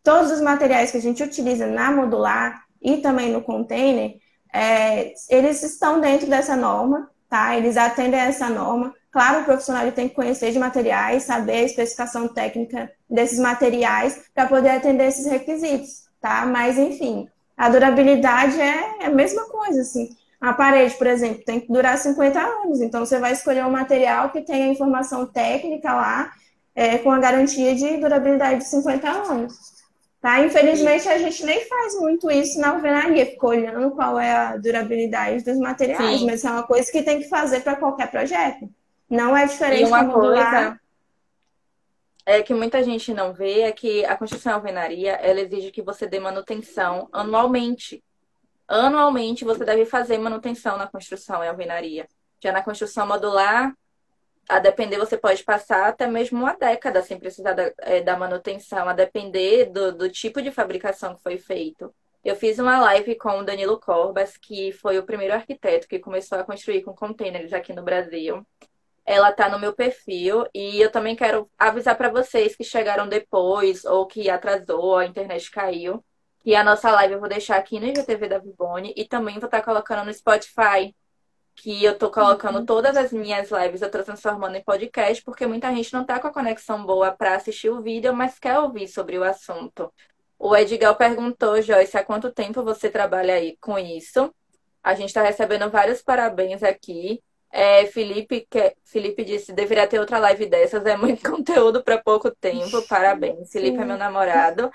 Todos 0.05 0.31
os 0.31 0.41
materiais 0.41 0.91
que 0.91 0.99
a 0.99 1.01
gente 1.01 1.23
utiliza 1.23 1.67
na 1.67 1.91
modular 1.91 2.63
e 2.81 2.99
também 2.99 3.33
no 3.33 3.43
container, 3.43 4.17
é, 4.53 5.15
eles 5.31 5.63
estão 5.63 6.01
dentro 6.01 6.29
dessa 6.29 6.55
norma, 6.55 7.11
tá? 7.29 7.57
Eles 7.57 7.77
atendem 7.77 8.21
a 8.21 8.27
essa 8.27 8.49
norma. 8.49 8.95
Claro, 9.11 9.41
o 9.41 9.45
profissional 9.45 9.91
tem 9.93 10.09
que 10.09 10.15
conhecer 10.15 10.53
de 10.53 10.59
materiais, 10.59 11.23
saber 11.23 11.53
a 11.53 11.63
especificação 11.63 12.29
técnica 12.29 12.93
desses 13.09 13.39
materiais 13.39 14.21
para 14.35 14.47
poder 14.47 14.71
atender 14.71 15.07
esses 15.07 15.27
requisitos, 15.27 16.03
tá? 16.21 16.45
Mas, 16.45 16.79
enfim, 16.79 17.27
a 17.57 17.71
durabilidade 17.71 18.61
é, 18.61 19.05
é 19.05 19.07
a 19.07 19.11
mesma 19.11 19.49
coisa, 19.49 19.81
assim. 19.81 20.11
A 20.41 20.53
parede, 20.53 20.95
por 20.97 21.07
exemplo, 21.07 21.43
tem 21.45 21.61
que 21.61 21.73
durar 21.73 21.97
50 21.97 22.39
anos, 22.39 22.83
então 22.83 23.07
você 23.07 23.19
vai 23.19 23.33
escolher 23.33 23.65
um 23.65 23.71
material 23.71 24.31
que 24.31 24.43
tenha 24.43 24.69
informação 24.69 25.25
técnica 25.25 25.95
lá, 25.95 26.31
é, 26.75 26.99
com 26.99 27.11
a 27.11 27.19
garantia 27.19 27.75
de 27.75 27.97
durabilidade 27.97 28.59
de 28.59 28.69
50 28.69 29.09
anos. 29.09 29.74
Tá? 30.25 30.41
Infelizmente, 30.41 31.07
a 31.07 31.19
gente 31.19 31.45
nem 31.45 31.69
faz 31.69 32.01
muito 32.01 32.31
isso 32.31 32.59
na 32.59 32.71
alvenaria, 32.71 33.27
fica 33.27 33.47
olhando 33.47 33.91
qual 33.91 34.19
é 34.19 34.33
a 34.33 34.57
durabilidade 34.57 35.45
dos 35.45 35.59
materiais, 35.59 36.21
Sim. 36.21 36.25
mas 36.25 36.43
é 36.43 36.51
uma 36.51 36.63
coisa 36.63 36.91
que 36.91 37.03
tem 37.03 37.21
que 37.21 37.29
fazer 37.29 37.61
para 37.61 37.77
qualquer 37.77 38.11
projeto. 38.11 38.67
Não 39.07 39.37
é 39.37 39.47
diferente 39.47 39.83
e 39.83 39.85
uma 39.85 40.11
coisa 40.11 40.81
é 42.25 42.43
que 42.43 42.55
muita 42.55 42.83
gente 42.83 43.13
não 43.13 43.35
vê 43.35 43.61
é 43.61 43.73
que 43.73 44.03
a 44.07 44.17
construção 44.17 44.55
alvenaria 44.55 45.13
ela 45.13 45.41
exige 45.41 45.71
que 45.71 45.83
você 45.83 46.07
dê 46.07 46.19
manutenção 46.19 47.07
anualmente 47.13 48.03
anualmente 48.67 49.45
você 49.45 49.63
deve 49.63 49.85
fazer 49.85 50.17
manutenção 50.17 50.79
na 50.79 50.87
construção 50.87 51.45
e 51.45 51.49
alvenaria. 51.49 52.09
Já 52.43 52.51
na 52.51 52.63
construção 52.63 53.07
modular, 53.07 53.77
a 54.49 54.59
depender, 54.59 54.99
você 54.99 55.17
pode 55.17 55.43
passar 55.45 55.89
até 55.89 56.07
mesmo 56.07 56.39
uma 56.39 56.55
década 56.55 57.03
sem 57.03 57.19
precisar 57.19 57.53
da, 57.53 57.73
é, 57.79 58.01
da 58.01 58.17
manutenção, 58.17 58.89
a 58.89 58.93
depender 58.93 59.67
do, 59.67 59.93
do, 59.93 60.11
tipo 60.11 60.43
de 60.43 60.51
fabricação 60.51 61.15
que 61.15 61.23
foi 61.23 61.39
feito. 61.39 61.95
Eu 62.25 62.37
fiz 62.37 62.59
uma 62.59 62.81
live 62.81 63.17
com 63.17 63.39
o 63.39 63.45
Danilo 63.45 63.79
Corbas, 63.79 64.37
que 64.37 64.73
foi 64.73 64.99
o 64.99 65.05
primeiro 65.05 65.35
arquiteto 65.35 65.89
que 65.89 65.99
começou 65.99 66.39
a 66.39 66.45
construir 66.45 66.83
com 66.83 66.95
containers 66.95 67.53
aqui 67.53 67.73
no 67.73 67.83
Brasil. 67.83 68.47
Ela 69.05 69.31
está 69.31 69.49
no 69.49 69.59
meu 69.59 69.75
perfil 69.75 70.47
e 70.55 70.81
eu 70.81 70.91
também 70.91 71.15
quero 71.15 71.51
avisar 71.59 71.97
para 71.97 72.09
vocês 72.09 72.57
que 72.57 72.65
chegaram 72.65 73.09
depois 73.09 73.85
ou 73.85 74.07
que 74.07 74.31
atrasou, 74.31 74.97
a 74.97 75.07
internet 75.07 75.51
caiu 75.51 76.03
e 76.45 76.55
a 76.55 76.63
nossa 76.63 76.91
live 76.91 77.15
eu 77.15 77.21
vou 77.21 77.29
deixar 77.29 77.57
aqui 77.57 77.81
no 77.81 77.87
IGTV 77.87 78.29
da 78.29 78.39
Vibone 78.39 78.93
e 78.97 79.07
também 79.07 79.39
vou 79.39 79.47
estar 79.47 79.63
colocando 79.63 80.05
no 80.05 80.13
Spotify. 80.13 80.95
Que 81.55 81.85
eu 81.85 81.97
tô 81.97 82.11
colocando 82.11 82.59
uhum. 82.59 82.67
todas 82.67 82.97
as 82.97 83.13
minhas 83.13 83.51
lives, 83.51 83.83
eu 83.83 83.91
tô 83.91 84.03
transformando 84.03 84.57
em 84.57 84.65
podcast, 84.65 85.23
porque 85.23 85.47
muita 85.47 85.73
gente 85.75 85.93
não 85.93 86.05
tá 86.05 86.19
com 86.19 86.27
a 86.27 86.33
conexão 86.33 86.85
boa 86.85 87.13
para 87.13 87.37
assistir 87.37 87.71
o 87.71 87.81
vídeo, 87.81 88.15
mas 88.15 88.39
quer 88.39 88.59
ouvir 88.59 88.89
sobre 88.89 89.19
o 89.19 89.25
assunto. 89.25 89.93
O 90.39 90.55
Edgar 90.57 90.97
perguntou, 90.97 91.63
Joyce, 91.63 91.97
há 91.97 92.05
quanto 92.05 92.33
tempo 92.33 92.63
você 92.63 92.91
trabalha 92.91 93.35
aí 93.35 93.57
com 93.61 93.79
isso? 93.79 94.35
A 94.83 94.95
gente 94.95 95.09
está 95.09 95.23
recebendo 95.23 95.71
vários 95.71 96.03
parabéns 96.03 96.63
aqui. 96.63 97.23
É, 97.51 97.87
Felipe, 97.87 98.47
que, 98.51 98.75
Felipe 98.85 99.25
disse, 99.25 99.53
deveria 99.53 99.87
ter 99.87 100.01
outra 100.01 100.19
live 100.19 100.47
dessas, 100.47 100.85
é 100.85 100.97
muito 100.97 101.23
conteúdo 101.31 101.85
para 101.85 102.03
pouco 102.03 102.31
tempo. 102.31 102.83
Parabéns. 102.89 103.51
Felipe 103.51 103.79
é 103.79 103.85
meu 103.85 103.97
namorado. 103.97 104.71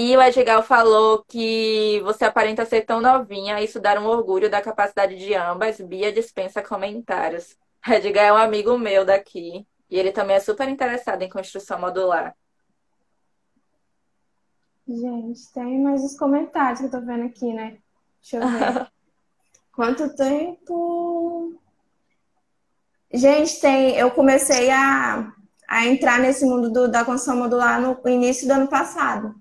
E 0.00 0.16
o 0.16 0.22
Edgar 0.22 0.62
falou 0.62 1.24
que 1.24 2.00
você 2.04 2.24
aparenta 2.24 2.64
ser 2.64 2.82
tão 2.82 3.00
novinha, 3.00 3.60
isso 3.60 3.80
dar 3.80 3.98
um 3.98 4.06
orgulho 4.06 4.48
da 4.48 4.62
capacidade 4.62 5.16
de 5.16 5.34
ambas. 5.34 5.80
Bia 5.80 6.12
dispensa 6.12 6.62
comentários. 6.62 7.56
Edgar 7.84 8.26
é 8.26 8.32
um 8.32 8.36
amigo 8.36 8.78
meu 8.78 9.04
daqui. 9.04 9.66
E 9.90 9.98
ele 9.98 10.12
também 10.12 10.36
é 10.36 10.40
super 10.40 10.68
interessado 10.68 11.22
em 11.22 11.28
construção 11.28 11.80
modular. 11.80 12.32
Gente, 14.86 15.52
tem 15.52 15.80
mais 15.80 16.04
os 16.04 16.16
comentários 16.16 16.78
que 16.78 16.86
eu 16.86 16.90
tô 16.92 17.00
vendo 17.00 17.24
aqui, 17.24 17.52
né? 17.52 17.78
Deixa 18.20 18.36
eu 18.36 18.48
ver. 18.48 18.88
Quanto 19.74 20.14
tempo? 20.14 21.60
Gente, 23.12 23.60
tem. 23.60 23.96
Eu 23.96 24.12
comecei 24.12 24.70
a, 24.70 25.32
a 25.68 25.86
entrar 25.88 26.20
nesse 26.20 26.44
mundo 26.44 26.70
do, 26.70 26.88
da 26.88 27.04
construção 27.04 27.36
modular 27.36 27.80
no 27.80 28.00
início 28.08 28.46
do 28.46 28.52
ano 28.52 28.68
passado. 28.68 29.34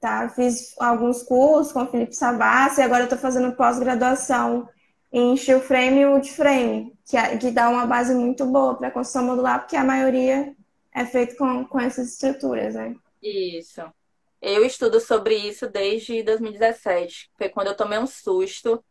Tá? 0.00 0.28
Fiz 0.30 0.74
alguns 0.78 1.22
cursos 1.22 1.72
com 1.72 1.82
o 1.82 1.86
Felipe 1.86 2.14
Savassi 2.16 2.80
e 2.80 2.84
agora 2.84 3.04
estou 3.04 3.18
fazendo 3.18 3.54
pós-graduação 3.54 4.66
em 5.12 5.36
steel 5.36 5.60
frame 5.60 6.00
e 6.00 6.06
wood 6.06 6.30
frame, 6.30 6.96
que, 7.04 7.16
é, 7.16 7.36
que 7.36 7.50
dá 7.50 7.68
uma 7.68 7.86
base 7.86 8.14
muito 8.14 8.46
boa 8.46 8.76
para 8.76 8.90
construção 8.90 9.24
modular, 9.24 9.60
porque 9.60 9.76
a 9.76 9.84
maioria 9.84 10.54
é 10.94 11.04
feito 11.04 11.36
com, 11.36 11.64
com 11.66 11.78
essas 11.80 12.12
estruturas, 12.12 12.74
né? 12.74 12.94
Isso. 13.22 13.82
Eu 14.40 14.64
estudo 14.64 15.00
sobre 15.00 15.34
isso 15.34 15.68
desde 15.68 16.22
2017. 16.22 17.30
Foi 17.36 17.48
quando 17.48 17.66
eu 17.66 17.76
tomei 17.76 17.98
um 17.98 18.06
susto, 18.06 18.82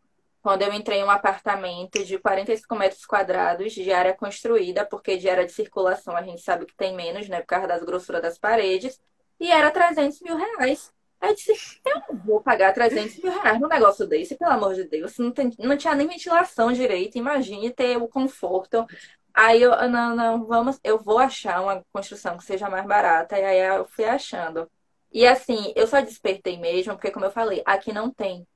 quando 0.42 0.62
eu 0.62 0.72
entrei 0.74 1.00
em 1.00 1.04
um 1.04 1.10
apartamento 1.10 2.04
de 2.06 2.20
45 2.20 2.76
metros 2.76 3.06
quadrados 3.06 3.74
de 3.74 3.92
área 3.92 4.14
construída, 4.14 4.86
porque 4.86 5.18
de 5.18 5.28
área 5.28 5.46
de 5.46 5.52
circulação 5.52 6.16
a 6.16 6.22
gente 6.22 6.42
sabe 6.42 6.66
que 6.66 6.76
tem 6.76 6.96
menos, 6.96 7.28
né, 7.28 7.42
por 7.42 7.48
causa 7.48 7.68
das 7.68 7.84
grossuras 7.84 8.22
das 8.22 8.38
paredes, 8.38 9.02
e 9.40 9.50
era 9.50 9.72
300 9.72 10.22
mil 10.22 10.36
reais. 10.36 10.94
Aí 11.22 11.32
eu 11.32 11.36
disse, 11.36 11.80
eu 11.86 12.02
não 12.10 12.18
vou 12.26 12.42
pagar 12.42 12.74
300 12.74 13.18
mil 13.18 13.32
reais 13.32 13.60
num 13.60 13.68
negócio 13.68 14.08
desse, 14.08 14.36
pelo 14.36 14.52
amor 14.52 14.74
de 14.74 14.86
Deus. 14.86 15.18
Não, 15.18 15.32
tem, 15.32 15.52
não 15.60 15.78
tinha 15.78 15.94
nem 15.94 16.08
ventilação 16.08 16.72
direito, 16.72 17.18
imagine 17.18 17.72
ter 17.72 17.98
o 17.98 18.08
conforto. 18.08 18.86
Aí 19.34 19.62
eu, 19.62 19.72
não, 19.90 20.16
não, 20.16 20.46
vamos, 20.46 20.80
eu 20.84 20.98
vou 20.98 21.20
achar 21.20 21.62
uma 21.62 21.84
construção 21.92 22.38
que 22.38 22.44
seja 22.44 22.70
mais 22.70 22.86
barata. 22.86 23.38
E 23.38 23.44
aí 23.44 23.60
eu 23.78 23.86
fui 23.86 24.06
achando. 24.06 24.70
E 25.12 25.26
assim, 25.26 25.74
eu 25.76 25.88
só 25.88 26.00
despertei 26.02 26.58
mesmo, 26.58 26.94
porque 26.94 27.12
como 27.12 27.26
eu 27.26 27.32
falei, 27.32 27.62
aqui 27.66 27.92
não 27.92 28.12
tem. 28.12 28.48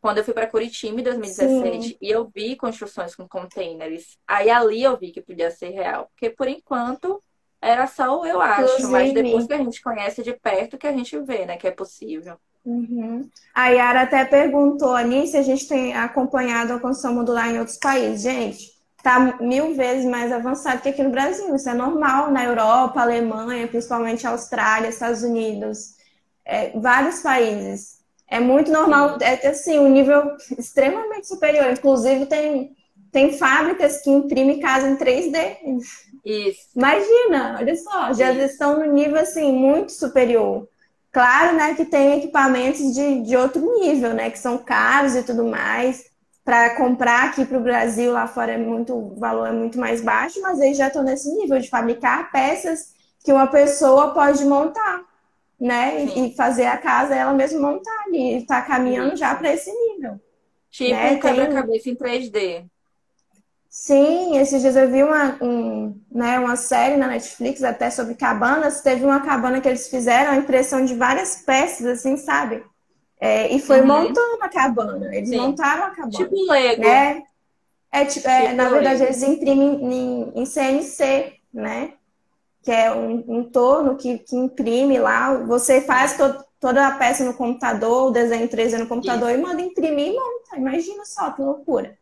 Quando 0.00 0.18
eu 0.18 0.24
fui 0.24 0.34
para 0.34 0.46
Curitiba 0.46 1.00
em 1.00 1.02
2017 1.02 1.88
Sim. 1.88 1.96
e 2.00 2.10
eu 2.10 2.30
vi 2.32 2.56
construções 2.56 3.16
com 3.16 3.26
containers, 3.26 4.18
aí 4.28 4.50
ali 4.50 4.82
eu 4.82 4.98
vi 4.98 5.10
que 5.10 5.22
podia 5.22 5.50
ser 5.50 5.70
real. 5.70 6.08
Porque 6.08 6.28
por 6.30 6.46
enquanto 6.46 7.22
era 7.64 7.86
só 7.86 8.20
o 8.20 8.26
eu 8.26 8.40
acho, 8.40 8.62
Inclusive. 8.62 8.92
mas 8.92 9.12
depois 9.14 9.46
que 9.46 9.54
a 9.54 9.58
gente 9.58 9.82
conhece 9.82 10.22
de 10.22 10.32
perto 10.34 10.76
que 10.76 10.86
a 10.86 10.92
gente 10.92 11.18
vê, 11.20 11.46
né, 11.46 11.56
que 11.56 11.66
é 11.66 11.70
possível. 11.70 12.36
Uhum. 12.64 13.28
A 13.54 13.68
Yara 13.68 14.02
até 14.02 14.24
perguntou 14.24 14.94
ali 14.94 15.26
se 15.26 15.36
a 15.36 15.42
gente 15.42 15.66
tem 15.66 15.94
acompanhado 15.94 16.72
a 16.72 16.80
construção 16.80 17.14
modular 17.14 17.50
em 17.50 17.58
outros 17.58 17.78
países. 17.78 18.22
Gente, 18.22 18.74
tá 19.02 19.38
mil 19.40 19.74
vezes 19.74 20.04
mais 20.06 20.32
avançado 20.32 20.80
que 20.80 20.88
aqui 20.88 21.02
no 21.02 21.10
Brasil. 21.10 21.54
Isso 21.54 21.68
é 21.68 21.74
normal 21.74 22.30
na 22.30 22.44
Europa, 22.44 23.00
Alemanha, 23.00 23.68
principalmente 23.68 24.26
Austrália, 24.26 24.88
Estados 24.88 25.22
Unidos, 25.22 25.94
é, 26.44 26.70
vários 26.78 27.20
países. 27.20 27.98
É 28.26 28.40
muito 28.40 28.72
normal, 28.72 29.18
Sim. 29.18 29.24
é 29.24 29.48
assim, 29.48 29.78
um 29.78 29.90
nível 29.90 30.36
extremamente 30.58 31.28
superior. 31.28 31.70
Inclusive, 31.70 32.26
tem, 32.26 32.74
tem 33.12 33.36
fábricas 33.36 34.00
que 34.00 34.10
imprimem 34.10 34.60
casa 34.60 34.88
em 34.88 34.96
3D. 34.96 35.58
Isso. 36.24 36.70
Imagina, 36.74 37.58
olha 37.60 37.76
só, 37.76 38.12
já 38.12 38.32
Isso. 38.32 38.52
estão 38.52 38.78
no 38.78 38.92
nível 38.92 39.20
assim 39.20 39.52
muito 39.52 39.92
superior. 39.92 40.66
Claro, 41.12 41.56
né, 41.56 41.74
que 41.74 41.84
tem 41.84 42.18
equipamentos 42.18 42.92
de, 42.92 43.22
de 43.22 43.36
outro 43.36 43.60
nível, 43.78 44.12
né, 44.14 44.30
que 44.30 44.38
são 44.38 44.58
caros 44.58 45.14
e 45.14 45.22
tudo 45.22 45.44
mais. 45.44 46.10
Para 46.44 46.76
comprar 46.76 47.28
aqui 47.28 47.44
para 47.44 47.56
o 47.56 47.62
Brasil, 47.62 48.12
lá 48.12 48.26
fora 48.26 48.52
é 48.52 48.58
muito, 48.58 48.94
o 48.94 49.14
valor 49.14 49.46
é 49.46 49.52
muito 49.52 49.78
mais 49.78 50.00
baixo, 50.00 50.40
mas 50.42 50.60
eles 50.60 50.76
já 50.76 50.88
estão 50.88 51.02
nesse 51.02 51.32
nível 51.32 51.58
de 51.60 51.70
fabricar 51.70 52.32
peças 52.32 52.92
que 53.24 53.32
uma 53.32 53.46
pessoa 53.46 54.12
pode 54.12 54.44
montar, 54.44 55.02
né, 55.60 56.04
e, 56.04 56.28
e 56.28 56.34
fazer 56.34 56.66
a 56.66 56.76
casa 56.76 57.14
ela 57.14 57.32
mesma 57.32 57.60
montar 57.60 58.04
ali, 58.06 58.38
está 58.38 58.60
caminhando 58.60 59.10
Sim. 59.10 59.16
já 59.16 59.34
para 59.34 59.54
esse 59.54 59.70
nível. 59.72 60.20
Tipo 60.70 60.90
né? 60.90 61.12
um 61.12 61.20
quebra-cabeça 61.20 61.88
em 61.88 61.94
3D. 61.94 62.66
Sim, 63.76 64.38
esses 64.38 64.62
dias 64.62 64.76
eu 64.76 64.88
vi 64.88 65.02
uma, 65.02 65.36
um, 65.42 66.00
né, 66.08 66.38
uma 66.38 66.54
série 66.54 66.96
na 66.96 67.08
Netflix 67.08 67.60
até 67.64 67.90
sobre 67.90 68.14
cabanas. 68.14 68.80
Teve 68.80 69.04
uma 69.04 69.18
cabana 69.18 69.60
que 69.60 69.66
eles 69.66 69.88
fizeram 69.88 70.30
a 70.30 70.36
impressão 70.36 70.84
de 70.84 70.94
várias 70.94 71.42
peças, 71.42 71.84
assim, 71.84 72.16
sabe? 72.16 72.64
É, 73.20 73.52
e 73.52 73.60
foi 73.60 73.80
uhum. 73.80 73.88
montando 73.88 74.38
a 74.40 74.48
cabana. 74.48 75.12
Eles 75.12 75.28
Sim. 75.28 75.38
montaram 75.38 75.86
a 75.86 75.90
cabana. 75.90 76.12
Tipo 76.12 76.52
Lego. 76.52 76.82
Né? 76.82 77.24
É, 77.90 78.04
tipo, 78.04 78.28
é, 78.28 78.42
tipo 78.42 78.54
na 78.54 78.68
verdade, 78.68 79.00
Lego. 79.00 79.06
eles 79.06 79.22
imprimem 79.24 79.92
em, 79.92 80.32
em, 80.36 80.46
CNC, 80.46 81.32
né? 81.52 81.94
Que 82.62 82.70
é 82.70 82.94
um, 82.94 83.24
um 83.26 83.42
torno 83.42 83.96
que, 83.96 84.18
que 84.18 84.36
imprime 84.36 85.00
lá. 85.00 85.34
Você 85.34 85.80
faz 85.80 86.16
to, 86.16 86.44
toda 86.60 86.86
a 86.86 86.92
peça 86.92 87.24
no 87.24 87.34
computador, 87.34 88.06
o 88.06 88.12
desenho 88.12 88.48
3D 88.48 88.78
no 88.78 88.86
computador 88.86 89.30
Isso. 89.30 89.40
e 89.40 89.42
manda 89.42 89.60
imprimir 89.60 90.12
e 90.12 90.14
monta. 90.14 90.56
Imagina 90.56 91.04
só 91.04 91.32
que 91.32 91.42
loucura. 91.42 91.98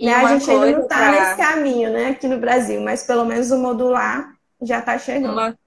Né? 0.00 0.14
A 0.14 0.38
gente 0.38 0.50
ainda 0.50 0.70
não 0.72 0.82
está 0.82 1.10
nesse 1.10 1.36
caminho, 1.36 1.90
né, 1.90 2.10
aqui 2.10 2.28
no 2.28 2.38
Brasil, 2.38 2.80
mas 2.80 3.02
pelo 3.02 3.24
menos 3.24 3.50
o 3.50 3.58
modular 3.58 4.32
já 4.62 4.78
está 4.78 4.96
chegando. 4.96 5.32
Uma, 5.32 5.58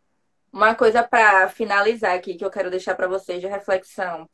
uma 0.54 0.76
coisa 0.76 1.04
para 1.04 1.50
finalizar 1.50 2.16
aqui 2.16 2.36
que 2.36 2.46
eu 2.46 2.50
quero 2.50 2.70
deixar 2.70 2.96
para 2.96 3.08
vocês 3.08 3.42
de 3.42 3.48
reflexão. 3.48 4.30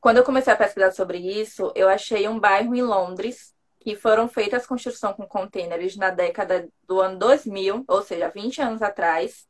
Quando 0.00 0.18
eu 0.18 0.24
comecei 0.24 0.52
a 0.52 0.56
pesquisar 0.56 0.92
sobre 0.92 1.18
isso, 1.18 1.72
eu 1.74 1.88
achei 1.88 2.28
um 2.28 2.38
bairro 2.38 2.74
em 2.74 2.82
Londres 2.82 3.54
que 3.80 3.96
foram 3.96 4.28
feitas 4.28 4.66
construção 4.66 5.12
com 5.12 5.26
containers 5.26 5.96
na 5.96 6.10
década 6.10 6.68
do 6.86 7.00
ano 7.00 7.18
2000, 7.18 7.84
ou 7.86 8.02
seja, 8.02 8.30
20 8.30 8.62
anos 8.62 8.82
atrás, 8.82 9.46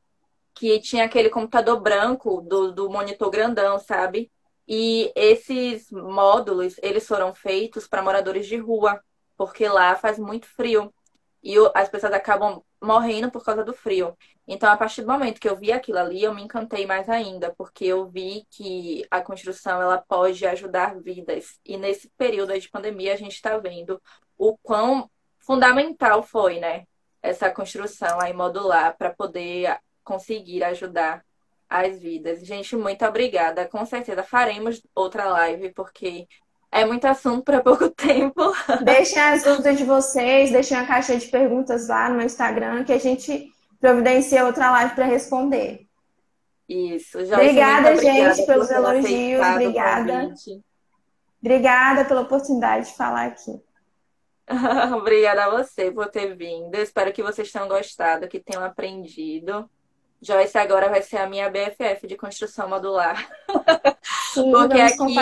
que 0.53 0.81
tinha 0.81 1.05
aquele 1.05 1.31
computador 1.31 1.81
branco 1.81 2.41
do, 2.41 2.73
do 2.73 2.91
monitor 2.91 3.31
grandão, 3.31 3.79
sabe? 3.79 4.31
E 4.67 5.13
esses 5.15 5.91
módulos, 5.91 6.75
eles 6.83 7.07
foram 7.07 7.33
feitos 7.33 7.87
para 7.87 8.03
moradores 8.03 8.47
de 8.47 8.57
rua, 8.57 9.01
porque 9.37 9.69
lá 9.69 9.97
faz 9.97 10.19
muito 10.19 10.47
frio 10.47 10.93
e 11.43 11.55
as 11.75 11.89
pessoas 11.89 12.13
acabam 12.13 12.63
morrendo 12.81 13.31
por 13.31 13.45
causa 13.45 13.65
do 13.65 13.75
frio. 13.75 14.17
Então, 14.47 14.71
a 14.71 14.77
partir 14.77 15.03
do 15.03 15.09
momento 15.09 15.41
que 15.41 15.49
eu 15.49 15.57
vi 15.57 15.73
aquilo 15.73 15.99
ali, 15.99 16.23
eu 16.23 16.35
me 16.35 16.43
encantei 16.43 16.87
mais 16.87 17.09
ainda, 17.09 17.55
porque 17.57 17.85
eu 17.87 18.07
vi 18.07 18.47
que 18.51 19.07
a 19.11 19.21
construção 19.21 19.81
ela 19.81 19.99
pode 19.99 20.45
ajudar 20.47 21.01
vidas. 21.01 21.59
E 21.65 21.77
nesse 21.77 22.09
período 22.17 22.59
de 22.59 22.69
pandemia, 22.69 23.15
a 23.15 23.17
gente 23.17 23.35
está 23.35 23.57
vendo 23.59 24.01
o 24.37 24.57
quão 24.59 25.11
fundamental 25.39 26.23
foi, 26.23 26.59
né, 26.59 26.87
essa 27.23 27.51
construção 27.51 28.21
aí 28.21 28.33
modular 28.33 28.97
para 28.97 29.11
poder 29.15 29.79
conseguir 30.03 30.63
ajudar 30.65 31.25
as 31.69 31.99
vidas. 31.99 32.45
Gente, 32.45 32.77
muito 32.77 33.05
obrigada. 33.05 33.67
Com 33.67 33.85
certeza 33.87 34.23
faremos 34.23 34.83
outra 34.95 35.25
live, 35.27 35.73
porque 35.73 36.27
é 36.75 36.85
muito 36.85 37.05
assunto 37.07 37.45
para 37.45 37.63
pouco 37.63 37.89
tempo. 37.95 38.53
Deixem 38.83 39.23
as 39.23 39.45
dúvidas 39.45 39.79
de 39.79 39.85
vocês, 39.85 40.51
deixem 40.51 40.77
a 40.77 40.85
caixa 40.85 41.17
de 41.17 41.27
perguntas 41.29 41.87
lá 41.89 42.09
no 42.09 42.21
Instagram 42.21 42.83
que 42.83 42.93
a 42.93 42.99
gente 42.99 43.49
providencia 43.81 44.45
outra 44.45 44.73
live 44.73 44.95
para 44.95 45.05
responder. 45.05 45.87
Isso, 46.69 47.25
já 47.27 47.37
Obrigada, 47.37 47.97
gente, 47.97 48.45
pelos 48.45 48.71
elogios. 48.71 49.47
Obrigada. 49.47 50.35
Obrigada 51.41 52.05
pela 52.07 52.23
oportunidade 52.23 52.87
de 52.87 52.97
falar 52.97 53.27
aqui. 53.27 53.53
obrigada 54.97 55.45
a 55.45 55.51
você 55.51 55.93
por 55.93 56.09
ter 56.09 56.35
vindo. 56.35 56.75
Eu 56.75 56.83
espero 56.83 57.13
que 57.13 57.23
vocês 57.23 57.53
tenham 57.53 57.69
gostado, 57.69 58.27
que 58.27 58.41
tenham 58.41 58.65
aprendido. 58.65 59.71
Joyce 60.25 60.57
agora 60.57 60.89
vai 60.89 61.03
ser 61.03 61.19
a 61.19 61.29
minha 61.29 61.51
BFF 61.51 62.07
de 62.07 62.17
construção 62.17 62.69
modular. 62.69 63.29
Sim, 64.33 64.51
Porque 64.53 64.81
aqui, 64.81 65.17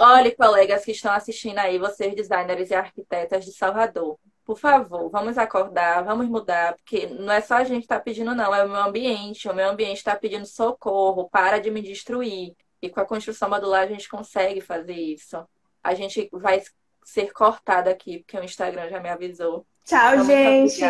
olha, 0.00 0.36
colegas 0.36 0.84
que 0.84 0.90
estão 0.90 1.12
assistindo 1.12 1.58
aí, 1.58 1.78
vocês 1.78 2.14
designers 2.14 2.70
e 2.70 2.74
arquitetas 2.74 3.44
de 3.44 3.52
Salvador. 3.52 4.18
Por 4.44 4.58
favor, 4.58 5.08
vamos 5.08 5.38
acordar, 5.38 6.02
vamos 6.04 6.28
mudar, 6.28 6.74
porque 6.74 7.06
não 7.06 7.32
é 7.32 7.40
só 7.40 7.54
a 7.54 7.64
gente 7.64 7.84
estar 7.84 7.96
tá 7.96 8.02
pedindo, 8.02 8.34
não, 8.34 8.54
é 8.54 8.64
o 8.64 8.68
meu 8.68 8.80
ambiente. 8.80 9.48
O 9.48 9.54
meu 9.54 9.70
ambiente 9.70 9.98
está 9.98 10.14
pedindo 10.16 10.44
socorro, 10.44 11.28
para 11.30 11.58
de 11.58 11.70
me 11.70 11.80
destruir. 11.80 12.54
E 12.82 12.90
com 12.90 13.00
a 13.00 13.06
construção 13.06 13.48
modular 13.48 13.84
a 13.84 13.86
gente 13.86 14.08
consegue 14.08 14.60
fazer 14.60 14.94
isso. 14.94 15.42
A 15.82 15.94
gente 15.94 16.28
vai 16.32 16.60
ser 17.04 17.32
cortada 17.32 17.90
aqui, 17.90 18.18
porque 18.18 18.36
o 18.36 18.44
Instagram 18.44 18.88
já 18.90 19.00
me 19.00 19.08
avisou. 19.08 19.64
Tchau, 19.84 20.14
Então, 20.14 20.24
gente. 20.24 20.82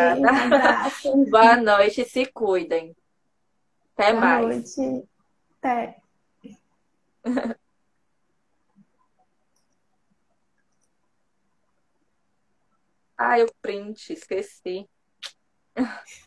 Um. 1.06 1.30
Boa 1.30 1.56
noite, 1.56 2.04
se 2.04 2.26
cuidem. 2.26 2.94
Até 3.96 4.10
Boa 4.12 4.20
mais. 4.20 4.76
noite. 4.76 5.08
Até. 5.62 6.02
Ai, 13.16 13.44
o 13.44 13.46
print, 13.62 14.12
esqueci. 14.12 14.88